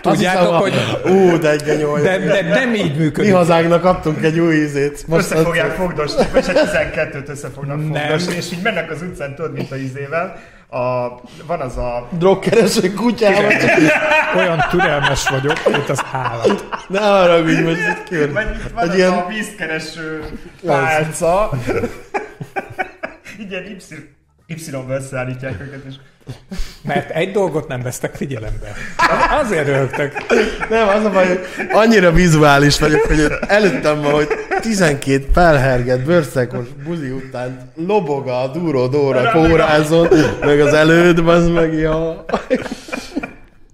Tudjátok, 0.01 0.53
hogy... 0.53 0.73
Ú, 1.05 1.37
de 1.37 1.49
egy. 1.51 1.63
De, 2.01 2.17
de 2.17 2.41
nem 2.41 2.73
így 2.73 2.91
Mi 2.97 3.03
működik. 3.03 3.33
hazánknak 3.33 3.83
adtunk 3.85 4.23
egy 4.23 4.39
új 4.39 4.55
ízét. 4.55 5.07
Most 5.07 5.31
Össze 5.31 5.43
fogják 5.43 5.71
fogdosni, 5.71 6.25
vagy 6.33 6.45
csak 6.45 6.55
12-t 6.55 7.27
össze 7.29 7.47
fognak 7.49 7.81
fogdosni, 7.81 8.35
és 8.35 8.51
így 8.51 8.61
mennek 8.63 8.91
az 8.91 9.01
utcán, 9.01 9.35
tudod, 9.35 9.53
mint 9.53 9.71
a 9.71 9.75
izével. 9.75 10.35
A, 10.69 11.07
van 11.47 11.59
az 11.59 11.77
a... 11.77 12.07
Drogkereső 12.17 12.93
kutyával. 12.93 13.51
Olyan 14.35 14.65
türelmes 14.69 15.29
vagyok, 15.29 15.65
mint 15.71 15.89
az 15.89 16.01
állat. 16.11 16.65
Ne 16.87 16.99
itt 17.71 18.03
kijön. 18.03 18.33
Vagy 18.33 18.45
itt 18.55 18.71
van 18.73 18.83
Egy 18.83 18.89
az 18.89 18.95
ilyen- 18.95 19.11
a 19.11 19.27
vízkereső 19.27 20.23
pálca. 20.65 21.49
ilyen 23.49 23.63
Y, 23.65 23.75
Y-ből 24.47 24.95
összeállítják 24.95 25.61
őket, 25.61 25.83
és 25.87 25.93
Mert 26.81 27.09
egy 27.09 27.31
dolgot 27.31 27.67
nem 27.67 27.81
vesztek 27.81 28.15
figyelembe. 28.15 28.71
Azért 29.43 29.65
röhögtek. 29.67 30.25
Nem, 30.69 30.87
az 30.87 31.03
a 31.05 31.09
baj, 31.09 31.27
hogy 31.27 31.39
annyira 31.71 32.11
vizuális 32.11 32.79
vagyok, 32.79 33.01
hogy 33.01 33.27
előttem 33.47 34.01
van, 34.01 34.11
hogy 34.11 34.27
12 34.61 35.25
felhergett 35.33 35.99
bőrszekos 36.05 36.65
buzi 36.85 37.09
után 37.09 37.71
lobog 37.87 38.27
a 38.27 38.47
duró 38.53 38.87
dóra 38.87 39.31
kórázon, 39.31 40.07
meg 40.41 40.59
az 40.59 40.73
előd, 40.73 41.27
az 41.27 41.47
meg 41.47 41.73
ja. 41.73 42.25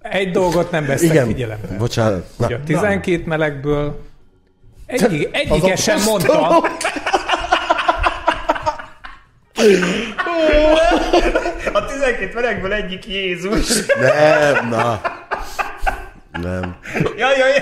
Egy 0.02 0.30
dolgot 0.30 0.70
nem 0.70 0.86
vesztek 0.86 1.10
Igen, 1.10 1.26
figyelembe. 1.26 1.76
bocsánat. 1.78 2.24
Na, 2.36 2.44
Hogy 2.46 2.54
a 2.54 2.60
12 2.66 3.22
melegből 3.26 4.00
egyik, 4.86 5.28
egyike 5.32 5.76
sem 5.76 5.98
mondta, 6.06 6.62
a 11.72 11.84
12 11.84 12.30
melegből 12.34 12.72
egyik 12.72 13.06
Jézus. 13.06 13.86
nem, 13.86 14.68
na. 14.68 15.00
Nem. 16.42 16.76
Jaj, 17.16 17.38
jaj, 17.38 17.52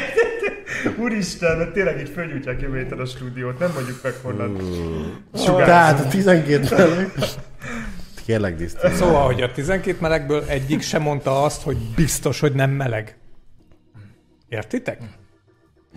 Úristen, 0.96 1.57
mert 1.57 1.72
tényleg 1.72 2.00
így 2.00 2.09
fölnyújtják 2.09 2.61
jövő 2.61 2.78
héten 2.78 2.98
a 2.98 3.05
stúdiót, 3.05 3.59
nem 3.59 3.70
mondjuk 3.74 4.03
meg 4.03 4.12
honnan. 4.22 4.57
Tehát 5.57 6.00
a 6.00 6.09
12 6.09 6.76
meleg. 6.76 7.12
Kérlek, 8.26 8.57
Diszti. 8.57 8.88
Szóval, 8.94 9.24
hogy 9.24 9.42
a 9.42 9.53
12 9.53 9.96
melegből 10.00 10.44
egyik 10.48 10.82
sem 10.82 11.03
mondta 11.03 11.42
azt, 11.42 11.62
hogy 11.62 11.76
biztos, 11.96 12.40
hogy 12.40 12.53
nem 12.53 12.70
meleg. 12.70 13.16
Értitek? 14.48 14.98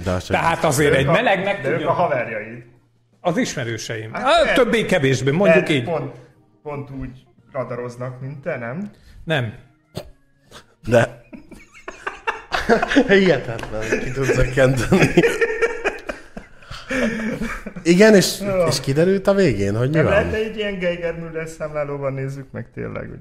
De 0.03 0.11
az 0.11 0.23
Tehát 0.23 0.63
azért 0.63 0.93
egy 0.93 1.05
melegnek 1.05 1.61
De 1.61 1.69
ők 1.69 1.87
a 1.87 1.91
haverjaid. 1.91 2.63
Az 3.25 3.37
ismerőseim. 3.37 4.13
Hát 4.13 4.23
Hát. 4.23 4.55
Többé-kevésbé, 4.55 5.31
mondjuk 5.31 5.69
így. 5.69 5.83
Pont, 5.83 6.15
pont 6.63 6.89
úgy 6.99 7.25
radaroznak, 7.51 8.21
mint 8.21 8.41
te, 8.41 8.57
nem? 8.57 8.89
Nem. 9.23 9.53
De... 10.87 11.21
Hihetetlen, 13.07 13.99
ki 13.99 14.11
tudsz 14.11 14.33
zökkenteni. 14.33 15.13
Igen, 17.83 18.15
és, 18.15 18.43
és 18.67 18.79
kiderült 18.79 19.27
a 19.27 19.33
végén, 19.33 19.77
hogy 19.77 19.89
mi 19.89 19.95
Nem 19.95 20.05
lehet 20.05 20.25
van? 20.25 20.33
egy 20.33 20.57
ilyen 20.57 20.79
Geiger 20.79 21.19
Müller 21.19 21.47
számlálóban 21.47 22.13
nézzük 22.13 22.51
meg 22.51 22.69
tényleg, 22.73 23.09
hogy 23.09 23.19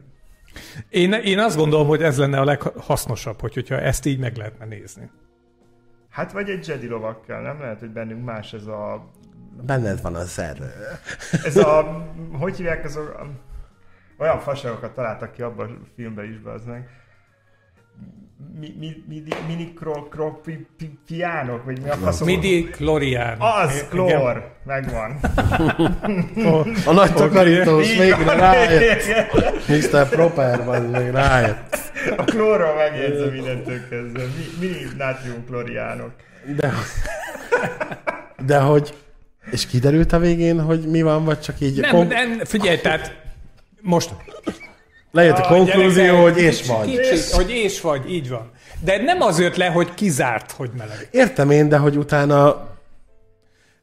Én, 0.88 1.12
én 1.12 1.38
azt 1.38 1.56
gondolom, 1.56 1.86
hogy 1.86 2.02
ez 2.02 2.18
lenne 2.18 2.40
a 2.40 2.44
leghasznosabb, 2.44 3.40
hogy, 3.40 3.54
hogyha 3.54 3.80
ezt 3.80 4.06
így 4.06 4.18
meg 4.18 4.36
lehetne 4.36 4.64
nézni. 4.64 5.10
Hát 6.10 6.32
vagy 6.32 6.48
egy 6.50 6.68
Jedi 6.68 6.86
lovakkel, 6.86 7.40
nem 7.40 7.60
lehet, 7.60 7.78
hogy 7.80 7.90
bennünk 7.90 8.24
más 8.24 8.52
ez 8.52 8.66
a... 8.66 9.10
Benned 9.62 10.02
van 10.02 10.14
a 10.14 10.24
szer. 10.24 10.56
Ez 11.44 11.56
a... 11.56 12.04
hogy 12.32 12.56
hívják 12.56 12.84
azok... 12.84 13.14
a- 13.18 13.26
Olyan 14.18 14.40
fasságokat 14.40 14.94
találtak 14.94 15.32
ki 15.32 15.42
abban 15.42 15.70
a 15.70 15.74
filmben 15.96 16.24
is, 16.24 16.36
az 16.44 16.64
meg. 16.64 16.88
mi, 18.58 18.74
mi, 18.78 19.02
midi, 19.08 19.32
minikropiánok, 19.46 21.64
vagy 21.64 21.80
mi 21.82 21.88
a 21.88 21.94
faszom? 21.94 22.26
Midi 22.26 22.64
klorián. 22.64 23.36
Az, 23.40 23.86
klór, 23.88 24.52
megvan. 24.64 25.18
A 26.86 26.92
nagy 26.92 27.14
takarítós 27.14 27.96
végre 27.96 28.34
rájött. 28.36 29.02
Mr. 29.68 30.08
Proper, 30.08 30.64
van 30.64 30.82
még 30.82 31.10
rájött. 31.10 31.78
A 32.16 32.24
klórról 32.24 32.74
megjegyzem 32.74 33.28
mindentől 33.28 33.88
kezdve. 33.88 34.22
Mi, 34.22 34.44
mini 34.66 34.86
nátrium 34.96 35.44
kloriánok. 35.46 36.10
De, 36.56 36.72
de 38.46 38.60
hogy... 38.60 38.94
És 39.50 39.66
kiderült 39.66 40.12
a 40.12 40.18
végén, 40.18 40.60
hogy 40.60 40.80
mi 40.80 41.02
van, 41.02 41.24
vagy 41.24 41.40
csak 41.40 41.60
így... 41.60 41.80
Nem, 41.80 41.90
kom- 41.90 42.08
nem, 42.08 42.40
figyelj, 42.44 42.76
tehát 42.78 43.22
most 43.80 44.10
Lejött 45.14 45.38
a 45.38 45.46
konklúzió, 45.46 46.04
gyerekek, 46.04 46.22
hogy 46.22 46.38
és 46.38 46.66
vagy. 46.66 46.86
Kicsi, 46.86 47.32
hogy 47.32 47.50
és 47.50 47.80
vagy, 47.80 48.12
így 48.12 48.28
van. 48.28 48.50
De 48.80 49.02
nem 49.02 49.20
az 49.20 49.40
jött 49.40 49.56
le, 49.56 49.66
hogy 49.66 49.94
kizárt, 49.94 50.52
hogy 50.52 50.70
meleg. 50.78 51.08
Értem 51.10 51.50
én, 51.50 51.68
de 51.68 51.76
hogy 51.76 51.96
utána 51.96 52.68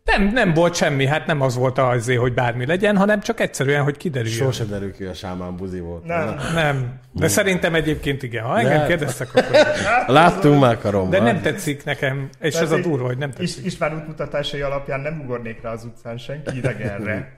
Nem, 0.04 0.28
nem 0.34 0.54
volt 0.54 0.76
semmi, 0.76 1.06
hát 1.06 1.26
nem 1.26 1.42
az 1.42 1.56
volt 1.56 1.78
azért, 1.78 2.20
hogy 2.20 2.34
bármi 2.34 2.66
legyen, 2.66 2.98
hanem 2.98 3.20
csak 3.22 3.40
egyszerűen, 3.40 3.84
hogy 3.84 3.98
kiderüljön. 3.98 4.38
sose 4.38 4.64
derül 4.64 4.94
ki, 4.94 5.04
a 5.04 5.14
sámán 5.14 5.56
buzi 5.56 5.80
volt. 5.80 6.06
Nem. 6.06 6.36
Nem. 6.54 7.00
De 7.12 7.28
szerintem 7.28 7.76
egyébként 7.76 8.24
igen. 8.24 8.44
Ha 8.44 8.60
engem 8.60 8.80
Ne. 8.80 8.86
kérdeztek, 8.88 9.28
akkor... 9.36 9.58
Láttunk 10.16 10.60
már 10.62 10.78
karomban. 10.78 11.10
De 11.10 11.20
nem 11.20 11.42
tetszik 11.42 11.84
nekem, 11.84 12.30
és 12.40 12.56
ez 12.56 12.72
a 12.72 12.80
durva, 12.80 13.06
hogy 13.06 13.18
nem 13.18 13.32
tetszik. 13.32 13.58
Is, 13.58 13.72
István 13.72 13.96
útmutatásai 13.96 14.62
alapján 14.62 15.00
nem 15.00 15.22
ugornék 15.24 15.62
rá 15.62 15.72
az 15.72 15.84
utcán 15.84 16.18
senki 16.18 16.58
idegenre. 16.58 17.38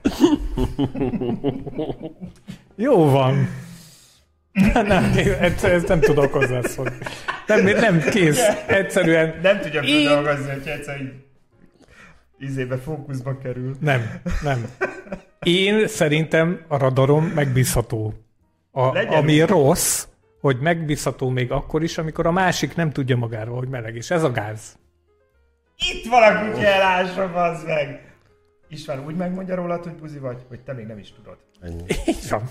Jó 2.76 3.10
van. 3.10 3.48
Nem, 4.88 5.12
ez, 5.40 5.64
ez 5.64 5.82
nem 5.82 6.00
tudok 6.00 6.32
hozzászólni. 6.32 6.96
Nem, 7.46 7.64
nem 7.64 8.00
kész. 8.10 8.40
Egyszerűen 8.66 9.34
Nem 9.42 9.60
tudja 9.60 9.80
Én- 9.80 10.08
dolgozni, 10.08 10.50
hogy 10.50 10.66
egyszer 10.66 11.00
így 11.00 11.12
izébe 12.38 12.76
fókuszba 12.76 13.38
kerül. 13.38 13.76
nem, 13.80 14.20
nem. 14.42 14.66
Én 15.42 15.86
szerintem 15.88 16.60
a 16.68 16.76
radarom 16.78 17.24
megbízható. 17.24 18.14
A, 18.70 18.92
Legyen 18.92 19.12
ami 19.12 19.42
úgy. 19.42 19.48
rossz, 19.48 20.06
hogy 20.40 20.56
megbízható 20.60 21.28
még 21.28 21.50
akkor 21.52 21.82
is, 21.82 21.98
amikor 21.98 22.26
a 22.26 22.30
másik 22.32 22.76
nem 22.76 22.90
tudja 22.90 23.16
magáról, 23.16 23.58
hogy 23.58 23.68
meleg, 23.68 23.96
és 23.96 24.10
ez 24.10 24.22
a 24.22 24.30
gáz. 24.30 24.76
Itt 25.92 26.10
van 26.10 26.22
a 26.22 26.40
kutya 26.50 26.66
elássa, 26.66 27.30
bazd 27.32 27.66
meg! 27.66 28.12
István 28.68 29.04
úgy 29.06 29.16
megmondja 29.16 29.54
rólad, 29.54 29.82
hogy 29.84 29.92
buzi 29.94 30.18
vagy, 30.18 30.36
hogy 30.48 30.60
te 30.60 30.72
még 30.72 30.86
nem 30.86 30.98
is 30.98 31.12
tudod. 31.12 31.36
Így 32.06 32.28
van. 32.30 32.42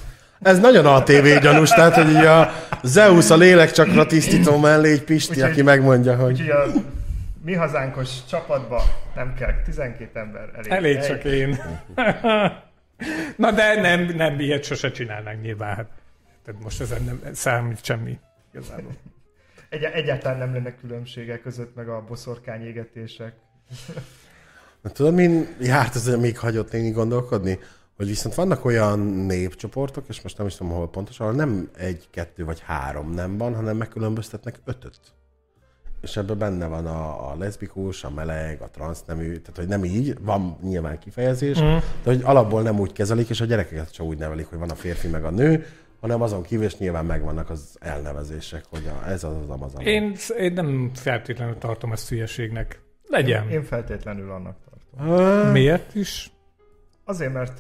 Ez 0.41 0.59
nagyon 0.59 0.85
ATV 0.85 1.39
gyanús, 1.41 1.69
tehát 1.69 1.93
hogy 1.95 2.09
így 2.09 2.25
a 2.25 2.49
Zeus 2.83 3.29
a 3.29 3.35
lélekcsakra 3.37 4.05
tisztító 4.05 4.57
mellé 4.57 4.91
egy 4.91 5.03
Pisti, 5.03 5.33
Úgyhogy- 5.33 5.51
aki 5.51 5.61
megmondja, 5.61 6.15
hogy 6.15 6.31
Úgyhogy 6.31 6.49
a 6.49 6.65
mi 7.43 7.53
hazánkos 7.53 8.25
csapatba 8.25 8.81
nem 9.15 9.33
kell 9.33 9.61
12 9.65 10.19
ember, 10.19 10.49
elég, 10.55 10.71
Elég 10.71 10.95
egy. 10.95 11.05
csak 11.05 11.23
én. 11.23 11.57
Na 13.37 13.51
de 13.51 13.81
nem, 13.81 14.01
nem 14.15 14.39
ilyet 14.39 14.63
sose 14.63 14.91
csinálnánk 14.91 15.41
nyilván. 15.41 15.75
Hát, 15.75 15.89
tehát 16.45 16.63
most 16.63 16.81
ezen 16.81 17.03
nem 17.03 17.33
számít 17.33 17.83
semmi. 17.83 18.19
Igazából. 18.53 18.91
Egy, 19.69 19.83
egyáltalán 19.83 20.37
nem 20.37 20.53
lenne 20.53 20.75
különbsége 20.75 21.39
között, 21.39 21.75
meg 21.75 21.89
a 21.89 22.03
boszorkány 22.07 22.65
égetések. 22.65 23.33
Na, 24.81 24.89
Tudod, 24.89 25.13
min 25.13 25.47
járt 25.61 25.95
ez 25.95 26.15
még 26.15 26.37
hagyott 26.37 26.71
néni 26.71 26.91
gondolkodni? 26.91 27.59
Hogy 27.95 28.07
viszont 28.07 28.35
vannak 28.35 28.65
olyan 28.65 28.99
népcsoportok, 28.99 30.05
és 30.07 30.21
most 30.21 30.37
nem 30.37 30.47
is 30.47 30.55
tudom, 30.55 30.73
hol 30.73 30.89
pontosan, 30.89 31.25
ahol 31.25 31.37
nem 31.37 31.69
egy, 31.77 32.07
kettő 32.11 32.45
vagy 32.45 32.59
három 32.59 33.11
nem 33.11 33.37
van, 33.37 33.55
hanem 33.55 33.77
megkülönböztetnek 33.77 34.59
ötöt. 34.65 34.99
És 36.03 36.17
ebben 36.17 36.37
benne 36.37 36.67
van 36.67 36.85
a, 36.85 37.31
a 37.31 37.35
leszbikus, 37.37 38.03
a 38.03 38.09
meleg, 38.09 38.61
a 38.61 38.69
transznemű, 38.69 39.37
tehát 39.37 39.57
hogy 39.57 39.67
nem 39.67 39.83
így, 39.83 40.17
van 40.21 40.57
nyilván 40.61 40.99
kifejezés, 40.99 41.61
mm. 41.61 41.75
de 42.03 42.11
hogy 42.11 42.21
alapból 42.23 42.61
nem 42.61 42.79
úgy 42.79 42.91
kezelik, 42.91 43.29
és 43.29 43.41
a 43.41 43.45
gyerekeket 43.45 43.93
sem 43.93 44.05
úgy 44.05 44.17
nevelik, 44.17 44.45
hogy 44.45 44.59
van 44.59 44.69
a 44.69 44.75
férfi 44.75 45.07
meg 45.07 45.23
a 45.23 45.29
nő, 45.29 45.65
hanem 45.99 46.21
azon 46.21 46.43
kívül, 46.43 46.65
és 46.65 46.77
nyilván 46.77 47.05
megvannak 47.05 47.49
az 47.49 47.77
elnevezések, 47.79 48.63
hogy 48.69 48.87
a, 48.87 49.09
ez 49.09 49.23
az 49.23 49.35
az 49.35 49.49
amaz. 49.49 49.73
Én, 49.79 50.15
én 50.37 50.53
nem 50.53 50.91
feltétlenül 50.93 51.57
tartom 51.57 51.91
ezt 51.91 52.09
hülyeségnek. 52.09 52.81
Legyen. 53.07 53.49
Én 53.49 53.63
feltétlenül 53.63 54.31
annak 54.31 54.57
tartom. 54.69 55.11
Ah, 55.11 55.51
Miért 55.51 55.95
is? 55.95 56.31
Azért, 57.03 57.33
mert, 57.33 57.59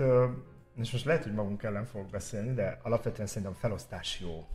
és 0.81 0.91
most 0.91 1.05
lehet, 1.05 1.23
hogy 1.23 1.33
magunk 1.33 1.63
ellen 1.63 1.85
fogok 1.85 2.09
beszélni, 2.09 2.53
de 2.53 2.79
alapvetően 2.81 3.27
szerintem 3.27 3.51
a 3.51 3.59
felosztás 3.59 4.19
jó. 4.21 4.47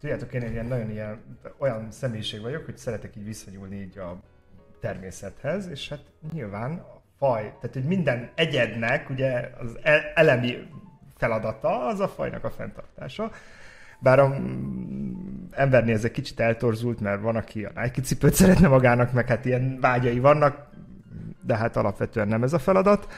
Tudjátok, 0.00 0.32
én 0.32 0.42
egy 0.42 0.52
ilyen 0.52 0.66
nagyon 0.66 0.90
ilyen, 0.90 1.20
olyan 1.56 1.90
személyiség 1.90 2.40
vagyok, 2.40 2.64
hogy 2.64 2.76
szeretek 2.76 3.16
így 3.16 3.24
visszanyúlni 3.24 3.76
így 3.76 3.98
a 3.98 4.20
természethez, 4.80 5.66
és 5.66 5.88
hát 5.88 6.02
nyilván 6.32 6.72
a 6.72 7.02
faj, 7.18 7.42
tehát 7.42 7.72
hogy 7.72 7.84
minden 7.84 8.30
egyednek 8.34 9.10
ugye 9.10 9.50
az 9.58 9.78
e- 9.82 10.12
elemi 10.14 10.68
feladata 11.16 11.86
az 11.86 12.00
a 12.00 12.08
fajnak 12.08 12.44
a 12.44 12.50
fenntartása. 12.50 13.30
Bár 14.00 14.18
a 14.18 14.28
mm, 14.28 15.12
embernél 15.50 15.94
ez 15.94 16.04
egy 16.04 16.10
kicsit 16.10 16.40
eltorzult, 16.40 17.00
mert 17.00 17.20
van, 17.20 17.36
aki 17.36 17.64
a 17.64 17.72
Nike 17.74 18.02
cipőt 18.02 18.34
szeretne 18.34 18.68
magának, 18.68 19.12
meg 19.12 19.26
hát 19.28 19.44
ilyen 19.44 19.78
vágyai 19.80 20.18
vannak, 20.18 20.66
de 21.42 21.56
hát 21.56 21.76
alapvetően 21.76 22.28
nem 22.28 22.42
ez 22.42 22.52
a 22.52 22.58
feladat, 22.58 23.12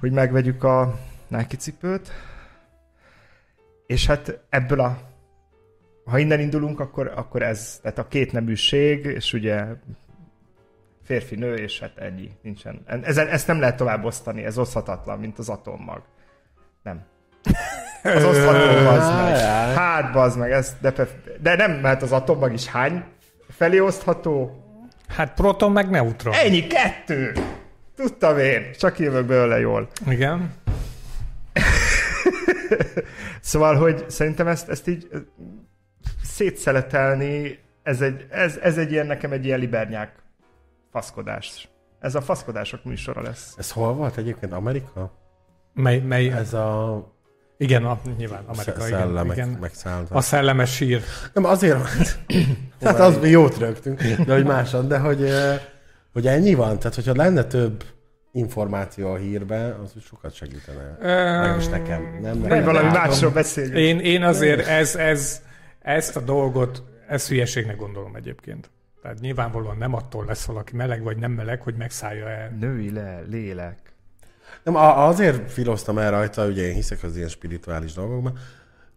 hogy 0.00 0.12
megvegyük 0.12 0.64
a 0.64 0.98
Nike 1.28 1.56
cipőt. 1.56 2.12
És 3.86 4.06
hát 4.06 4.40
ebből 4.48 4.80
a 4.80 4.98
ha 6.04 6.18
innen 6.18 6.40
indulunk, 6.40 6.80
akkor, 6.80 7.12
akkor 7.14 7.42
ez, 7.42 7.78
tehát 7.82 7.98
a 7.98 8.08
két 8.08 8.32
neműség, 8.32 9.04
és 9.04 9.32
ugye 9.32 9.64
férfi, 11.04 11.34
nő, 11.34 11.54
és 11.54 11.80
hát 11.80 11.98
ennyi, 11.98 12.30
nincsen. 12.42 12.82
Ezen, 13.02 13.28
ezt 13.28 13.46
nem 13.46 13.60
lehet 13.60 13.76
tovább 13.76 14.04
osztani, 14.04 14.44
ez 14.44 14.58
oszthatatlan, 14.58 15.18
mint 15.18 15.38
az 15.38 15.48
atommag. 15.48 16.02
Nem. 16.82 17.04
Az 18.02 18.24
osztható, 18.24 18.84
bazd 18.84 19.14
meg. 19.14 19.36
Hát, 19.76 20.12
bazd 20.12 20.38
meg, 20.38 20.50
ez, 20.50 20.76
de, 20.80 20.92
de 21.40 21.56
nem, 21.56 21.72
mert 21.72 22.02
az 22.02 22.12
atommag 22.12 22.52
is 22.52 22.66
hány 22.66 23.04
felé 23.48 23.78
osztható? 23.78 24.62
Hát 25.08 25.34
proton 25.34 25.72
meg 25.72 25.90
neutron. 25.90 26.34
Ennyi, 26.34 26.66
kettő! 26.66 27.32
Tudtam 27.96 28.38
én, 28.38 28.72
csak 28.78 28.98
jövök 28.98 29.26
belőle 29.26 29.58
jól. 29.58 29.88
Igen. 30.08 30.54
Szóval, 33.40 33.76
hogy 33.76 34.04
szerintem 34.08 34.46
ezt, 34.46 34.68
ezt 34.68 34.88
így 34.88 35.08
szétszeletelni, 36.32 37.58
ez 37.82 38.00
egy, 38.00 38.26
ez, 38.30 38.56
ez 38.62 38.78
egy 38.78 38.92
ilyen, 38.92 39.06
nekem 39.06 39.32
egy 39.32 39.44
ilyen 39.44 39.58
libernyák 39.58 40.12
faszkodás. 40.90 41.68
Ez 42.00 42.14
a 42.14 42.20
faszkodások 42.20 42.84
műsora 42.84 43.22
lesz. 43.22 43.54
Ez 43.58 43.70
hol 43.70 43.94
volt 43.94 44.16
egyébként? 44.16 44.52
Amerika? 44.52 45.12
Mely, 45.74 45.98
mely, 45.98 46.28
Ez 46.30 46.54
a 46.54 47.10
igen, 47.56 47.84
a, 47.84 48.00
nyilván 48.16 48.44
Amerika, 48.46 48.86
igen, 48.86 48.98
szellemek 48.98 49.36
igen. 49.36 49.48
megszálltak. 49.48 50.16
A 50.16 50.20
szellemes 50.20 50.74
sír. 50.74 51.02
Nem, 51.32 51.44
azért 51.44 51.78
Hát 52.84 52.98
az 52.98 53.18
mi 53.18 53.28
jót 53.28 53.58
rögtünk, 53.58 54.02
de 54.02 54.32
hogy 54.32 54.44
máson, 54.44 54.88
de 54.88 54.98
hogy, 54.98 55.28
hogy 56.12 56.26
ennyi 56.26 56.54
van, 56.54 56.78
tehát 56.78 56.94
hogyha 56.94 57.14
lenne 57.14 57.44
több 57.44 57.84
információ 58.32 59.10
a 59.12 59.16
hírben, 59.16 59.72
az 59.72 59.92
úgy 59.96 60.02
sokat 60.02 60.34
segítene. 60.34 60.96
Legalábbis 61.00 61.68
nekem. 61.68 62.18
Nem, 62.22 62.38
nem, 62.38 62.64
valami 62.64 62.88
másról 62.88 63.30
beszéljünk. 63.30 63.76
Én, 63.76 63.98
én 63.98 64.22
azért 64.22 64.66
ez, 64.66 64.96
ez, 64.96 65.42
ezt 65.82 66.16
a 66.16 66.20
dolgot, 66.20 66.82
ezt 67.08 67.28
hülyeségnek 67.28 67.76
gondolom 67.76 68.16
egyébként. 68.16 68.70
Tehát 69.02 69.20
nyilvánvalóan 69.20 69.76
nem 69.76 69.94
attól 69.94 70.24
lesz 70.24 70.44
valaki 70.44 70.76
meleg 70.76 71.02
vagy 71.02 71.16
nem 71.16 71.32
meleg, 71.32 71.62
hogy 71.62 71.74
megszállja 71.74 72.28
el. 72.28 72.50
Női 72.60 72.92
le, 72.92 73.20
lélek. 73.28 73.78
nem, 74.62 74.76
azért 74.76 75.52
filoztam 75.52 75.98
el 75.98 76.10
rajta, 76.10 76.46
ugye 76.46 76.62
én 76.62 76.74
hiszek 76.74 77.02
az 77.02 77.16
ilyen 77.16 77.28
spirituális 77.28 77.92
dolgokban, 77.92 78.38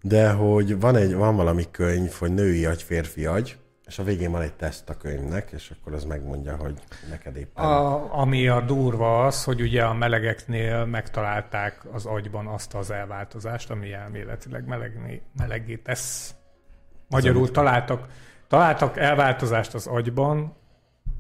de 0.02 0.32
hogy 0.32 0.80
van, 0.80 0.96
egy, 0.96 1.14
van 1.14 1.36
valami 1.36 1.64
könyv, 1.72 2.12
hogy 2.12 2.34
női 2.34 2.66
agy, 2.66 2.84
férfi 2.84 3.26
agy, 3.26 3.58
és 3.86 4.00
a 4.00 4.04
végén 4.04 4.32
van 4.32 4.42
egy 4.42 4.54
teszt 4.54 4.90
a 4.90 4.98
könyvnek, 4.98 5.52
és 5.52 5.72
akkor 5.72 5.94
az 5.94 6.04
megmondja, 6.04 6.56
hogy 6.56 6.74
neked 7.10 7.36
éppen... 7.36 7.66
A, 7.66 8.20
ami 8.20 8.48
a 8.48 8.62
durva 8.62 9.26
az, 9.26 9.44
hogy 9.44 9.62
ugye 9.62 9.84
a 9.84 9.94
melegeknél 9.94 10.86
megtalálták 10.86 11.82
az 11.92 12.06
agyban 12.06 12.48
azt 12.48 12.74
az 12.74 12.92
elváltozást, 12.92 13.70
ami 13.70 13.94
elméletileg 13.94 14.66
melegné, 14.68 15.22
melegé 15.38 15.76
tesz. 15.76 16.36
Magyarul 17.16 17.51
találtak, 17.51 18.07
találtak 18.47 18.97
elváltozást 18.97 19.74
az 19.74 19.88
agyban, 19.88 20.53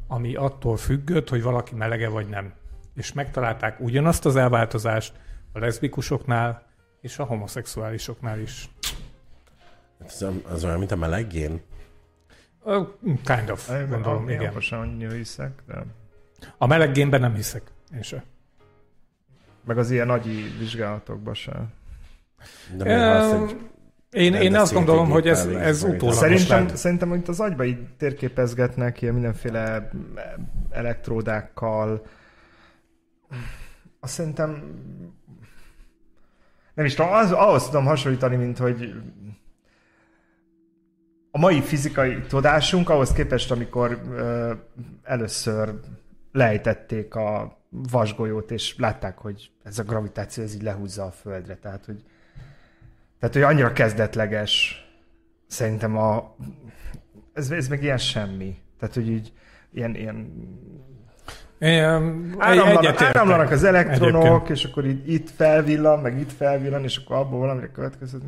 ami 0.07 0.35
attól 0.35 0.77
függött, 0.77 1.29
hogy 1.29 1.43
valaki 1.43 1.75
melege 1.75 2.09
vagy 2.09 2.27
nem. 2.29 2.53
És 2.95 3.13
megtalálták 3.13 3.79
ugyanazt 3.79 4.25
az 4.25 4.35
elváltozást 4.35 5.13
a 5.53 5.59
leszbikusoknál 5.59 6.63
és 7.01 7.19
a 7.19 7.23
homoszexuálisoknál 7.23 8.39
is. 8.39 8.69
Ez 10.05 10.25
az 10.49 10.63
olyan, 10.63 10.77
mint 10.77 10.91
a 10.91 10.95
meleggén. 10.95 11.61
Ö, 12.63 12.81
Kind 13.03 13.49
of, 13.49 13.69
gondolom, 13.89 14.29
Én 14.29 14.35
igen. 14.35 14.49
Okosan 14.49 14.79
annyira 14.79 15.11
hiszek, 15.11 15.61
de... 15.67 15.85
A 16.57 16.67
meleg 16.67 16.91
génben 16.91 17.19
nem 17.19 17.33
hiszek, 17.33 17.71
én 17.93 18.01
se. 18.01 18.23
Meg 19.65 19.77
az 19.77 19.91
ilyen 19.91 20.07
nagyi 20.07 20.55
vizsgálatokban 20.57 21.33
se. 21.33 21.65
De 22.75 22.85
Öm, 22.85 23.43
egy 23.43 23.57
Én, 24.15 24.33
én 24.33 24.55
azt 24.55 24.73
gondolom, 24.73 25.09
hogy 25.09 25.27
ez, 25.27 25.45
ez 25.45 25.83
utólagos 25.83 26.15
Szerintem, 26.15 26.67
szerintem, 26.75 27.09
hogy 27.09 27.21
az 27.27 27.39
agyba 27.39 27.63
így 27.63 27.77
térképezgetnek 27.97 29.01
ilyen 29.01 29.13
mindenféle 29.13 29.89
elektródákkal. 30.69 32.05
Azt 33.99 34.13
szerintem 34.13 34.63
nem 36.73 36.85
is 36.85 36.93
tudom, 36.93 37.11
az, 37.11 37.31
ahhoz 37.31 37.65
tudom 37.65 37.85
hasonlítani, 37.85 38.35
mint 38.35 38.57
hogy 38.57 38.93
a 41.31 41.37
mai 41.37 41.61
fizikai 41.61 42.21
tudásunk 42.21 42.89
ahhoz 42.89 43.11
képest, 43.11 43.51
amikor 43.51 44.01
ö, 44.11 44.53
először 45.03 45.73
lejtették 46.31 47.15
a 47.15 47.57
vasgolyót, 47.69 48.51
és 48.51 48.75
látták, 48.77 49.17
hogy 49.17 49.51
ez 49.63 49.79
a 49.79 49.83
gravitáció 49.83 50.43
ez 50.43 50.55
így 50.55 50.61
lehúzza 50.61 51.03
a 51.03 51.11
Földre. 51.11 51.55
Tehát, 51.55 51.85
hogy, 51.85 52.03
tehát, 53.27 53.47
hogy 53.47 53.55
annyira 53.55 53.73
kezdetleges 53.73 54.85
szerintem 55.47 55.97
a... 55.97 56.35
Ez, 57.33 57.51
ez 57.51 57.67
meg 57.67 57.83
ilyen 57.83 57.97
semmi. 57.97 58.57
Tehát, 58.79 58.95
hogy 58.95 59.09
így 59.09 59.31
ilyen, 59.73 59.95
ilyen 59.95 60.33
Én, 61.59 61.83
áramlanak, 62.37 63.01
áramlanak 63.01 63.51
az 63.51 63.63
elektronok, 63.63 64.25
Egyébként. 64.25 64.49
és 64.49 64.63
akkor 64.63 64.85
így, 64.85 65.13
itt 65.13 65.29
felvillan, 65.29 65.99
meg 65.99 66.19
itt 66.19 66.31
felvillan, 66.31 66.83
és 66.83 66.97
akkor 66.97 67.15
abból 67.15 67.39
valamire 67.39 67.71
következik. 67.71 68.21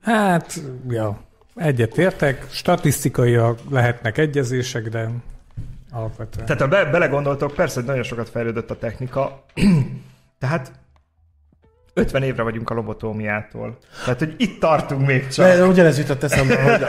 Hát, 0.00 0.60
ja, 0.88 1.20
egyetértek. 1.54 2.46
Statisztikaiak 2.50 3.58
lehetnek 3.70 4.18
egyezések, 4.18 4.88
de 4.88 5.10
alapvetően. 5.90 6.46
Tehát 6.46 6.62
ha 6.62 6.68
be, 6.68 6.84
belegondoltok, 6.84 7.54
persze, 7.54 7.74
hogy 7.74 7.88
nagyon 7.88 8.02
sokat 8.02 8.28
fejlődött 8.28 8.70
a 8.70 8.78
technika, 8.78 9.44
tehát 10.38 10.72
50 11.94 12.22
évre 12.22 12.42
vagyunk 12.42 12.70
a 12.70 12.74
lobotómiától. 12.74 13.78
Tehát, 14.04 14.18
hogy 14.18 14.34
itt 14.38 14.60
tartunk 14.60 15.06
még 15.06 15.28
csak. 15.28 15.46
De 15.46 15.66
ugyanez 15.66 15.98
jutott 15.98 16.22
eszembe, 16.22 16.62
hogy, 16.62 16.84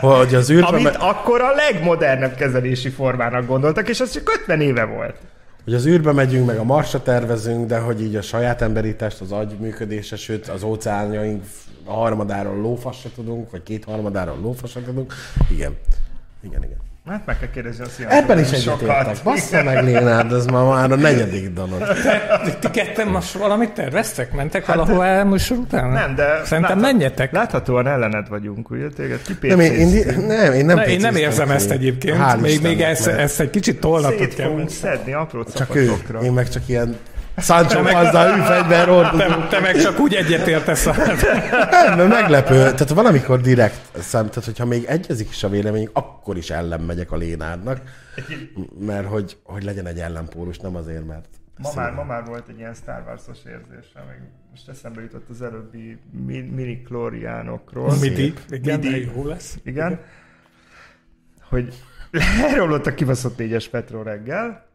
hogy 0.00 0.34
az 0.34 0.50
űrbe, 0.50 0.66
Amit 0.66 0.82
me- 0.82 0.96
akkor 0.96 1.40
a 1.40 1.54
legmodernebb 1.54 2.34
kezelési 2.34 2.88
formának 2.88 3.46
gondoltak, 3.46 3.88
és 3.88 4.00
az 4.00 4.10
csak 4.12 4.30
50 4.40 4.60
éve 4.60 4.84
volt. 4.84 5.16
hogy 5.64 5.74
az 5.74 5.86
űrbe 5.86 6.12
megyünk, 6.12 6.46
meg 6.46 6.58
a 6.58 6.64
Marsra 6.64 7.02
tervezünk, 7.02 7.66
de 7.66 7.78
hogy 7.78 8.02
így 8.02 8.16
a 8.16 8.22
saját 8.22 8.62
emberítást, 8.62 9.20
az 9.20 9.32
agy 9.32 9.56
működése, 9.60 10.16
sőt 10.16 10.48
az 10.48 10.62
óceánjaink 10.62 11.44
a 11.84 11.92
harmadáról 11.92 12.56
lófasz 12.60 12.96
se 13.00 13.08
tudunk, 13.14 13.50
vagy 13.50 13.62
két 13.62 13.84
harmadáról 13.84 14.38
lófasz 14.40 14.70
se 14.70 14.82
tudunk. 14.82 15.14
Igen. 15.50 15.76
Igen, 16.42 16.62
igen. 16.62 16.76
Hát 17.08 17.26
meg 17.26 17.38
kell 17.38 17.50
kérdezni 17.50 17.84
a 17.84 17.88
szíjat. 17.88 18.12
Ebben 18.12 18.38
is 18.38 18.50
egyetértek. 18.52 19.16
Bassza 19.24 19.62
meg 19.62 19.84
Lénád, 19.84 20.32
ez 20.32 20.46
ma 20.46 20.68
már 20.68 20.90
a 20.92 20.96
negyedik 20.96 21.52
donor. 21.52 21.78
Ti, 22.44 22.50
ti 22.60 22.70
ketten 22.70 23.08
most 23.08 23.32
valamit 23.32 23.70
terveztek? 23.70 24.32
Mentek 24.32 24.66
valahova 24.66 25.06
el 25.06 25.24
műsor 25.24 25.56
után? 25.58 25.90
Nem, 25.90 26.14
de... 26.14 26.24
Szerintem 26.44 26.60
láthat- 26.62 26.80
menjetek. 26.92 27.32
Láthatóan 27.32 27.86
ellened 27.86 28.28
vagyunk, 28.28 28.70
ugye? 28.70 28.88
Téged 28.96 29.20
Nem, 29.40 29.60
én, 29.60 29.72
én, 29.72 29.86
kipécéztünk. 29.86 30.26
nem, 30.26 30.52
én 30.52 30.64
nem 30.66 30.76
Ne, 30.76 30.84
én 30.86 31.00
nem 31.00 31.16
érzem 31.16 31.46
ki. 31.48 31.52
ezt 31.54 31.70
egyébként. 31.70 32.16
Hál' 32.16 32.34
még 32.40 32.42
még 32.42 32.72
Istennek, 32.72 32.80
ezt, 32.90 33.06
mert 33.06 33.18
ezt 33.18 33.40
egy 33.40 33.50
kicsit 33.50 33.80
tolnatot 33.80 34.18
Szét 34.18 34.34
kell. 34.34 34.46
fogunk 34.48 34.70
szedni 34.70 35.12
apró 35.12 35.44
Csak 35.54 35.74
ő, 35.76 35.92
én 36.22 36.32
meg 36.32 36.48
csak 36.48 36.62
ilyen 36.66 36.96
Sancho 37.38 37.82
Panza 37.82 38.34
hűfegyver 38.34 38.88
hordozó. 38.88 39.16
Te, 39.18 39.46
te 39.50 39.60
meg 39.60 39.76
csak 39.80 39.98
úgy 39.98 40.14
egyetértesz. 40.14 40.86
a- 40.86 40.94
Nem, 41.70 41.96
mert 41.96 42.08
meglepő. 42.08 42.54
Tehát 42.54 42.88
valamikor 42.88 43.40
direkt 43.40 43.98
szem, 43.98 44.28
tehát 44.28 44.44
hogyha 44.44 44.64
még 44.64 44.84
egyezik 44.84 45.28
is 45.28 45.42
a 45.44 45.48
véleményünk, 45.48 45.90
akkor 45.92 46.36
is 46.36 46.50
ellen 46.50 46.80
megyek 46.80 47.12
a 47.12 47.16
Lénádnak, 47.16 47.80
mert 48.78 49.06
hogy, 49.06 49.36
hogy 49.42 49.62
legyen 49.64 49.86
egy 49.86 49.98
ellenpólus, 49.98 50.58
nem 50.58 50.76
azért, 50.76 51.06
mert 51.06 51.26
Ma 51.58 51.70
már, 51.74 51.92
ma 51.92 52.04
már 52.04 52.24
volt 52.24 52.48
egy 52.48 52.58
ilyen 52.58 52.74
Star 52.74 53.02
Wars-os 53.06 53.38
érzésem, 53.46 54.02
meg 54.06 54.20
most 54.50 54.68
eszembe 54.68 55.00
jutott 55.00 55.28
az 55.28 55.42
előbbi 55.42 55.98
mi- 56.26 56.40
miniklóriánokról. 56.54 57.92
Midi. 58.00 58.34
Igen, 58.50 58.78
Midi. 58.78 59.10
jó 59.16 59.26
lesz. 59.26 59.58
Igen. 59.64 60.00
Hogy 61.48 61.74
elromlott 62.48 62.86
a 62.86 62.94
kibaszott 62.94 63.36
négyes 63.38 63.70
metró 63.70 64.02
reggel, 64.02 64.65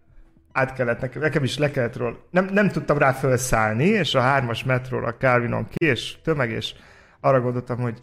át 0.52 0.74
kellett 0.74 1.02
nekem, 1.02 1.22
nekem 1.22 1.44
is 1.44 1.58
le 1.58 1.72
kellett 1.72 1.98
róla, 1.98 2.18
nem, 2.30 2.50
nem 2.52 2.70
tudtam 2.70 2.98
rá 2.98 3.12
felszállni, 3.12 3.86
és 3.86 4.16
a 4.16 4.22
hármas 4.22 4.64
metróra 4.64 5.08
a 5.08 5.16
Calvinon 5.16 5.68
ki, 5.68 5.86
és 5.86 6.16
tömeg, 6.24 6.50
és 6.50 6.74
arra 7.20 7.42
gondoltam, 7.42 7.78
hogy 7.78 7.98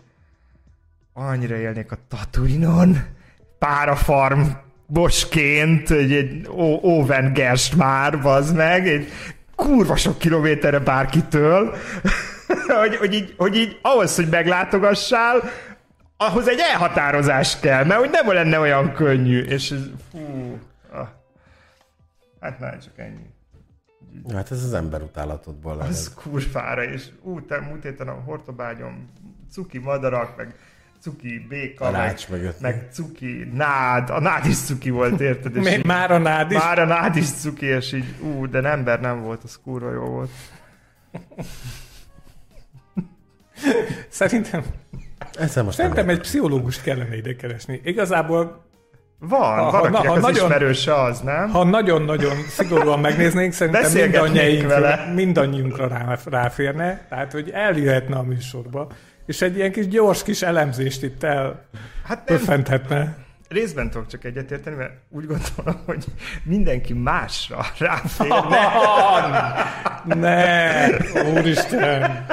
annyira 1.12 1.56
élnék 1.56 1.92
a 1.92 1.96
Tatooine-on, 2.08 2.96
párafarm 3.58 4.40
bosként, 4.86 5.90
egy, 5.90 6.12
egy 6.12 6.48
Owen 6.82 7.32
Gerst 7.32 7.76
már, 7.76 8.20
bazd 8.20 8.56
meg, 8.56 8.88
egy 8.88 9.08
kurva 9.56 9.96
sok 9.96 10.18
kilométerre 10.18 10.78
bárkitől, 10.78 11.74
hogy, 12.80 12.96
hogy, 12.96 13.14
így, 13.14 13.34
hogy 13.36 13.56
így 13.56 13.78
ahhoz, 13.82 14.16
hogy 14.16 14.28
meglátogassál, 14.28 15.42
ahhoz 16.16 16.48
egy 16.48 16.58
elhatározás 16.72 17.60
kell, 17.60 17.84
mert 17.84 18.00
hogy 18.00 18.10
nem 18.10 18.32
lenne 18.32 18.58
olyan 18.58 18.92
könnyű, 18.92 19.40
és 19.40 19.70
ez, 19.70 19.80
fú. 20.10 20.58
Hát 22.40 22.60
már 22.60 22.78
csak 22.82 22.98
ennyi. 22.98 23.26
hát 24.34 24.50
ez 24.50 24.62
az 24.64 24.72
ember 24.72 25.02
utálatodból 25.02 25.72
Az 25.80 25.86
lesz. 25.86 26.14
kurvára, 26.14 26.84
és 26.84 27.08
ú, 27.22 27.40
te 27.46 27.60
múlt 27.60 27.82
héten 27.82 28.08
a 28.08 28.12
hortobágyom 28.24 29.08
cuki 29.50 29.78
madarak, 29.78 30.36
meg 30.36 30.54
cuki 31.00 31.46
béka, 31.48 31.90
meg, 31.90 32.18
meg 32.60 32.88
cuki 32.92 33.48
nád, 33.52 34.10
a 34.10 34.20
nád 34.20 34.46
is 34.46 34.58
cuki 34.58 34.90
volt, 34.90 35.20
érted? 35.20 35.56
És 35.56 35.76
így- 35.76 35.84
Már 35.84 36.10
a 36.10 36.18
nád 36.18 36.50
is. 36.50 36.56
Már 36.58 36.78
a 36.78 36.84
nád 36.84 37.16
is 37.16 37.30
cuki, 37.32 37.66
és 37.66 37.92
így, 37.92 38.14
ú, 38.22 38.46
de 38.48 38.62
ember 38.70 39.00
nem 39.00 39.22
volt, 39.22 39.44
az 39.44 39.58
kurva 39.62 39.92
jó 39.92 40.04
volt. 40.04 40.30
Szerintem, 44.08 44.64
Ezzel 45.38 45.64
most 45.64 45.76
szerintem 45.76 46.08
egy 46.08 46.20
pszichológust 46.20 46.82
kellene 46.82 47.16
ide 47.16 47.36
keresni. 47.36 47.80
Igazából, 47.84 48.67
Van, 49.20 49.40
Ha- 49.40 49.62
ha- 49.64 49.70
valakinek 49.70 50.02
na, 50.02 50.08
ha 50.08 50.14
az 50.14 50.22
nagyon- 50.22 50.46
ismerőse 50.46 50.94
az, 51.02 51.20
nem? 51.20 51.48
ha 51.50 51.64
nagyon-nagyon 51.64 52.36
szigorúan 52.48 53.00
megnéznénk, 53.00 53.52
szerintem 53.52 53.82
mindannyiunkra, 53.92 54.68
vele. 54.68 55.12
mindannyiunkra 55.14 55.88
rá, 55.88 56.16
ráférne. 56.24 57.06
Tehát, 57.08 57.32
hogy 57.32 57.50
eljöhetne 57.50 58.16
a 58.16 58.22
műsorba, 58.22 58.86
és 59.26 59.42
egy 59.42 59.56
ilyen 59.56 59.72
kis 59.72 59.88
gyors 59.88 60.22
kis 60.22 60.42
elemzést 60.42 61.02
itt 61.02 61.22
Hát 62.04 62.28
nem, 62.28 63.16
részben 63.48 63.90
tudok 63.90 64.06
csak 64.06 64.24
egyetérteni, 64.24 64.76
mert 64.76 64.92
úgy 65.10 65.26
gondolom, 65.26 65.80
hogy 65.86 66.04
mindenki 66.42 66.92
másra 66.92 67.66
ráférne. 67.78 68.58
Ne, 70.14 70.86
úristen. 71.36 72.26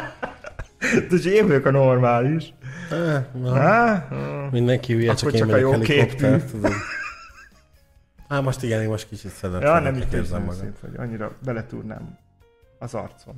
De 1.09 1.31
én 1.31 1.47
vagyok 1.47 1.65
a 1.65 1.71
normális. 1.71 2.53
Eh, 2.91 3.23
na, 3.41 3.53
Há? 3.53 4.07
Mindenki 4.51 4.93
hülye, 4.93 5.11
Akkor 5.11 5.21
csak 5.21 5.33
én 5.33 5.39
csak 5.39 5.51
a 5.51 5.57
jó 5.57 5.79
képű. 5.79 6.27
Á, 8.27 8.39
most 8.39 8.63
igen, 8.63 8.81
én 8.81 8.89
most 8.89 9.07
kicsit 9.09 9.31
szedett. 9.31 9.61
Ja, 9.61 9.79
nem 9.79 9.95
így 9.95 10.13
érzem 10.13 10.41
magam. 10.41 10.59
szép, 10.59 10.79
hogy 10.81 10.89
annyira 10.97 11.31
beletúrnám 11.45 12.17
az 12.79 12.93
arcom. 12.93 13.36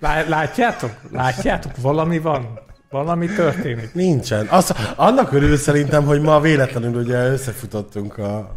Lá- 0.00 0.28
Látjátok? 0.28 0.90
Látjátok? 1.10 1.72
Valami 1.80 2.18
van. 2.18 2.58
Valami 2.90 3.26
történik. 3.26 3.94
Nincsen. 3.94 4.46
Az, 4.46 4.74
annak 4.96 5.32
örül 5.32 5.56
szerintem, 5.56 6.04
hogy 6.04 6.20
ma 6.20 6.40
véletlenül 6.40 6.94
ugye 7.02 7.26
összefutottunk 7.28 8.18
a, 8.18 8.54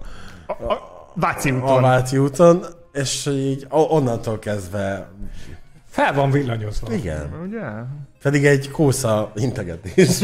Váci 1.13 1.49
a 1.49 1.53
úton. 1.53 1.81
Váci 1.81 2.17
úton, 2.17 2.65
és 2.91 3.25
így 3.25 3.65
onnantól 3.69 4.39
kezdve, 4.39 5.07
Fel 5.89 6.13
van 6.13 6.31
villanyozva. 6.31 6.93
igen, 6.93 7.29
Ugye? 7.47 7.61
Pedig 8.25 8.45
egy 8.45 8.71
kósza 8.71 9.31
integetés. 9.35 10.19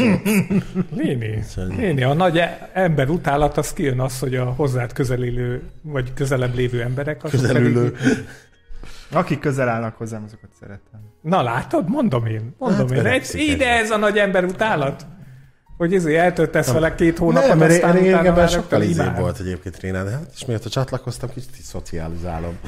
Léni, 0.94 1.44
Léni, 1.78 2.02
a 2.02 2.12
nagy 2.12 2.42
ember 2.72 3.08
utálat, 3.08 3.56
az 3.56 3.72
kijön 3.72 4.00
az, 4.00 4.18
hogy 4.18 4.34
a 4.34 4.44
hozzád 4.44 4.92
közelélő, 4.92 5.62
vagy 5.82 6.12
közelebb 6.14 6.54
lévő 6.54 6.82
emberek, 6.82 7.24
azok 7.24 7.40
Közelülő. 7.40 7.90
pedig... 7.90 8.26
Akik 9.20 9.38
közel 9.38 9.68
állnak 9.68 9.96
hozzám, 9.96 10.22
azokat 10.26 10.50
szeretem. 10.60 11.00
Na 11.20 11.42
látod? 11.42 11.88
Mondom 11.88 12.26
én. 12.26 12.54
Mondom 12.58 12.88
Hát 12.88 12.98
én. 12.98 13.06
Egy, 13.06 13.34
ide 13.34 13.68
ez 13.68 13.90
a 13.90 13.96
nagy 13.96 14.18
ember 14.18 14.44
utálat. 14.44 15.06
Hogy 15.76 15.94
ezért 15.94 16.20
eltöltesz 16.20 16.72
vele 16.72 16.94
két 16.94 17.18
hónapot, 17.18 17.48
Nem, 17.48 17.58
mert 17.58 17.70
aztán 17.70 17.90
utána 17.90 18.04
régebben 18.04 18.34
már 18.34 18.48
sokkal 18.48 18.82
izébb 18.82 19.16
volt 19.16 19.38
egyébként 19.40 19.80
Rénán, 19.80 20.04
de 20.04 20.10
hát 20.10 20.30
és 20.34 20.44
miatt 20.44 20.68
csatlakoztam, 20.68 21.30
kicsit 21.34 21.50
így 21.56 21.64
szocializálom. 21.64 22.58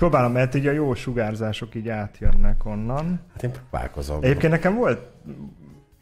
Próbálom, 0.00 0.32
mert 0.32 0.54
így 0.54 0.66
a 0.66 0.70
jó 0.70 0.94
sugárzások 0.94 1.74
így 1.74 1.88
átjönnek 1.88 2.64
onnan. 2.64 3.20
Hát 3.32 3.42
én 3.42 3.50
próbálkozom. 3.50 4.18
Egyébként 4.22 4.52
nekem 4.52 4.74
volt, 4.74 5.00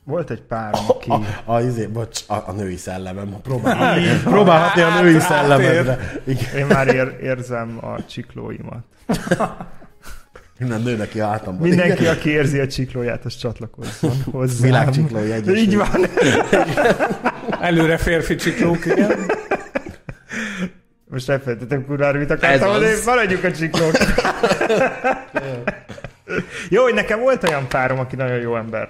volt 0.04 0.30
egy 0.30 0.42
pár, 0.42 0.74
aki... 0.88 1.10
A, 1.10 1.20
a, 1.44 1.60
izé, 1.60 1.86
bocs, 1.86 2.20
a, 2.26 2.34
a 2.34 2.52
női 2.52 2.76
szellemem. 2.76 3.36
Próbál, 3.42 3.98
próbálhatni 4.24 4.82
a 4.82 5.00
női 5.00 5.14
Át- 5.14 5.20
szellemedre. 5.20 5.98
Igen, 6.24 6.56
Én 6.56 6.66
már 6.66 6.86
ér, 6.94 7.16
érzem 7.22 7.78
a 7.80 8.04
csiklóimat. 8.04 8.84
minden 10.58 10.80
nő 10.82 10.96
neki 10.96 11.20
a 11.20 11.26
hátamban. 11.26 11.68
Mindenki, 11.68 12.00
Igen. 12.02 12.14
aki 12.14 12.30
érzi 12.30 12.58
a 12.58 12.66
csiklóját, 12.66 13.24
az 13.24 13.36
csatlakozzon 13.36 14.22
hozzám. 14.32 14.62
Világcsiklói 14.70 15.30
egyesület. 15.32 15.60
Így 15.60 15.76
van. 15.76 16.06
Előre 17.60 17.96
férfi 17.96 18.34
csiklók, 18.34 18.86
igen. 18.86 19.10
Most 21.10 21.28
elfelejtettem 21.28 21.86
kurvára, 21.86 22.18
mit 22.18 22.30
akartam 22.30 22.70
mondani, 22.70 22.94
maradjuk 23.04 23.44
a 23.44 23.52
csiklók. 23.52 23.92
jó, 26.70 26.82
hogy 26.82 26.94
nekem 26.94 27.20
volt 27.20 27.48
olyan 27.48 27.68
párom, 27.68 27.98
aki 27.98 28.16
nagyon 28.16 28.38
jó 28.38 28.56
ember. 28.56 28.88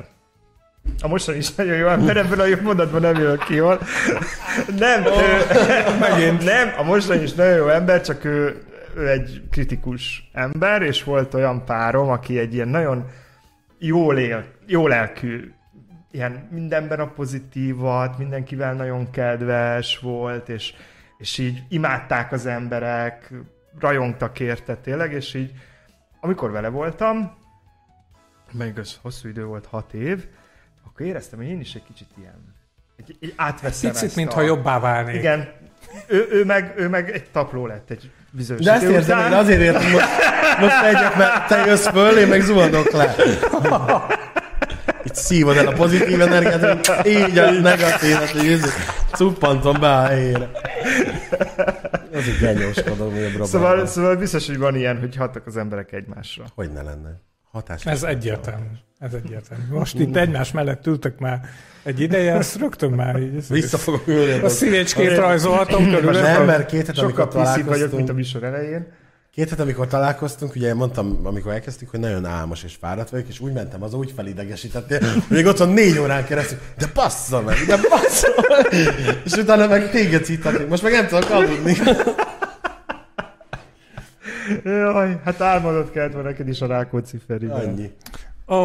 a 1.01 1.09
mostani 1.09 1.39
is 1.39 1.55
nagyon 1.55 1.77
jó 1.77 1.87
ember, 1.87 2.17
ebből 2.17 2.41
a 2.41 2.45
jó 2.45 2.57
mondatban 2.63 3.01
nem 3.01 3.17
jön 3.17 3.39
ki 3.39 3.55
jól. 3.55 3.81
Nem, 4.79 5.05
ő, 5.05 5.45
megint. 6.01 6.45
nem, 6.45 6.73
a 6.79 6.83
mostani 6.83 7.23
is 7.23 7.33
nagyon 7.33 7.57
jó 7.57 7.69
ember, 7.69 8.01
csak 8.01 8.25
ő, 8.25 8.63
ő 8.97 9.09
egy 9.09 9.43
kritikus 9.51 10.31
ember, 10.33 10.83
és 10.83 11.05
volt 11.05 11.35
olyan 11.35 11.65
párom, 11.65 12.09
aki 12.09 12.39
egy 12.39 12.55
ilyen 12.55 12.69
nagyon 12.69 13.07
jól 13.79 14.19
él, 14.19 14.45
jó 14.67 14.87
lelkű, 14.87 15.53
ilyen 16.11 16.49
mindenben 16.51 17.01
a 17.01 17.07
pozitívat, 17.07 18.19
mindenkivel 18.19 18.75
nagyon 18.75 19.11
kedves 19.11 19.99
volt, 20.03 20.49
és, 20.49 20.73
és 21.19 21.39
így 21.39 21.63
imádták 21.69 22.33
az 22.33 22.47
emberek, 22.47 23.33
rajongtak 23.79 24.41
érte 24.41 24.77
tényleg, 24.77 25.13
és 25.13 25.35
így 25.35 25.53
amikor 26.21 26.51
vele 26.51 26.69
voltam, 26.69 27.37
meg 28.53 28.79
az 28.79 28.99
hosszú 29.03 29.29
idő 29.29 29.45
volt, 29.45 29.67
hat 29.67 29.95
év, 29.95 30.25
akkor 30.87 31.07
éreztem, 31.07 31.39
hogy 31.39 31.49
én 31.49 31.61
is 31.61 31.75
egy 31.75 31.83
kicsit 31.83 32.09
ilyen, 32.19 32.55
egy, 32.97 33.17
egy 33.21 33.33
átveszem 33.37 33.91
Picit, 33.91 34.17
mintha 34.17 34.41
a... 34.41 34.45
jobbá 34.45 34.79
válnék. 34.79 35.15
Igen, 35.15 35.49
ő, 36.07 36.29
ő, 36.31 36.45
meg, 36.45 36.75
ő 36.77 36.89
meg 36.89 37.11
egy 37.11 37.31
tapló 37.31 37.67
lett 37.67 37.91
egy 37.91 38.11
bizonyos 38.31 38.65
De 38.65 38.73
ezt 38.73 39.07
után. 39.07 39.33
én 39.33 39.39
azért 39.39 39.61
értem, 39.61 39.91
most, 39.91 40.07
most 40.61 40.83
megyek, 40.83 41.17
mert 41.17 41.49
te 41.49 41.67
jössz 41.67 41.87
föl, 41.89 42.19
én 42.19 42.29
meg 42.29 42.41
zuhanok 42.41 42.91
le. 42.91 43.15
Itt 45.09 45.15
szívod 45.15 45.57
el 45.57 45.67
a 45.67 45.73
pozitív 45.73 46.21
energiát, 46.21 47.07
így 47.07 47.39
a 47.39 47.51
negatívat, 47.51 48.31
hogy 48.31 48.47
ez 48.47 48.73
cuppantom 49.13 49.81
be 49.81 49.93
a 49.93 50.07
helyére. 50.07 50.51
Az 52.13 52.25
egy 52.27 52.39
genyóskodom, 52.41 53.11
hogy 53.11 53.23
a 53.23 53.29
brabantban. 53.29 53.47
Szóval, 53.47 53.87
szóval 53.87 54.17
biztos, 54.17 54.47
hogy 54.47 54.59
van 54.59 54.77
ilyen, 54.77 54.99
hogy 54.99 55.17
hatnak 55.17 55.47
az 55.47 55.57
emberek 55.57 55.93
egymásra. 55.93 56.45
Hogy 56.55 56.71
ne 56.73 56.83
lenne? 56.83 57.21
Hatás. 57.51 57.87
Ez 57.87 58.03
egyértelmű. 58.03 58.65
Ez 58.99 59.13
egyértelmű. 59.13 59.65
Most 59.71 59.99
itt 59.99 60.17
egymás 60.17 60.53
mellett 60.53 60.87
ültök 60.87 61.19
már 61.19 61.41
egy 61.83 62.01
ideje, 62.01 62.35
ezt 62.35 62.59
rögtön 62.59 62.91
már 62.91 63.17
így. 63.17 63.49
Vissza 63.49 63.79
fogok 63.79 64.07
ülni. 64.07 64.43
A 64.43 64.49
szívecskét 64.49 65.17
rajzolhatom 65.17 65.91
körül. 65.91 66.11
Nem, 66.11 66.45
mert 66.45 66.67
két 66.67 66.87
hét, 66.87 66.95
Sokkal 66.95 67.25
amikor 67.25 67.43
piszibb 67.43 67.67
vagyok, 67.67 67.93
mint 67.93 68.09
a 68.09 68.13
találkoztunk, 68.13 68.17
műsor 68.17 68.45
elején. 68.45 68.87
Két 69.39 69.49
hét, 69.49 69.61
amikor 69.61 69.87
találkoztunk, 69.87 70.55
ugye 70.55 70.75
mondtam, 70.75 71.19
amikor 71.25 71.53
elkezdtük, 71.53 71.91
hogy 71.91 72.01
nagyon 72.01 72.25
álmos 72.25 72.65
és 72.65 72.75
fáradt 72.81 73.11
vagyok, 73.11 73.29
és 73.29 73.41
úgy 73.41 73.53
mentem, 73.53 73.83
az 73.83 73.95
úgy 73.95 74.13
felidegesítettél, 74.17 74.99
hogy 75.01 75.23
még 75.29 75.47
ott 75.47 75.59
van 75.59 75.69
négy 75.69 75.99
órán 75.99 76.25
keresztül, 76.25 76.59
de 76.79 76.87
bassza 76.95 77.41
meg, 77.43 77.57
de 77.67 77.77
bassza 77.89 78.29
meg. 78.49 78.67
És 79.25 79.33
utána 79.33 79.67
meg 79.67 79.91
téged 79.91 80.25
szítatnék. 80.25 80.69
Most 80.69 80.83
meg 80.83 80.93
nem 80.93 81.07
tudok 81.07 81.31
aludni. 81.31 81.77
Jaj, 84.65 85.21
hát 85.25 85.41
álmodott 85.41 85.93
kellett 85.93 86.13
volna 86.13 86.29
neked 86.29 86.49
is 86.49 86.61
a 86.61 86.67
Rákóczi 86.67 87.19
Feriben. 87.27 87.57
Annyi. 87.57 87.91
Ó, 88.49 88.57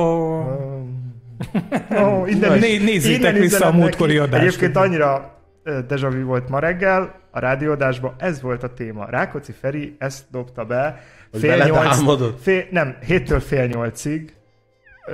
Oh, 1.89 2.29
innen 2.31 2.55
is, 2.55 2.61
Né- 2.61 2.83
nézzétek 2.83 3.19
innen 3.29 3.41
vissza 3.41 3.65
a 3.65 3.71
múltkori 3.71 4.17
adást. 4.17 4.43
Egyébként 4.43 4.75
annyira 4.75 5.37
deja 5.63 6.09
vu 6.09 6.23
volt 6.23 6.49
ma 6.49 6.59
reggel, 6.59 7.19
a 7.31 7.39
rádiódásban 7.39 8.15
ez 8.17 8.41
volt 8.41 8.63
a 8.63 8.73
téma. 8.73 9.05
Rákóczi 9.09 9.51
Feri 9.51 9.95
ezt 9.99 10.25
dobta 10.31 10.65
be 10.65 11.03
Hogy 11.31 11.39
fél 11.39 11.63
nyolc, 11.65 12.41
fél, 12.41 12.65
nem, 12.71 12.97
héttől 13.05 13.39
fél 13.39 13.65
nyolcig 13.65 14.33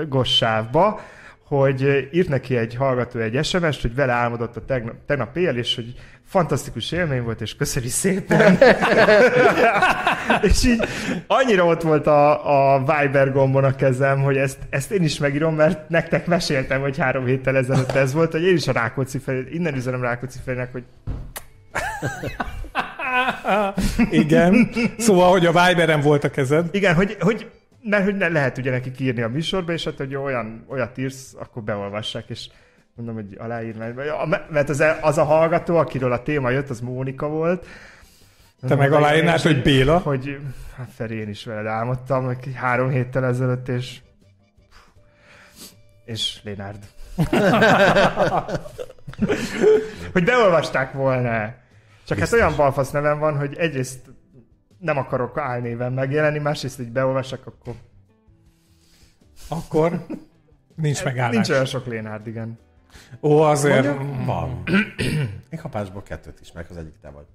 gossávba, 0.07 1.01
hogy 1.43 2.09
írt 2.11 2.27
neki 2.27 2.57
egy 2.57 2.75
hallgató 2.75 3.19
egy 3.19 3.45
SMS-t, 3.45 3.81
hogy 3.81 3.95
vele 3.95 4.11
álmodott 4.11 4.55
a 4.55 4.65
tegnap, 4.65 4.95
tegnap 5.05 5.37
éjjel, 5.37 5.57
és 5.57 5.75
hogy 5.75 5.93
fantasztikus 6.29 6.91
élmény 6.91 7.23
volt, 7.23 7.41
és 7.41 7.55
köszöni 7.55 7.87
szépen. 7.87 8.57
és 10.49 10.65
így 10.65 10.83
annyira 11.27 11.65
ott 11.65 11.81
volt 11.81 12.07
a, 12.07 12.75
a 12.75 12.79
Viber 12.79 13.31
gombon 13.31 13.63
a 13.63 13.75
kezem, 13.75 14.21
hogy 14.21 14.37
ezt, 14.37 14.57
ezt 14.69 14.91
én 14.91 15.03
is 15.03 15.17
megírom, 15.17 15.55
mert 15.55 15.89
nektek 15.89 16.27
meséltem, 16.27 16.81
hogy 16.81 16.97
három 16.97 17.25
héttel 17.25 17.57
ezelőtt 17.57 17.91
ez 17.91 18.13
volt, 18.13 18.31
hogy 18.31 18.43
én 18.43 18.55
is 18.55 18.67
a 18.67 18.71
Rákóczi 18.71 19.17
felé, 19.17 19.47
innen 19.51 19.75
üzenem 19.75 20.01
Rákóczi 20.01 20.39
felének, 20.45 20.71
hogy 20.71 20.83
igen. 24.11 24.69
Szóval, 24.97 25.31
hogy 25.31 25.45
a 25.45 25.51
Viberen 25.51 26.01
volt 26.01 26.23
a 26.23 26.29
kezed. 26.29 26.69
igen, 26.71 26.95
hogy, 26.95 27.17
hogy 27.19 27.49
mert 27.83 28.03
hogy 28.03 28.15
ne, 28.15 28.27
lehet 28.27 28.57
ugye 28.57 28.71
nekik 28.71 28.99
írni 28.99 29.21
a 29.21 29.27
műsorba, 29.27 29.71
és 29.71 29.83
hát, 29.83 29.97
hogy 29.97 30.15
olyan, 30.15 30.65
olyat 30.67 30.97
írsz, 30.97 31.35
akkor 31.39 31.63
beolvassák, 31.63 32.25
és 32.27 32.47
mondom, 32.99 33.15
hogy 33.15 33.35
aláír, 33.37 33.75
mert, 34.49 34.69
az, 34.69 34.83
az 35.01 35.17
a 35.17 35.23
hallgató, 35.23 35.77
akiről 35.77 36.11
a 36.11 36.23
téma 36.23 36.49
jött, 36.49 36.69
az 36.69 36.79
Mónika 36.79 37.27
volt. 37.27 37.65
Te 38.67 38.75
meg 38.75 38.91
aláírnád, 38.91 39.39
hogy 39.39 39.61
Béla. 39.61 39.97
Hogy 39.97 40.39
hát 40.77 40.89
Feri, 40.95 41.15
én 41.15 41.29
is 41.29 41.45
veled 41.45 41.65
álmodtam, 41.65 42.25
hogy 42.25 42.37
három 42.55 42.89
héttel 42.89 43.25
ezelőtt, 43.25 43.67
és 43.67 43.99
és 46.05 46.39
Lénárd. 46.43 46.83
hogy 50.13 50.23
beolvasták 50.23 50.93
volna. 50.93 51.53
Csak 52.05 52.17
hát 52.17 52.31
olyan 52.33 52.55
balfasz 52.55 52.91
nevem 52.91 53.19
van, 53.19 53.37
hogy 53.37 53.57
egyrészt 53.57 53.99
nem 54.79 54.97
akarok 54.97 55.37
álnéven 55.37 55.93
megjelenni, 55.93 56.39
másrészt, 56.39 56.77
hogy 56.77 56.91
beolvassák, 56.91 57.45
akkor 57.45 57.73
Akkor 59.47 60.05
nincs 60.75 61.03
megállás. 61.09 61.33
nincs 61.33 61.49
olyan 61.49 61.65
sok 61.65 61.85
Lénárd, 61.85 62.27
igen. 62.27 62.59
Ó, 63.21 63.41
azért... 63.41 63.97
Mondjuk, 63.97 64.25
van. 64.25 64.63
Én 65.49 65.59
kapásból 65.59 66.03
kettőt 66.03 66.39
ismerek, 66.39 66.69
az 66.69 66.77
egyik 66.77 66.99
te 67.01 67.09
vagy. 67.09 67.25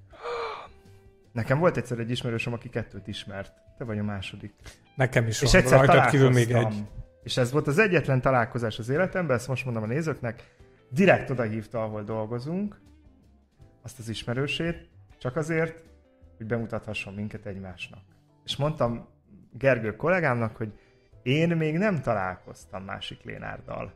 Nekem 1.33 1.59
volt 1.59 1.77
egyszer 1.77 1.99
egy 1.99 2.11
ismerősöm, 2.11 2.53
aki 2.53 2.69
kettőt 2.69 3.07
ismert. 3.07 3.53
Te 3.79 3.85
vagy 3.85 3.99
a 3.99 4.03
második. 4.03 4.55
Nekem 4.95 5.27
is 5.27 5.43
És 5.43 5.53
van. 5.53 5.61
egyszer 5.61 5.87
Rajtad 5.87 6.11
kívül 6.11 6.31
még 6.31 6.51
egy. 6.51 6.85
És 7.23 7.37
ez 7.37 7.53
volt 7.53 7.67
az 7.67 7.79
egyetlen 7.79 8.21
találkozás 8.21 8.79
az 8.79 8.89
életemben, 8.89 9.37
ezt 9.37 9.49
most 9.49 9.65
mondom 9.65 9.83
a 9.83 9.87
nézőknek, 9.87 10.55
direkt 10.89 11.31
oda 11.31 11.43
hívta, 11.43 11.83
ahol 11.83 12.03
dolgozunk, 12.03 12.81
azt 13.83 13.99
az 13.99 14.09
ismerősét, 14.09 14.89
csak 15.19 15.37
azért, 15.37 15.83
hogy 16.37 16.47
bemutathasson 16.47 17.15
minket 17.15 17.47
egymásnak. 17.47 18.03
És 18.45 18.57
mondtam 18.57 19.09
Gergő 19.53 19.97
kollégámnak, 19.97 20.57
hogy 20.57 20.73
én 21.23 21.57
még 21.57 21.79
nem 21.79 22.01
találkoztam 22.01 22.85
másik 22.85 23.23
Lénárdal. 23.23 23.93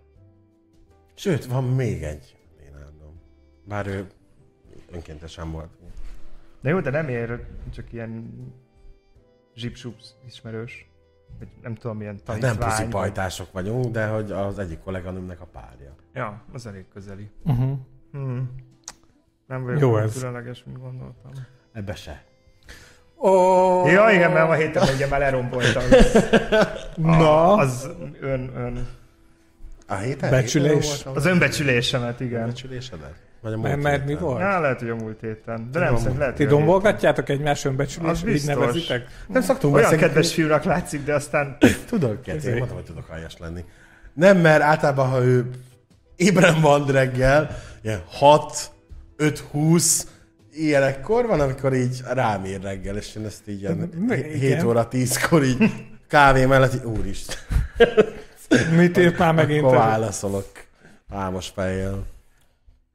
Sőt, 1.19 1.45
van 1.47 1.65
még 1.65 2.03
egy 2.03 2.37
Lénárdom. 2.61 3.21
Bár 3.65 3.87
ő 3.87 4.07
önkéntesen 4.93 5.51
volt. 5.53 5.69
De 6.61 6.69
jó, 6.71 6.81
de 6.81 6.91
nem 6.91 7.09
ér, 7.09 7.47
csak 7.75 7.93
ilyen 7.93 8.31
zsipsups 9.55 10.15
ismerős. 10.27 10.91
Vagy 11.39 11.49
nem 11.63 11.75
tudom, 11.75 11.97
milyen 11.97 12.15
Hát 12.15 12.25
tanítvány. 12.25 12.57
nem 12.59 12.69
puszi 12.69 12.87
pajtások 12.89 13.53
vagyunk, 13.53 13.93
de 13.93 14.07
hogy 14.07 14.33
az 14.33 14.59
egyik 14.59 14.79
kolléganőmnek 14.81 15.41
a 15.41 15.45
párja. 15.45 15.95
Ja, 16.15 16.43
az 16.53 16.67
elég 16.67 16.85
közeli. 16.93 17.31
Uh-huh. 17.45 17.79
Hmm. 18.13 18.51
Nem 19.47 19.63
vagyok 19.65 19.81
Jó 19.81 19.97
ez. 19.97 20.13
különleges, 20.13 20.65
mint 20.65 20.79
gondoltam. 20.79 21.31
Ebbe 21.73 21.95
se. 21.95 22.25
Ó, 23.17 23.29
Ja, 23.87 24.11
igen, 24.11 24.33
mert 24.33 24.49
a 24.51 24.53
héten 24.53 24.95
ugye 24.95 25.07
már 25.07 25.21
leromboltam. 25.21 25.83
Na, 26.97 27.53
Az 27.55 27.89
ön, 28.21 28.51
ön, 28.57 28.89
A 29.91 29.95
héten? 29.95 30.31
Becsülés. 30.31 30.97
héten 30.97 31.13
az 31.15 31.27
önbecsülésemet, 31.27 32.21
igen. 32.21 32.47
Becsülésedet? 32.47 33.15
Vagy 33.41 33.53
a 33.53 33.57
mert, 33.59 33.73
múlt 33.75 33.87
mert 33.87 34.05
mi 34.05 34.11
héten? 34.11 34.25
volt? 34.25 34.41
Ja, 34.41 34.61
lehet, 34.61 34.79
hogy 34.79 34.89
a 34.89 34.95
múlt 34.95 35.21
héten. 35.21 35.69
De 35.73 35.79
nem 35.79 35.97
szerint 35.97 36.19
lehet, 36.19 36.35
Ti 36.35 36.47
dombolgatjátok 36.47 37.29
egymás 37.29 37.59
Az 37.59 37.65
önbecsülés, 37.65 38.19
így 38.19 38.25
biztos. 38.25 38.55
nevezitek? 38.55 39.07
Nem 39.27 39.43
szoktunk 39.43 39.75
Olyan 39.75 39.91
beszélni. 39.91 40.07
kedves 40.07 40.35
fiúnak 40.35 40.65
látszik, 40.65 41.05
de 41.05 41.15
aztán... 41.15 41.57
Tudok, 41.91 42.29
Ezért. 42.29 42.57
mondtam, 42.57 42.77
hogy 42.77 42.87
tudok 42.87 43.09
aljas 43.09 43.35
lenni. 43.39 43.65
Nem, 44.15 44.39
mert 44.39 44.63
általában, 44.63 45.09
ha 45.09 45.23
ő 45.25 45.51
ébren 46.17 46.61
van 46.61 46.87
reggel, 46.87 47.59
ilyen 47.83 48.03
6, 48.07 48.71
5, 49.17 49.39
20, 49.39 50.07
ilyenekkor 50.53 51.27
van, 51.27 51.41
amikor 51.41 51.75
így 51.75 52.03
rám 52.13 52.45
ír 52.45 52.61
reggel, 52.61 52.97
és 52.97 53.15
én 53.17 53.25
ezt 53.25 53.49
így 53.49 53.61
ilyen 53.61 53.91
Igen. 54.09 54.33
7 54.39 54.63
óra 54.63 54.89
10-kor 54.91 55.45
így 55.45 55.73
kávé 56.09 56.47
mellett, 56.47 56.75
így, 56.75 56.85
úristen, 56.85 57.37
Mit 58.77 58.99
írt 58.99 59.19
már 59.19 59.35
megint? 59.35 59.65
akkor 59.65 59.77
válaszolok 59.77 60.47
álmos 61.11 61.49
fejjel. 61.49 62.07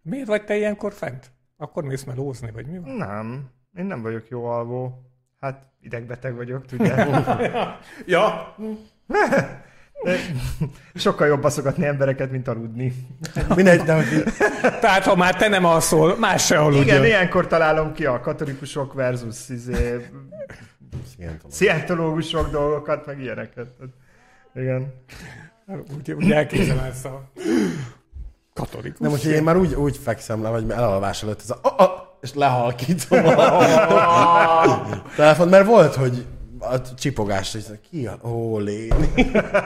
Miért 0.02 0.28
vagy 0.28 0.44
te 0.44 0.56
ilyenkor 0.56 0.94
fent? 0.94 1.32
Akkor 1.58 1.84
mész 1.84 2.04
melózni, 2.04 2.52
vagy 2.52 2.66
mi 2.66 2.78
van? 2.78 2.90
Nem, 2.90 3.50
én 3.78 3.86
nem 3.86 4.02
vagyok 4.02 4.28
jó 4.30 4.46
alvó. 4.46 5.02
Hát 5.40 5.64
idegbeteg 5.82 6.36
vagyok, 6.36 6.66
tudjátok. 6.66 7.42
Ja, 8.06 8.56
Sokkal 10.96 11.28
jobb 11.28 11.42
baszogatni 11.42 11.86
embereket, 11.86 12.32
mint 12.32 12.48
aludni. 12.48 12.94
Mindegy, 13.56 13.82
de 13.82 13.94
hogy 13.96 14.24
tehát 14.60 15.04
ha 15.04 15.16
már 15.16 15.36
te 15.36 15.48
nem 15.48 15.66
alszol, 15.66 16.18
más 16.18 16.46
se 16.46 16.60
aludjon. 16.60 16.84
Igen, 16.84 17.06
ilyenkor 17.06 17.48
találom 17.48 17.94
ki 17.94 18.06
a 18.06 18.20
katolikusok 18.20 18.94
versus 18.94 19.50
izé, 19.50 20.08
szientológusok 21.50 22.52
dolgokat, 22.52 23.06
meg 23.06 23.20
ilyeneket. 23.20 23.68
Igen. 24.56 24.94
Úgy, 25.98 26.12
úgy 26.12 26.32
elképzelem 26.32 26.84
ezt 26.84 27.06
a 27.06 27.32
katolikus. 28.54 29.00
Nem, 29.00 29.12
úgyhogy 29.12 29.32
én 29.32 29.44
már 29.44 29.58
úgy, 29.58 29.74
úgy 29.74 29.98
fekszem 29.98 30.42
le, 30.42 30.50
vagy 30.50 30.70
elalvás 30.70 31.24
előtt 31.24 31.42
ez 31.42 31.50
a, 31.50 31.60
a, 31.78 31.84
a 31.84 32.18
és 32.22 32.34
lehalkítom 32.34 33.26
a 33.26 33.66
telefon, 35.16 35.48
mert 35.48 35.66
volt, 35.66 35.96
hogy 35.96 36.26
a 36.60 36.82
csipogást, 36.98 37.54
hogy 37.68 37.80
ki 37.90 38.08
a... 38.08 38.28
Ó, 38.28 38.58
léni. 38.60 39.10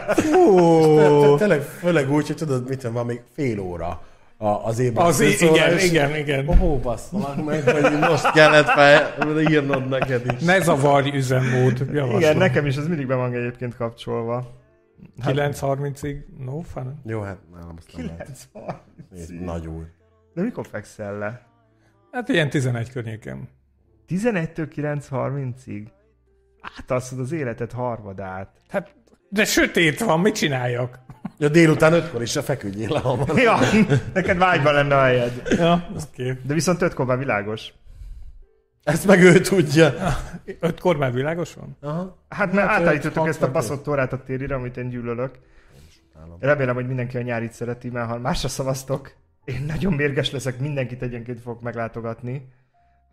Fú. 0.09 1.35
Tényleg, 1.37 1.61
főleg 1.61 2.11
úgy, 2.11 2.27
hogy 2.27 2.35
tudod, 2.35 2.67
mit 2.69 2.81
van, 2.81 3.05
még 3.05 3.21
fél 3.35 3.59
óra 3.59 4.01
a, 4.37 4.47
az 4.47 4.79
évben. 4.79 5.05
Az, 5.05 5.19
i- 5.19 5.45
igen, 5.45 5.79
igen, 5.79 6.15
igen. 6.15 6.47
Ó, 6.61 6.77
basszolak 6.79 7.45
meg, 7.45 7.63
hogy 7.69 7.99
most 7.99 8.31
kellett 8.31 8.67
fel 8.69 9.13
írnod 9.49 9.87
neked 9.89 10.21
is. 10.37 10.43
Ne 10.43 10.59
zavarj 10.59 11.09
üzemmód, 11.17 11.85
javaslom. 11.93 12.19
Igen, 12.19 12.37
nekem 12.37 12.65
is 12.65 12.75
ez 12.75 12.87
mindig 12.87 13.07
be 13.07 13.15
van 13.15 13.33
egyébként 13.33 13.75
kapcsolva. 13.75 14.47
9.30-ig, 15.25 16.25
no 16.37 16.59
fun. 16.59 17.01
Jó, 17.05 17.21
hát 17.21 17.37
nálam 17.53 17.75
azt 17.77 17.97
nem 17.97 18.05
lehet. 18.05 18.25
9 18.25 18.47
Nézd, 19.09 19.33
Nagy 19.33 19.67
úr. 19.67 19.85
De 20.33 20.41
mikor 20.41 20.67
fekszel 20.67 21.17
le? 21.17 21.45
Hát 22.11 22.29
ilyen 22.29 22.49
11 22.49 22.91
környéken. 22.91 23.49
11-től 24.09 24.67
9.30-ig? 24.75 25.87
Átasszod 26.77 27.19
az 27.19 27.31
életed 27.31 27.71
harmadát. 27.71 28.61
Hát, 28.69 28.95
de 29.29 29.45
sötét 29.45 29.99
van, 29.99 30.19
mit 30.19 30.35
csináljak? 30.35 30.99
Ja, 31.37 31.49
délután 31.49 31.93
ötkor 31.93 32.21
is 32.21 32.35
a 32.35 32.41
feküdjél 32.41 32.89
le 32.89 32.99
hamar. 32.99 33.37
Ja, 33.37 33.59
neked 34.13 34.37
vágyban 34.37 34.73
lenne 34.73 34.95
a 34.97 35.01
helyed. 35.01 35.41
Ja, 35.49 35.87
az 35.95 36.09
két. 36.11 36.45
De 36.45 36.53
viszont 36.53 36.81
ötkor 36.81 37.05
már 37.05 37.17
világos. 37.17 37.73
Ezt 38.87 39.05
meg 39.05 39.21
ő 39.21 39.39
tudja. 39.39 39.93
Ötkor 40.59 40.97
már 40.97 41.13
világos 41.13 41.53
van? 41.53 41.77
Aha. 41.81 42.17
Hát 42.29 42.53
mert 42.53 42.67
Hát, 42.67 42.81
átállítottuk 42.81 43.27
ezt 43.27 43.41
a 43.41 43.51
baszott 43.51 43.87
órát 43.87 44.13
a 44.13 44.23
térire, 44.23 44.55
amit 44.55 44.77
én 44.77 44.89
gyűlölök. 44.89 45.39
Remélem, 46.39 46.75
hogy 46.75 46.87
mindenki 46.87 47.17
a 47.17 47.21
nyárit 47.21 47.51
szereti, 47.53 47.89
mert 47.89 48.09
ha 48.09 48.17
másra 48.17 48.47
szavaztok, 48.47 49.15
én 49.45 49.63
nagyon 49.67 49.93
mérges 49.93 50.31
leszek, 50.31 50.59
mindenkit 50.59 51.01
egyenként 51.01 51.39
fogok 51.41 51.61
meglátogatni, 51.61 52.47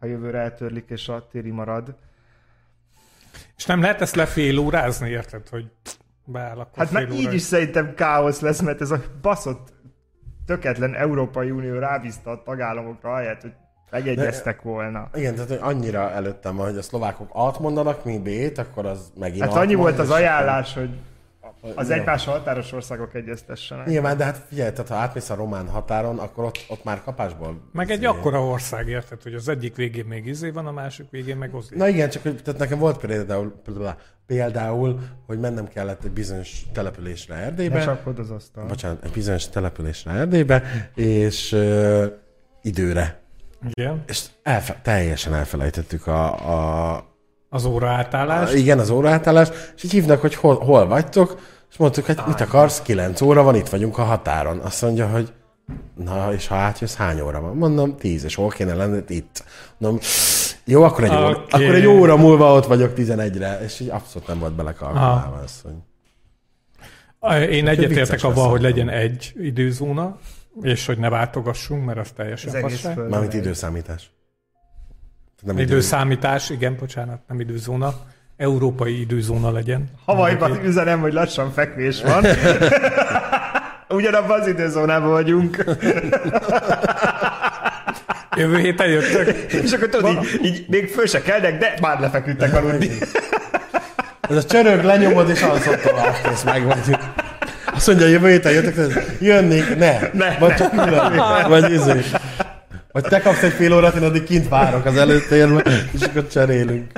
ha 0.01 0.07
jövőre 0.07 0.39
eltörlik 0.39 0.85
és 0.89 1.09
a 1.09 1.27
téri 1.31 1.51
marad. 1.51 1.97
És 3.57 3.67
nem 3.67 3.81
lehet 3.81 4.01
ezt 4.01 4.15
lefél 4.15 4.59
órázni, 4.59 5.11
érted, 5.11 5.49
hogy 5.49 5.71
beáll 6.25 6.59
akkor 6.59 6.79
Hát 6.79 6.91
már 6.91 7.11
így 7.11 7.35
is 7.35 7.43
szerintem 7.43 7.95
káosz 7.95 8.41
lesz, 8.41 8.61
mert 8.61 8.81
ez 8.81 8.91
a 8.91 9.03
baszott 9.23 9.73
töketlen 10.47 10.95
Európai 10.95 11.51
Unió 11.51 11.79
rábízta 11.79 12.31
a 12.31 12.43
tagállamokra, 12.43 13.13
ahelyett, 13.13 13.41
hogy 13.41 13.53
megegyeztek 13.95 14.63
volna. 14.63 15.09
Igen, 15.15 15.35
tehát 15.35 15.63
annyira 15.63 16.11
előttem 16.11 16.57
van, 16.57 16.67
hogy 16.67 16.77
a 16.77 16.83
szlovákok 16.83 17.31
A-t 17.33 17.59
mondanak, 17.59 18.05
mi 18.05 18.19
B-t, 18.19 18.59
akkor 18.59 18.87
az 18.87 19.13
megint 19.19 19.45
Hát 19.45 19.55
annyi 19.55 19.75
volt 19.75 19.99
az 19.99 20.11
ajánlás, 20.11 20.75
hogy 20.75 20.91
az 21.75 21.91
egymás 21.91 22.25
határos 22.25 22.73
országok 22.73 23.15
egyeztessenek. 23.15 23.87
Nyilván, 23.87 24.17
de 24.17 24.25
hát 24.25 24.43
figyelj, 24.49 24.71
tehát 24.71 24.89
ha 24.89 24.97
átmész 24.97 25.31
a 25.31 25.35
román 25.35 25.69
határon, 25.69 26.19
akkor 26.19 26.45
ott, 26.45 26.59
ott 26.69 26.85
már 26.85 27.03
kapásból... 27.03 27.61
Meg 27.73 27.91
egy 27.91 27.97
izé- 27.97 28.07
akkora 28.07 28.45
ország, 28.45 28.89
érted, 28.89 29.23
hogy 29.23 29.35
az 29.35 29.49
egyik 29.49 29.77
végén 29.77 30.05
még 30.05 30.27
izé 30.27 30.51
van, 30.51 30.67
a 30.67 30.73
másik 30.73 31.07
végén 31.11 31.37
meg 31.37 31.55
oszlik. 31.55 31.79
Na 31.79 31.89
igen, 31.89 32.09
csak 32.11 32.23
hogy, 32.23 32.43
tehát 32.43 32.61
nekem 32.61 32.79
volt 32.79 32.99
például, 32.99 33.63
például, 34.27 35.01
hogy 35.27 35.41
mennem 35.41 35.69
kellett 35.69 36.05
egy 36.05 36.11
bizonyos 36.11 36.63
településre 36.73 37.35
Erdélybe. 37.35 37.79
Ne 37.79 37.85
csapkod 37.85 38.19
az 38.19 38.31
asztal. 38.31 38.67
Bocsánat, 38.67 39.05
egy 39.05 39.13
bizonyos 39.13 39.49
településre 39.49 40.11
Erdélybe, 40.11 40.63
és 40.95 41.53
uh, 41.53 42.05
időre. 42.63 43.23
Igen. 43.75 44.03
És 44.07 44.23
elfe- 44.43 44.83
teljesen 44.83 45.35
elfelejtettük 45.35 46.07
a, 46.07 46.25
a, 46.97 47.05
Az 47.49 47.65
óra 47.65 47.89
átállás. 47.91 48.53
igen, 48.55 48.79
az 48.79 48.91
óraátállás, 48.91 49.49
és 49.77 49.83
így 49.83 49.91
hívnak, 49.91 50.21
hogy 50.21 50.35
hol, 50.35 50.59
hol 50.59 50.87
vagytok, 50.87 51.41
és 51.71 51.77
mondtuk, 51.77 52.05
hogy 52.07 52.19
mit 52.27 52.41
akarsz, 52.41 52.83
9 52.83 53.21
óra 53.21 53.43
van, 53.43 53.55
itt 53.55 53.69
vagyunk 53.69 53.99
a 53.99 54.03
határon. 54.03 54.59
Azt 54.59 54.83
mondja, 54.83 55.09
hogy 55.09 55.33
na, 55.95 56.33
és 56.33 56.47
ha 56.47 56.55
átjössz, 56.55 56.95
hány 56.95 57.21
óra 57.21 57.41
van? 57.41 57.57
Mondom, 57.57 57.97
10, 57.97 58.25
és 58.25 58.35
hol 58.35 58.49
kéne 58.49 58.75
lenni? 58.75 59.03
Itt. 59.09 59.45
Mondom, 59.79 60.01
jó, 60.65 60.83
akkor 60.83 61.05
egy, 61.05 61.11
óra, 61.11 61.29
Oké. 61.31 61.65
akkor 61.65 61.75
egy 61.75 61.87
óra 61.87 62.17
múlva 62.17 62.55
ott 62.55 62.67
vagyok 62.67 62.93
11-re, 62.97 63.61
és 63.65 63.81
így 63.81 63.89
abszolút 63.89 64.29
nem 64.29 64.39
volt 64.39 64.53
belekalkulálva 64.55 65.41
ez, 65.45 65.61
hogy... 65.63 65.73
Én 67.51 67.69
egyetértek 67.69 68.23
lesz. 68.23 68.35
hogy 68.35 68.61
legyen 68.61 68.89
egy 68.89 69.33
időzóna, 69.37 70.19
és 70.63 70.87
hogy 70.87 70.99
ne 70.99 71.09
váltogassunk, 71.09 71.85
mert 71.85 71.99
az 71.99 72.11
teljesen 72.17 72.49
Az 72.49 72.55
egész 72.55 72.81
fasság. 72.81 73.09
Mármint 73.09 73.35
időszámítás. 73.35 74.11
Nem 75.43 75.59
idő. 75.59 75.65
Időszámítás, 75.65 76.51
igen, 76.51 76.77
bocsánat, 76.81 77.21
nem 77.29 77.41
időzóna. 77.41 77.95
Európai 78.37 79.01
időzóna 79.01 79.51
legyen. 79.51 79.91
Havajban 80.05 80.65
üzenem, 80.65 81.01
hogy 81.01 81.13
lassan 81.13 81.53
fekvés 81.53 82.03
van. 82.03 82.25
Ugyanabban 83.89 84.41
az 84.41 84.47
időzónában 84.47 85.11
vagyunk. 85.11 85.65
Jövő 88.37 88.59
héten 88.59 88.87
jöttök. 88.89 89.53
És 89.53 89.73
akkor 89.73 89.89
tudod, 89.89 90.11
így, 90.11 90.45
így 90.45 90.65
még 90.69 90.89
föl 90.89 91.07
se 91.07 91.23
kelnek, 91.23 91.59
de 91.59 91.75
már 91.81 92.01
lefeküdtek 92.01 92.55
aludni. 92.55 92.91
Ez 94.21 94.37
a 94.37 94.45
csörög, 94.45 94.85
lenyomod, 94.85 95.29
és 95.29 95.43
alszol 95.43 95.81
tovább, 95.81 96.15
kész, 96.23 96.43
meg 96.43 96.65
vagyunk. 96.65 96.99
Azt 97.75 97.87
mondja, 97.87 98.07
jövő 98.07 98.29
héten 98.29 98.53
jöttek, 98.53 99.05
jönnék, 99.21 99.77
ne. 99.77 99.99
Ne, 100.13 100.39
Vagy 100.39 100.55
csak 100.55 100.71
külön. 100.71 101.13
Vagy 101.49 101.73
izé. 101.73 102.01
Vagy 102.93 103.03
te 103.03 103.21
kapsz 103.21 103.43
egy 103.43 103.53
fél 103.53 103.75
órát, 103.75 103.95
én 103.95 104.03
addig 104.03 104.25
kint 104.25 104.49
várok 104.49 104.85
az 104.85 104.97
előtérben, 104.97 105.63
és 105.93 106.03
akkor 106.03 106.29
cserélünk. 106.29 106.91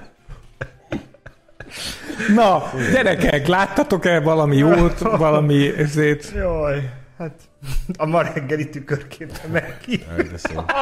Na, 2.34 2.62
gyerekek, 2.92 3.46
láttatok-e 3.46 4.20
valami 4.20 4.56
jót, 4.56 4.98
valami 4.98 5.72
ezért? 5.78 6.32
Jaj, 6.34 6.90
hát 7.18 7.32
a 7.96 8.06
ma 8.06 8.22
reggeli 8.22 8.68
tükörképen 8.68 9.50
meg 9.52 9.76
ki. 9.86 10.04
De 10.16 10.36
szép. 10.36 10.60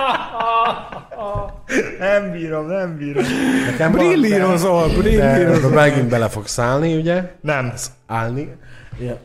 Nem 1.99 2.31
bírom, 2.33 2.67
nem 2.67 2.97
bírom. 2.97 3.25
Nekem 3.71 3.93
Brillírozol, 3.93 4.89
brillírozol. 4.89 5.71
megint 5.71 6.09
bele 6.09 6.29
fog 6.29 6.47
szállni, 6.47 6.97
ugye? 6.97 7.23
Nem. 7.41 7.73
Állni. 8.07 8.55
Ja. 9.01 9.19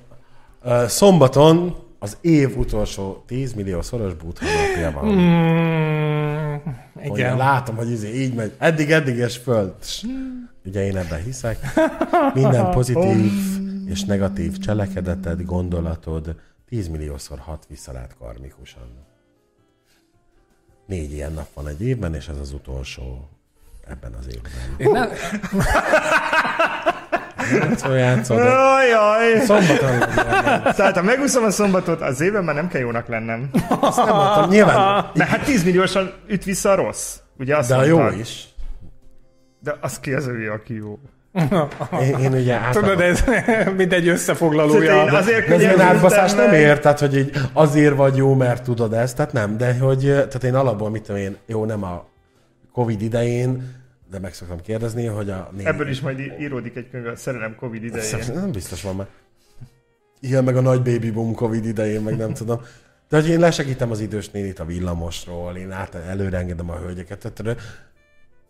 Ö, 0.62 0.86
Szombaton 0.88 1.76
az 1.99 2.18
év 2.22 2.57
utolsó 2.57 3.24
10 3.28 3.53
millió 3.53 3.82
szoros 3.82 4.14
bútha 4.14 4.45
napja 4.45 4.91
van. 4.91 5.05
Mm, 5.05 6.55
igen. 7.03 7.38
látom, 7.38 7.76
hogy 7.76 7.91
izé 7.91 8.22
így 8.22 8.34
megy. 8.34 8.53
Eddig, 8.57 8.91
eddig 8.91 9.18
és 9.18 9.38
föld. 9.38 9.74
Ugye 10.66 10.86
én 10.86 10.97
ebben 10.97 11.24
hiszek. 11.24 11.60
Minden 12.34 12.72
pozitív 12.78 13.32
és 13.86 14.03
negatív 14.03 14.57
cselekedeted, 14.57 15.45
gondolatod 15.45 16.36
10 16.70 16.88
milliószor 16.88 17.39
hat 17.39 17.66
vissza 17.70 17.91
rád 17.91 18.16
karmikusan. 18.20 19.07
Négy 20.86 21.12
ilyen 21.12 21.34
nap 21.34 21.47
van 21.53 21.68
egy 21.68 21.82
évben, 21.82 22.16
és 22.16 22.28
ez 22.28 22.38
az 22.38 22.53
utolsó 22.53 23.30
ebben 23.88 24.14
az 24.14 24.28
évben. 24.28 24.51
Én 24.78 24.91
nem, 24.91 25.10
Játszol, 27.54 27.97
játszol, 27.97 28.38
de 28.38 28.43
Jaj, 28.89 29.39
szombaton. 29.45 30.00
Tehát 30.76 30.95
ha 30.97 31.02
megúszom 31.04 31.43
a 31.43 31.50
szombatot, 31.52 32.02
az 32.02 32.22
évben 32.22 32.43
már 32.43 32.56
nem 32.56 32.68
kell 32.68 32.82
jónak 32.82 33.08
lennem. 33.08 33.50
Azt 33.80 33.97
nem 34.06 34.16
mondtam, 34.16 34.50
nyilván, 34.50 35.12
Mert 35.14 35.30
hát 35.30 35.43
10 35.43 35.64
milliósan 35.64 36.12
üt 36.28 36.43
vissza 36.43 36.70
a 36.72 36.76
rossz. 36.76 37.16
Ugye 37.38 37.58
azt 37.58 37.70
de 37.70 37.76
a 37.76 37.84
jó 37.84 37.97
mondtad. 37.97 38.20
is. 38.20 38.47
De 39.64 39.76
az 39.82 40.00
ki 40.00 40.14
az 40.14 40.28
ő, 40.28 40.52
aki 40.52 40.76
jó. 40.76 41.00
Én, 42.02 42.18
én 42.20 42.34
ugye 42.34 42.54
átadom. 42.54 42.89
tudod, 42.89 43.02
ez 43.02 43.24
mindegy 43.78 44.08
összefoglalója. 44.08 44.89
Szóval 44.91 45.08
én 45.08 45.14
azért 45.14 45.47
De 45.47 45.54
ez 45.54 45.62
ilyen 45.62 45.82
átbaszás 45.82 46.34
nem 46.34 46.54
ér, 46.54 46.80
tehát 46.80 47.00
hogy 47.00 47.18
így 47.18 47.32
azért 47.54 47.95
vagy 47.95 48.16
jó, 48.18 48.34
mert 48.36 48.64
tudod 48.64 48.93
ezt, 48.93 49.16
tehát 49.16 49.34
nem, 49.34 49.58
de 49.58 49.78
hogy, 49.80 50.00
tehát 50.00 50.43
én 50.43 50.56
alapból 50.56 50.89
mit 50.89 51.02
tudom 51.04 51.22
én, 51.22 51.38
jó, 51.45 51.66
nem 51.66 51.84
a 51.84 52.06
Covid 52.74 53.02
idején, 53.02 53.78
de 54.10 54.20
meg 54.20 54.34
szoktam 54.34 54.62
kérdezni, 54.62 55.05
hogy 55.05 55.30
a 55.30 55.49
négy... 55.55 55.66
Ebből 55.66 55.89
is 55.89 56.01
majd 56.01 56.20
íródik 56.39 56.76
egy 56.76 56.89
könyv 56.89 57.05
a 57.05 57.16
szerelem 57.16 57.55
Covid 57.55 57.84
idején. 57.84 58.34
Nem 58.34 58.51
biztos 58.51 58.82
van 58.82 58.95
már. 58.95 59.07
Ilyen 60.20 60.43
meg 60.43 60.57
a 60.57 60.62
nagy 60.62 60.82
baby 60.82 61.12
boom 61.12 61.34
Covid 61.34 61.66
idején, 61.66 62.01
meg 62.01 62.18
nem 62.18 62.34
tudom. 62.34 62.62
De 63.10 63.22
hogy 63.22 63.30
én 63.30 63.39
lesegítem 63.39 63.91
az 63.91 63.99
idős 63.99 64.30
nénit 64.30 64.60
a 64.60 64.66
villamosról, 64.66 65.55
én 65.55 65.72
át 65.72 65.95
előre 65.95 66.38
engedem 66.38 66.70
a 66.70 66.78
hölgyeket, 66.78 67.32
tehát, 67.32 67.62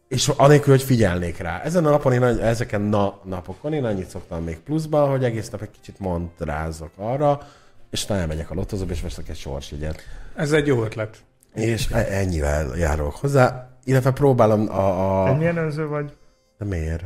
és 0.08 0.28
anélkül, 0.28 0.74
hogy 0.74 0.84
figyelnék 0.84 1.38
rá. 1.38 1.62
Ezen 1.62 1.86
a 1.86 1.90
napon, 1.90 2.14
én, 2.14 2.24
ezeken 2.24 2.94
a 2.94 3.20
napokon 3.24 3.74
én 3.74 3.86
annyit 3.86 4.10
szoktam 4.10 4.44
még 4.44 4.60
pluszba, 4.60 5.10
hogy 5.10 5.24
egész 5.24 5.50
nap 5.50 5.62
egy 5.62 5.72
kicsit 5.72 6.00
montrázok 6.00 6.92
arra, 6.96 7.48
és 7.90 8.04
utána 8.04 8.22
elmegyek 8.22 8.52
a 8.52 8.54
lottozóba, 8.54 8.92
és 8.92 9.02
veszek 9.02 9.30
egy 9.30 9.38
sorsjegyet. 9.38 10.02
Ez 10.36 10.52
egy 10.52 10.68
jó 10.68 10.84
ötlet. 10.84 11.18
És 11.54 11.88
e- 11.92 12.08
ennyivel 12.10 12.78
járok 12.78 13.16
hozzá, 13.16 13.69
illetve 13.84 14.12
próbálom 14.12 14.70
a... 14.70 15.24
Te 15.26 15.32
a... 15.32 15.36
milyen 15.36 15.58
önző 15.58 15.88
vagy? 15.88 16.14
De 16.58 16.66
miért? 16.66 17.04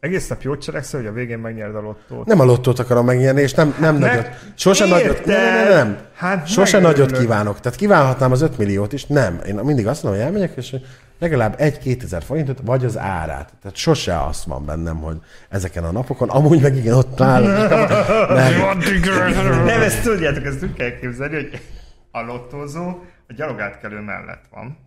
Egész 0.00 0.28
nap 0.28 0.42
jót 0.42 0.62
cselekszel, 0.62 1.00
hogy 1.00 1.08
a 1.08 1.12
végén 1.12 1.38
megnyerd 1.38 1.74
a 1.74 1.80
lottót. 1.80 2.26
Nem 2.26 2.40
a 2.40 2.44
lottót 2.44 2.78
akarom 2.78 3.04
megnyerni, 3.04 3.40
és 3.40 3.54
nem, 3.54 3.74
nem 3.80 3.96
Ne- 3.96 4.06
nagyot. 4.06 4.28
Sose 4.54 4.86
Érted? 4.86 5.02
nagyot. 5.02 5.24
Nem, 5.24 5.36
nem, 5.36 5.68
nem, 5.68 5.76
nem. 5.76 5.98
Hát 6.14 6.46
Sose 6.46 6.78
nagyot 6.78 7.18
kívánok. 7.18 7.60
Tehát 7.60 7.78
kívánhatnám 7.78 8.32
az 8.32 8.42
5 8.42 8.58
milliót 8.58 8.92
is. 8.92 9.06
Nem. 9.06 9.40
Én 9.46 9.54
mindig 9.54 9.86
azt 9.86 10.02
mondom, 10.02 10.20
hogy 10.20 10.30
elmegyek, 10.30 10.56
és 10.56 10.76
legalább 11.18 11.54
egy-két 11.58 12.02
ezer 12.02 12.22
forintot, 12.22 12.58
vagy 12.64 12.84
az 12.84 12.98
árát. 12.98 13.52
Tehát 13.62 13.76
sose 13.76 14.24
azt 14.24 14.44
van 14.44 14.64
bennem, 14.64 14.96
hogy 14.96 15.16
ezeken 15.48 15.84
a 15.84 15.92
napokon, 15.92 16.28
amúgy 16.28 16.60
meg 16.60 16.76
igen, 16.76 16.94
ott 16.94 17.20
állok. 17.20 17.48
Nem. 18.28 18.78
Nem, 19.64 19.80
ezt 19.80 20.02
tudjátok, 20.02 20.44
ezt 20.44 20.62
úgy 20.62 20.72
kell 20.72 20.98
képzelni, 21.00 21.34
hogy 21.34 21.60
a 22.10 22.20
lottózó 22.20 22.86
a 23.28 23.32
gyalogátkelő 23.36 24.00
mellett 24.00 24.44
van, 24.50 24.78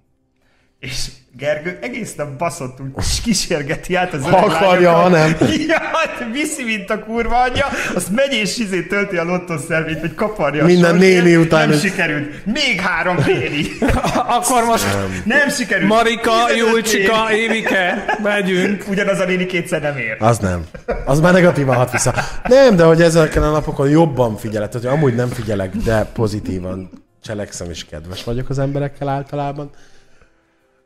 És 0.80 1.05
Gergő 1.38 1.77
egész 1.82 2.15
nap 2.15 2.38
baszott 2.38 2.80
úgy 2.80 3.21
kísérgeti 3.23 3.95
át 3.95 4.13
az 4.13 4.23
Ha 4.23 4.38
akarja, 4.38 4.91
ha 4.91 5.07
nem. 5.09 5.36
Ja, 5.67 5.77
hát 5.80 6.25
viszi, 6.32 6.63
mint 6.63 6.89
a 6.89 6.99
kurva 7.03 7.41
anyja, 7.41 7.65
azt 7.95 8.09
megy 8.11 8.34
és 8.34 8.57
izé 8.57 8.82
tölti 8.82 9.17
a 9.17 9.23
lottószervét, 9.23 9.99
vagy 9.99 10.13
kaparja 10.15 10.63
a 10.63 10.65
Minden 10.65 10.89
sortért. 10.91 11.23
néni 11.23 11.36
után 11.36 11.59
Nem 11.67 11.71
ez- 11.77 11.82
sikerült. 11.82 12.45
Még 12.45 12.80
három 12.80 13.17
néni. 13.25 13.65
Akkor 14.38 14.63
most 14.65 14.86
Nem 15.25 15.49
sikerült. 15.49 15.88
Marika, 15.89 16.32
15 16.47 16.57
Júlcsika. 16.57 17.34
Évike, 17.34 18.05
megyünk. 18.23 18.86
Ugyanaz 18.89 19.19
a 19.19 19.25
néni 19.25 19.45
kétszer 19.45 19.82
nem 19.82 19.97
ér. 19.97 20.15
Az 20.19 20.38
nem. 20.38 20.65
Az 21.05 21.19
már 21.19 21.34
negatívan 21.34 21.75
hat 21.75 21.91
vissza. 21.91 22.13
Nem, 22.43 22.75
de 22.75 22.84
hogy 22.84 23.01
ezeken 23.01 23.43
a 23.43 23.51
napokon 23.51 23.89
jobban 23.89 24.38
figyelek. 24.38 24.69
Tehát, 24.69 24.88
hogy 24.88 24.97
amúgy 24.97 25.15
nem 25.15 25.30
figyelek, 25.30 25.75
de 25.75 26.03
pozitívan 26.13 26.89
cselekszem 27.23 27.69
és 27.69 27.86
kedves 27.86 28.23
vagyok 28.23 28.49
az 28.49 28.59
emberekkel 28.59 29.09
általában. 29.09 29.69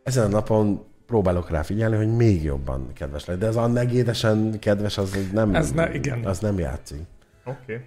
Ezen 0.03 0.25
a 0.25 0.27
napon 0.27 0.85
próbálok 1.05 1.49
rá 1.49 1.61
figyelni, 1.61 1.95
hogy 1.95 2.15
még 2.15 2.43
jobban 2.43 2.93
kedves 2.93 3.25
legyen. 3.25 3.41
De 3.41 3.47
ez 3.47 3.55
a 3.55 3.67
negédesen 3.67 4.59
kedves, 4.59 4.97
az 4.97 5.17
nem, 5.33 5.55
Ez 5.55 5.71
ne- 5.71 5.93
igen. 5.93 6.25
az 6.25 6.39
nem 6.39 6.59
játszik. 6.59 7.01
Oké. 7.45 7.59
Okay. 7.73 7.85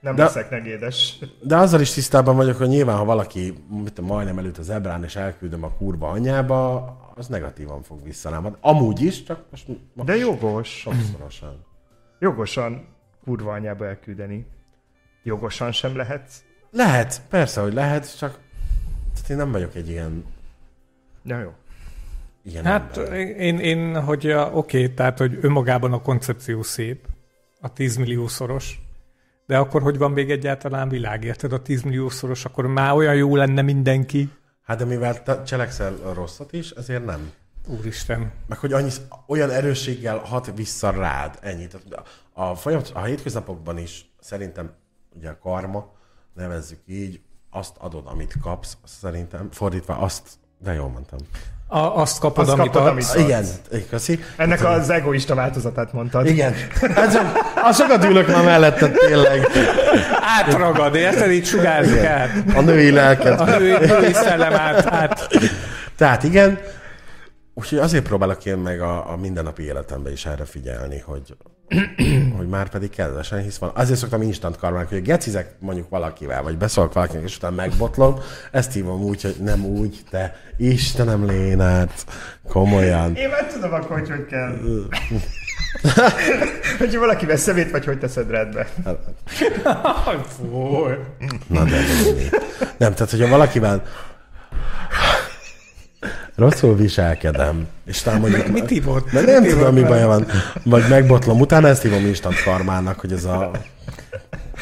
Nem 0.00 0.14
De- 0.14 0.22
leszek 0.22 0.50
negédes. 0.50 1.18
De 1.42 1.56
azzal 1.56 1.80
is 1.80 1.92
tisztában 1.92 2.36
vagyok, 2.36 2.56
hogy 2.56 2.68
nyilván, 2.68 2.96
ha 2.96 3.04
valaki 3.04 3.54
mit 3.82 4.00
majdnem 4.00 4.38
előtt 4.38 4.58
az 4.58 4.70
ebrán, 4.70 5.04
és 5.04 5.16
elküldöm 5.16 5.62
a 5.64 5.70
kurva 5.70 6.08
anyjába, 6.10 6.84
az 7.14 7.26
negatívan 7.26 7.82
fog 7.82 8.02
visszalámad. 8.02 8.56
Amúgy 8.60 9.00
is, 9.02 9.22
csak 9.22 9.44
most, 9.50 9.66
most 9.94 10.08
De 10.08 10.16
jogos. 10.16 10.68
sokszorosan. 10.80 11.64
Jogosan 12.18 12.86
kurva 13.24 13.52
anyába 13.52 13.86
elküldeni. 13.86 14.46
Jogosan 15.22 15.72
sem 15.72 15.96
lehetsz. 15.96 16.42
Lehet, 16.70 17.20
persze, 17.28 17.60
hogy 17.60 17.72
lehet, 17.72 18.18
csak 18.18 18.38
tehát 19.14 19.30
én 19.30 19.36
nem 19.36 19.52
vagyok 19.52 19.74
egy 19.74 19.88
ilyen, 19.88 20.24
Ja, 21.24 21.38
jó. 21.38 21.52
ilyen 22.42 22.64
Hát 22.64 22.96
ember. 22.96 23.14
én, 23.14 23.58
én 23.58 24.02
hogy 24.02 24.30
a, 24.30 24.50
oké, 24.52 24.88
tehát 24.88 25.18
hogy 25.18 25.38
önmagában 25.40 25.92
a 25.92 26.02
koncepció 26.02 26.62
szép, 26.62 27.06
a 27.60 27.72
10 27.72 27.96
milliószoros, 27.96 28.80
de 29.46 29.58
akkor 29.58 29.82
hogy 29.82 29.98
van 29.98 30.10
még 30.10 30.30
egyáltalán 30.30 30.88
világ, 30.88 31.24
érted? 31.24 31.52
A 31.52 31.62
10 31.62 31.82
milliószoros, 31.82 32.44
akkor 32.44 32.66
már 32.66 32.92
olyan 32.92 33.14
jó 33.14 33.36
lenne 33.36 33.62
mindenki. 33.62 34.30
Hát 34.62 34.78
de 34.78 34.84
mivel 34.84 35.22
te 35.22 35.42
cselekszel 35.42 35.94
a 36.04 36.12
rosszat 36.12 36.52
is, 36.52 36.70
ezért 36.70 37.04
nem. 37.04 37.32
Úristen. 37.66 38.32
Meg 38.46 38.58
hogy 38.58 38.72
annyi, 38.72 38.90
olyan 39.26 39.50
erősséggel 39.50 40.18
hat 40.18 40.52
vissza 40.54 40.90
rád, 40.90 41.38
ennyi. 41.40 41.66
Tehát 41.66 42.06
a, 42.32 42.42
a, 42.42 42.54
folyamat, 42.54 42.90
a 42.94 43.02
hétköznapokban 43.02 43.78
is 43.78 44.14
szerintem 44.20 44.72
ugye 45.16 45.28
a 45.28 45.38
karma, 45.38 45.92
nevezzük 46.34 46.80
így, 46.86 47.20
azt 47.50 47.76
adod, 47.76 48.06
amit 48.06 48.34
kapsz, 48.40 48.76
szerintem, 48.84 49.50
fordítva 49.50 49.98
azt, 49.98 50.28
de 50.64 50.72
jól 50.72 50.88
mondtam. 50.88 51.18
A, 51.66 51.78
azt 51.78 52.18
kapod, 52.18 52.48
Azt 52.48 52.58
amit 52.58 52.70
kapod, 52.72 52.96
adsz. 52.96 53.14
amit- 53.14 53.24
Igen, 53.26 53.44
köszi. 53.90 54.24
Ennek 54.36 54.64
az 54.64 54.90
egoista 54.90 55.34
változatát 55.34 55.92
mondtad. 55.92 56.26
Igen. 56.26 56.54
Hát 56.94 57.12
csak, 57.12 57.38
az 57.62 57.76
sokat 57.76 58.04
ülök 58.04 58.26
már 58.28 58.44
mellette 58.44 58.88
tényleg. 58.90 59.46
Átragad, 60.38 60.94
érted? 60.94 61.30
Így 61.30 61.46
sugárzik 61.46 62.04
át. 62.04 62.30
A 62.54 62.60
női 62.60 62.90
lelket. 62.90 63.40
A 63.40 63.44
női, 63.44 63.86
női 63.86 64.12
szellem 64.12 64.52
át, 64.52 64.86
át. 64.86 65.28
Tehát 65.96 66.22
igen, 66.22 66.58
úgyhogy 67.54 67.78
azért 67.78 68.04
próbálok 68.06 68.44
én 68.44 68.56
meg 68.56 68.80
a, 68.80 69.10
a 69.12 69.16
mindennapi 69.16 69.62
életemben 69.62 70.12
is 70.12 70.26
erre 70.26 70.44
figyelni, 70.44 70.98
hogy, 71.06 71.36
hogy 72.36 72.48
már 72.48 72.68
pedig 72.68 72.90
kedvesen, 72.90 73.42
hisz 73.42 73.56
van. 73.56 73.70
Azért 73.74 73.98
szoktam 73.98 74.22
instant 74.22 74.56
karmának, 74.56 74.88
hogy 74.88 75.02
gecizek 75.02 75.54
mondjuk 75.58 75.88
valakivel, 75.88 76.42
vagy 76.42 76.58
beszólok 76.58 76.92
valakinek, 76.92 77.24
és 77.24 77.36
utána 77.36 77.54
megbotlom, 77.54 78.18
ezt 78.50 78.72
hívom 78.72 79.02
úgy, 79.02 79.22
hogy 79.22 79.36
nem 79.40 79.64
úgy, 79.64 80.00
te 80.10 80.36
Istenem 80.56 81.26
Lénát, 81.26 82.06
komolyan. 82.48 83.16
Én 83.16 83.28
már 83.28 83.52
tudom 83.52 83.72
akkor, 83.72 83.98
hogy 83.98 84.10
hogy 84.10 84.26
kell. 84.26 84.56
Hogyha 86.78 87.00
valakivel 87.00 87.36
szemét 87.36 87.70
vagy, 87.70 87.84
hogy 87.84 87.98
teszed 87.98 88.30
rendbe. 88.30 88.66
Fúj. 90.36 90.92
Na 91.46 91.64
de. 91.64 91.76
Nem, 92.76 92.94
tehát 92.94 93.10
hogyha 93.10 93.28
valakivel 93.28 93.82
rosszul 96.36 96.76
viselkedem, 96.76 97.68
és 97.86 98.02
talán 98.02 98.20
mondjuk... 98.20 98.46
Mit 98.46 98.68
hívott? 98.68 99.12
Mert 99.12 99.26
nem 99.26 99.42
Mit 99.42 99.52
tudom, 99.52 99.74
mi 99.74 99.82
baja 99.82 100.06
van. 100.06 100.26
Vagy 100.62 100.88
megbotlom. 100.88 101.40
Utána 101.40 101.68
ezt 101.68 101.82
hívom 101.82 102.06
instant 102.06 102.42
karmának, 102.42 103.00
hogy 103.00 103.12
ez 103.12 103.24
a... 103.24 103.50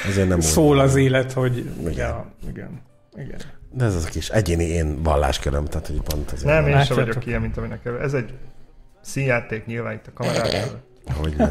Azért 0.08 0.28
nem 0.28 0.36
úgy 0.36 0.42
Szól 0.42 0.76
van. 0.76 0.84
az 0.84 0.94
élet, 0.96 1.32
hogy... 1.32 1.70
Igen. 1.80 1.92
Ja, 1.94 2.32
igen. 2.48 2.80
Igen. 3.16 3.40
De 3.70 3.84
ez 3.84 3.94
az 3.94 4.04
a 4.04 4.08
kis 4.08 4.28
egyéni 4.28 4.64
én 4.64 5.02
vallásköröm, 5.02 5.64
tehát 5.64 5.86
hogy 5.86 6.00
pont 6.02 6.30
azért. 6.30 6.46
Nem, 6.46 6.66
én 6.66 6.84
sem 6.84 6.96
vagyok 6.96 7.26
ilyen, 7.26 7.40
mint 7.40 7.56
aminek 7.56 7.88
Ez 8.02 8.12
egy 8.12 8.32
színjáték 9.00 9.66
nyilván 9.66 9.92
itt 9.92 10.06
a 10.06 10.10
kamerában. 10.14 10.82
Hogy 11.14 11.34
ne. 11.36 11.50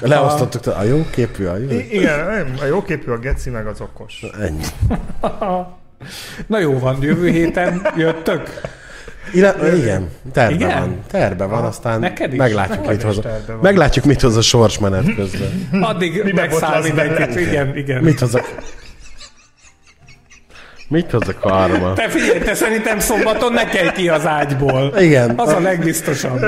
Leosztottuk 0.00 0.66
a 0.66 0.82
jó 0.82 1.04
képű, 1.10 1.46
a 1.46 1.56
jó. 1.56 1.70
Igen, 1.70 2.54
a 2.60 2.64
jóképű 2.64 3.10
a 3.10 3.18
geci, 3.18 3.50
meg 3.50 3.66
az 3.66 3.80
okos. 3.80 4.24
Ennyi. 4.40 4.64
Na 6.46 6.58
jó 6.58 6.78
van, 6.78 7.02
jövő 7.02 7.28
héten 7.28 7.86
jöttök. 7.96 8.60
Ila, 9.32 9.54
igen, 9.76 10.08
terve 10.32 10.54
Igen? 10.54 10.68
van. 10.68 11.00
Terve 11.10 11.44
van, 11.44 11.64
aztán 11.64 12.00
Neked 12.00 12.32
is? 12.32 12.38
meglátjuk, 12.38 12.86
mit 12.86 13.02
hoz. 13.02 13.20
Meglátjuk, 13.60 14.04
mit 14.04 14.20
hoz 14.20 14.36
a 14.36 14.40
sorsmenet 14.42 15.14
közben. 15.14 15.68
Addig 15.80 16.24
Miben 16.24 16.48
megszáll 16.48 16.82
mindenkit. 16.82 17.40
Igen, 17.40 17.76
igen. 17.76 18.02
Mit 18.02 18.20
hoz 18.20 18.34
a... 18.34 18.40
Mit 20.88 21.10
hoz 21.10 21.28
a 21.28 21.34
karma? 21.40 21.92
Te 21.92 22.08
figyelj, 22.08 22.38
te 22.38 22.54
szerintem 22.54 22.98
szombaton 22.98 23.52
ne 23.52 23.64
kelj 23.64 23.92
ki 23.92 24.08
az 24.08 24.26
ágyból. 24.26 24.94
Igen. 24.98 25.32
Az 25.36 25.48
a 25.48 25.60
legbiztosabb. 25.60 26.40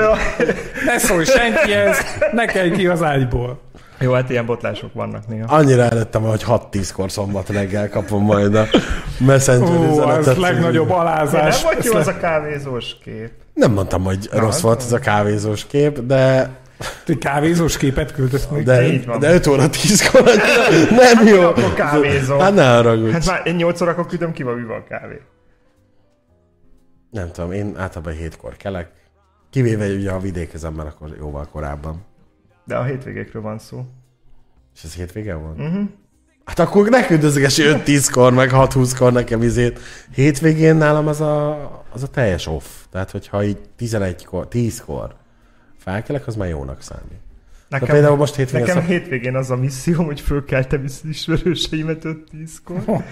Ne 0.85 0.97
szólj 0.97 1.25
senkihez, 1.25 1.97
ne 2.31 2.45
kelj 2.45 2.71
ki 2.71 2.87
az 2.87 3.03
ágyból. 3.03 3.61
Jó, 3.99 4.11
hát 4.13 4.29
ilyen 4.29 4.45
botlások 4.45 4.93
vannak 4.93 5.27
néha. 5.27 5.55
Annyira 5.55 5.81
előttem, 5.81 6.21
hogy 6.21 6.43
6-10-kor 6.47 7.11
szombat 7.11 7.49
reggel 7.49 7.89
kapom 7.89 8.23
majd 8.23 8.55
a 8.55 8.65
messenger 9.19 9.69
Ó, 9.79 9.91
üzenetet. 9.91 10.27
ez 10.27 10.37
legnagyobb 10.37 10.87
Nem 10.87 10.97
alázás. 10.97 11.63
volt 11.63 11.83
jó 11.85 11.91
Ez 11.97 12.07
az 12.07 12.13
a 12.15 12.17
kávézós 12.17 12.97
kép. 13.03 13.31
Nem 13.53 13.71
mondtam, 13.71 14.03
hogy 14.03 14.29
rossz 14.31 14.55
az 14.55 14.61
volt 14.61 14.81
ez 14.81 14.91
a 14.91 14.99
kávézós 14.99 15.65
kép, 15.67 15.99
de 15.99 16.49
Egy 17.07 17.17
kávézós 17.17 17.77
képet 17.77 18.13
küldött 18.13 18.51
még. 18.51 18.63
de, 18.63 18.87
így 18.87 19.05
van. 19.05 19.19
de 19.19 19.33
5 19.33 19.47
óra 19.47 19.63
10-kor 19.71 20.21
annyira 20.21 20.89
nem 20.89 21.27
jó. 21.27 21.41
Akkor 21.41 21.73
kávézom. 21.73 22.39
Hát 22.39 22.53
ne 22.55 22.69
haragudj. 22.75 23.11
Hát 23.11 23.25
már 23.25 23.41
én 23.45 23.55
8 23.55 23.81
órakor 23.81 24.05
küldöm 24.05 24.31
ki, 24.31 24.43
mi 24.43 24.63
van 24.63 24.83
kávé. 24.89 25.21
Nem 27.11 27.31
tudom, 27.31 27.51
én 27.51 27.73
általában 27.77 28.13
hétkor 28.13 28.55
kelek. 28.57 28.89
Kivéve 29.49 29.85
hogy 29.85 29.95
ugye 29.95 30.11
a 30.11 30.19
vidékezem, 30.19 30.73
mert 30.73 30.89
akkor 30.89 31.15
jóval 31.19 31.47
korábban. 31.51 32.05
De 32.67 32.75
a 32.75 32.83
hétvégékről 32.83 33.41
van 33.41 33.59
szó. 33.59 33.85
És 34.75 34.83
ez 34.83 34.93
hétvége 34.93 35.35
volt? 35.35 35.59
Uh-huh. 35.59 35.89
Hát 36.45 36.59
akkor 36.59 36.89
ne 36.89 37.05
küldözgesi 37.05 37.63
5-10-kor, 37.65 38.33
meg 38.33 38.49
6-20-kor 38.53 39.11
nekem 39.11 39.41
izét. 39.41 39.79
Hétvégén 40.13 40.75
nálam 40.75 41.07
az 41.07 41.21
a, 41.21 41.61
az 41.91 42.03
a 42.03 42.07
teljes 42.07 42.47
off. 42.47 42.65
Tehát, 42.91 43.11
hogyha 43.11 43.43
így 43.43 43.57
11-kor, 43.79 44.47
10-kor 44.51 45.15
felkelek, 45.77 46.27
az 46.27 46.35
már 46.35 46.49
jónak 46.49 46.81
számít. 46.81 47.26
Nekem, 47.69 47.87
például 47.87 48.15
most 48.15 48.35
hétvégén 48.35 48.65
Nekem 48.65 48.81
szok- 48.81 48.91
hétvégén 48.91 49.35
az 49.35 49.51
a 49.51 49.55
misszióm, 49.55 50.05
hogy 50.05 50.21
fölkeltem 50.21 50.83
is 50.83 50.93
ismerőseimet 51.09 52.01
5-10-kor. 52.03 53.03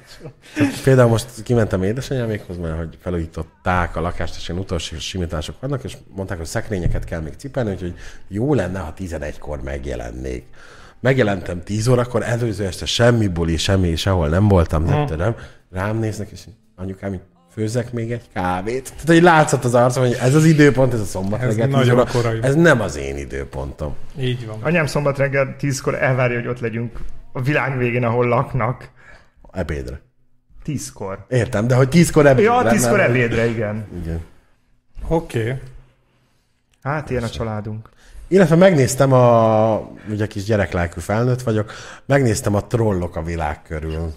Például 0.84 1.08
most 1.08 1.42
kimentem 1.42 1.82
édesanyámékhoz, 1.82 2.58
mert 2.58 2.76
hogy 2.76 2.98
felújították 3.00 3.96
a 3.96 4.00
lakást, 4.00 4.36
és 4.36 4.48
ilyen 4.48 4.60
utolsó 4.60 4.96
simítások 4.98 5.60
vannak, 5.60 5.84
és 5.84 5.96
mondták, 6.14 6.38
hogy 6.38 6.46
szekrényeket 6.46 7.04
kell 7.04 7.20
még 7.20 7.32
cipelni, 7.36 7.70
úgyhogy 7.70 7.94
jó 8.28 8.54
lenne, 8.54 8.78
ha 8.78 8.94
11-kor 8.98 9.62
megjelennék. 9.62 10.44
Megjelentem 11.00 11.62
10 11.62 11.88
órakor, 11.88 12.22
előző 12.22 12.64
este 12.64 12.86
semmi 12.86 13.28
buli, 13.28 13.56
semmi, 13.56 13.96
sehol 13.96 14.28
nem 14.28 14.48
voltam, 14.48 14.84
nem 14.84 15.06
tudom. 15.06 15.34
Rám 15.70 15.98
néznek, 15.98 16.30
és 16.30 16.44
anyukám, 16.76 17.12
így, 17.12 17.20
főzzek 17.52 17.92
még 17.92 18.12
egy 18.12 18.28
kávét. 18.34 18.84
Tehát, 18.90 19.06
hogy 19.06 19.22
látszott 19.22 19.64
az 19.64 19.74
arcom, 19.74 20.02
hogy 20.04 20.16
ez 20.20 20.34
az 20.34 20.44
időpont, 20.44 20.92
ez 20.92 21.00
a 21.00 21.04
szombat 21.04 21.40
Ez 21.40 21.48
reggel 21.48 21.66
10 21.66 21.74
nagyon 21.74 21.94
óra, 21.94 22.06
korai. 22.10 22.38
ez 22.42 22.54
nem 22.54 22.80
az 22.80 22.96
én 22.96 23.16
időpontom. 23.16 23.94
Így 24.18 24.46
van. 24.46 24.58
Anyám 24.62 24.86
szombat 24.86 25.18
reggel 25.18 25.56
10-kor 25.60 25.94
elvárja, 26.02 26.38
hogy 26.38 26.48
ott 26.48 26.60
legyünk 26.60 26.98
a 27.32 27.42
világ 27.42 27.78
végén, 27.78 28.04
ahol 28.04 28.26
laknak. 28.26 28.88
Ebédre. 29.52 30.00
10-kor. 30.66 31.24
Értem, 31.28 31.66
de 31.66 31.74
hogy 31.74 31.88
10-kor 31.92 32.26
ebédre. 32.26 32.52
Ja, 32.52 32.62
10-kor 32.64 32.98
nem- 32.98 33.10
ebédre, 33.10 33.46
igen. 33.46 33.86
Igen. 34.02 34.20
Oké. 35.08 35.40
Okay. 35.40 35.54
Hát 36.82 37.10
ilyen 37.10 37.22
a 37.22 37.28
családunk. 37.28 37.88
Illetve 38.28 38.56
megnéztem 38.56 39.12
a, 39.12 39.78
ugye 40.10 40.26
kis 40.26 40.44
gyereklelkű 40.44 41.00
felnőtt 41.00 41.42
vagyok, 41.42 41.72
megnéztem 42.06 42.54
a 42.54 42.66
Trollok 42.66 43.16
a 43.16 43.22
világ 43.22 43.62
körül 43.62 44.14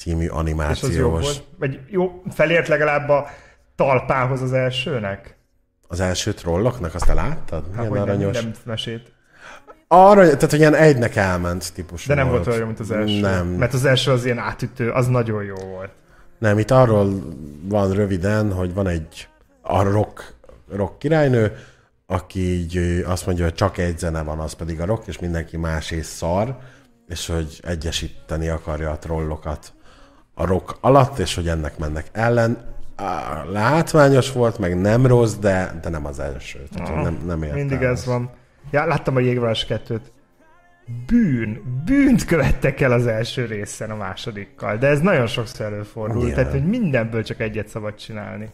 című 0.00 0.24
És 0.24 0.28
az 0.30 0.34
jó 0.34 0.38
animációs. 0.38 0.96
volt. 0.98 1.44
Vagy 1.58 1.80
jó, 1.88 2.22
felért 2.30 2.68
legalább 2.68 3.08
a 3.08 3.26
talpához 3.76 4.42
az 4.42 4.52
elsőnek? 4.52 5.36
Az 5.88 6.00
első 6.00 6.32
trolloknak, 6.32 6.94
azt 6.94 7.06
te 7.06 7.14
láttad? 7.14 7.64
Hát, 7.64 7.74
Milyen 7.74 7.88
hogy 7.88 7.98
nem, 7.98 8.08
aranyos. 8.08 8.42
nem 8.42 8.52
mesét. 8.64 9.12
Arra, 9.88 10.24
tehát 10.24 10.50
hogy 10.50 10.58
ilyen 10.58 10.74
egynek 10.74 11.16
elment 11.16 11.72
típusú 11.74 12.08
De 12.08 12.14
nem 12.14 12.28
volt 12.28 12.46
olyan 12.46 12.58
jó, 12.58 12.66
mint 12.66 12.80
az 12.80 12.90
első. 12.90 13.20
Nem. 13.20 13.46
Mert 13.46 13.74
az 13.74 13.84
első 13.84 14.10
az 14.10 14.24
ilyen 14.24 14.38
átütő, 14.38 14.90
az 14.90 15.06
nagyon 15.06 15.44
jó 15.44 15.54
volt. 15.54 15.90
Nem, 16.38 16.58
itt 16.58 16.70
arról 16.70 17.12
van 17.62 17.92
röviden, 17.92 18.52
hogy 18.52 18.74
van 18.74 18.86
egy 18.86 19.28
a 19.60 19.82
rock, 19.82 20.34
rock 20.72 20.98
királynő, 20.98 21.56
aki 22.06 22.40
így 22.40 23.02
azt 23.06 23.26
mondja, 23.26 23.44
hogy 23.44 23.54
csak 23.54 23.78
egy 23.78 23.98
zene 23.98 24.22
van, 24.22 24.38
az 24.38 24.52
pedig 24.52 24.80
a 24.80 24.84
rock, 24.84 25.06
és 25.06 25.18
mindenki 25.18 25.56
más 25.56 25.90
és 25.90 26.06
szar, 26.06 26.56
és 27.08 27.26
hogy 27.26 27.60
egyesíteni 27.62 28.48
akarja 28.48 28.90
a 28.90 28.98
trollokat 28.98 29.72
a 30.34 30.46
rock 30.46 30.76
alatt, 30.80 31.18
és 31.18 31.34
hogy 31.34 31.48
ennek 31.48 31.78
mennek 31.78 32.06
ellen. 32.12 32.68
Á, 32.96 33.44
Látványos 33.44 34.32
volt, 34.32 34.58
meg 34.58 34.80
nem 34.80 35.06
rossz, 35.06 35.34
de, 35.34 35.78
de 35.82 35.88
nem 35.88 36.06
az 36.06 36.20
első. 36.20 36.58
Tehát 36.74 36.88
Aha. 36.88 37.02
nem, 37.02 37.18
nem 37.26 37.42
értem 37.42 37.58
Mindig 37.58 37.82
ez 37.82 38.04
van. 38.04 38.30
Ja, 38.70 38.86
láttam 38.86 39.16
a 39.16 39.20
Jégvás 39.20 39.66
2-t. 39.68 40.00
Bűn, 41.06 41.82
bűnt 41.84 42.24
követtek 42.24 42.80
el 42.80 42.92
az 42.92 43.06
első 43.06 43.44
részen 43.44 43.90
a 43.90 43.96
másodikkal, 43.96 44.76
de 44.76 44.86
ez 44.86 45.00
nagyon 45.00 45.26
sokszor 45.26 45.66
előfordul, 45.66 46.16
Nyilván. 46.16 46.34
tehát 46.34 46.52
hogy 46.52 46.68
mindenből 46.68 47.22
csak 47.22 47.40
egyet 47.40 47.68
szabad 47.68 47.94
csinálni. 47.94 48.50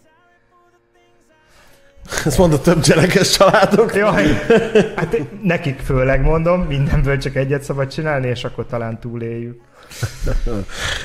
Ezt 2.24 2.38
mondod 2.38 2.60
több 2.60 2.80
gyerekes 2.80 3.30
családok. 3.30 3.94
Jaj, 3.94 4.26
hát 4.96 5.16
nekik 5.42 5.78
főleg 5.78 6.22
mondom, 6.22 6.60
mindenből 6.60 7.18
csak 7.18 7.36
egyet 7.36 7.62
szabad 7.62 7.88
csinálni, 7.88 8.28
és 8.28 8.44
akkor 8.44 8.66
talán 8.66 9.00
túléljük. 9.00 9.60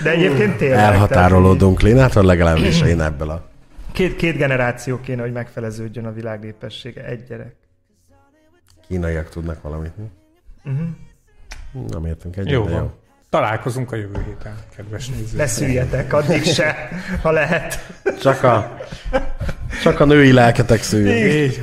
De 0.04 0.10
egyébként 0.10 0.58
tényleg. 0.58 0.80
Elhatárolódunk 0.80 1.82
Lénától, 1.82 2.24
legalábbis 2.24 2.82
én 2.82 3.02
ebből 3.02 3.30
a... 3.30 3.50
Két, 3.92 4.16
két 4.16 4.38
generáció 4.38 5.00
kéne, 5.00 5.22
hogy 5.22 5.32
megfeleződjön 5.32 6.06
a 6.06 6.12
világ 6.12 6.40
népessége. 6.40 7.06
Egy 7.06 7.24
gyerek. 7.24 7.56
Kínaiak 8.88 9.30
tudnak 9.30 9.62
valamit. 9.62 9.98
mi? 9.98 10.04
Uh-huh. 10.72 11.90
Nem 11.90 12.06
értünk 12.06 12.38
egyet, 12.38 12.52
Jó 12.52 12.70
jó. 12.70 12.92
Találkozunk 13.30 13.92
a 13.92 13.96
jövő 13.96 14.24
héten, 14.26 14.54
kedves 14.76 15.08
nézők. 15.08 15.38
Ne 15.38 15.46
szüljetek, 15.48 16.14
addig 16.14 16.44
se, 16.44 16.90
ha 17.22 17.32
lehet. 17.32 17.94
Csak 18.22 18.44
a, 18.44 18.78
csak 19.84 20.00
a 20.00 20.06
női 20.06 20.32
lelketek 20.32 20.82
szűjön. 20.82 21.44
Így. 21.44 21.60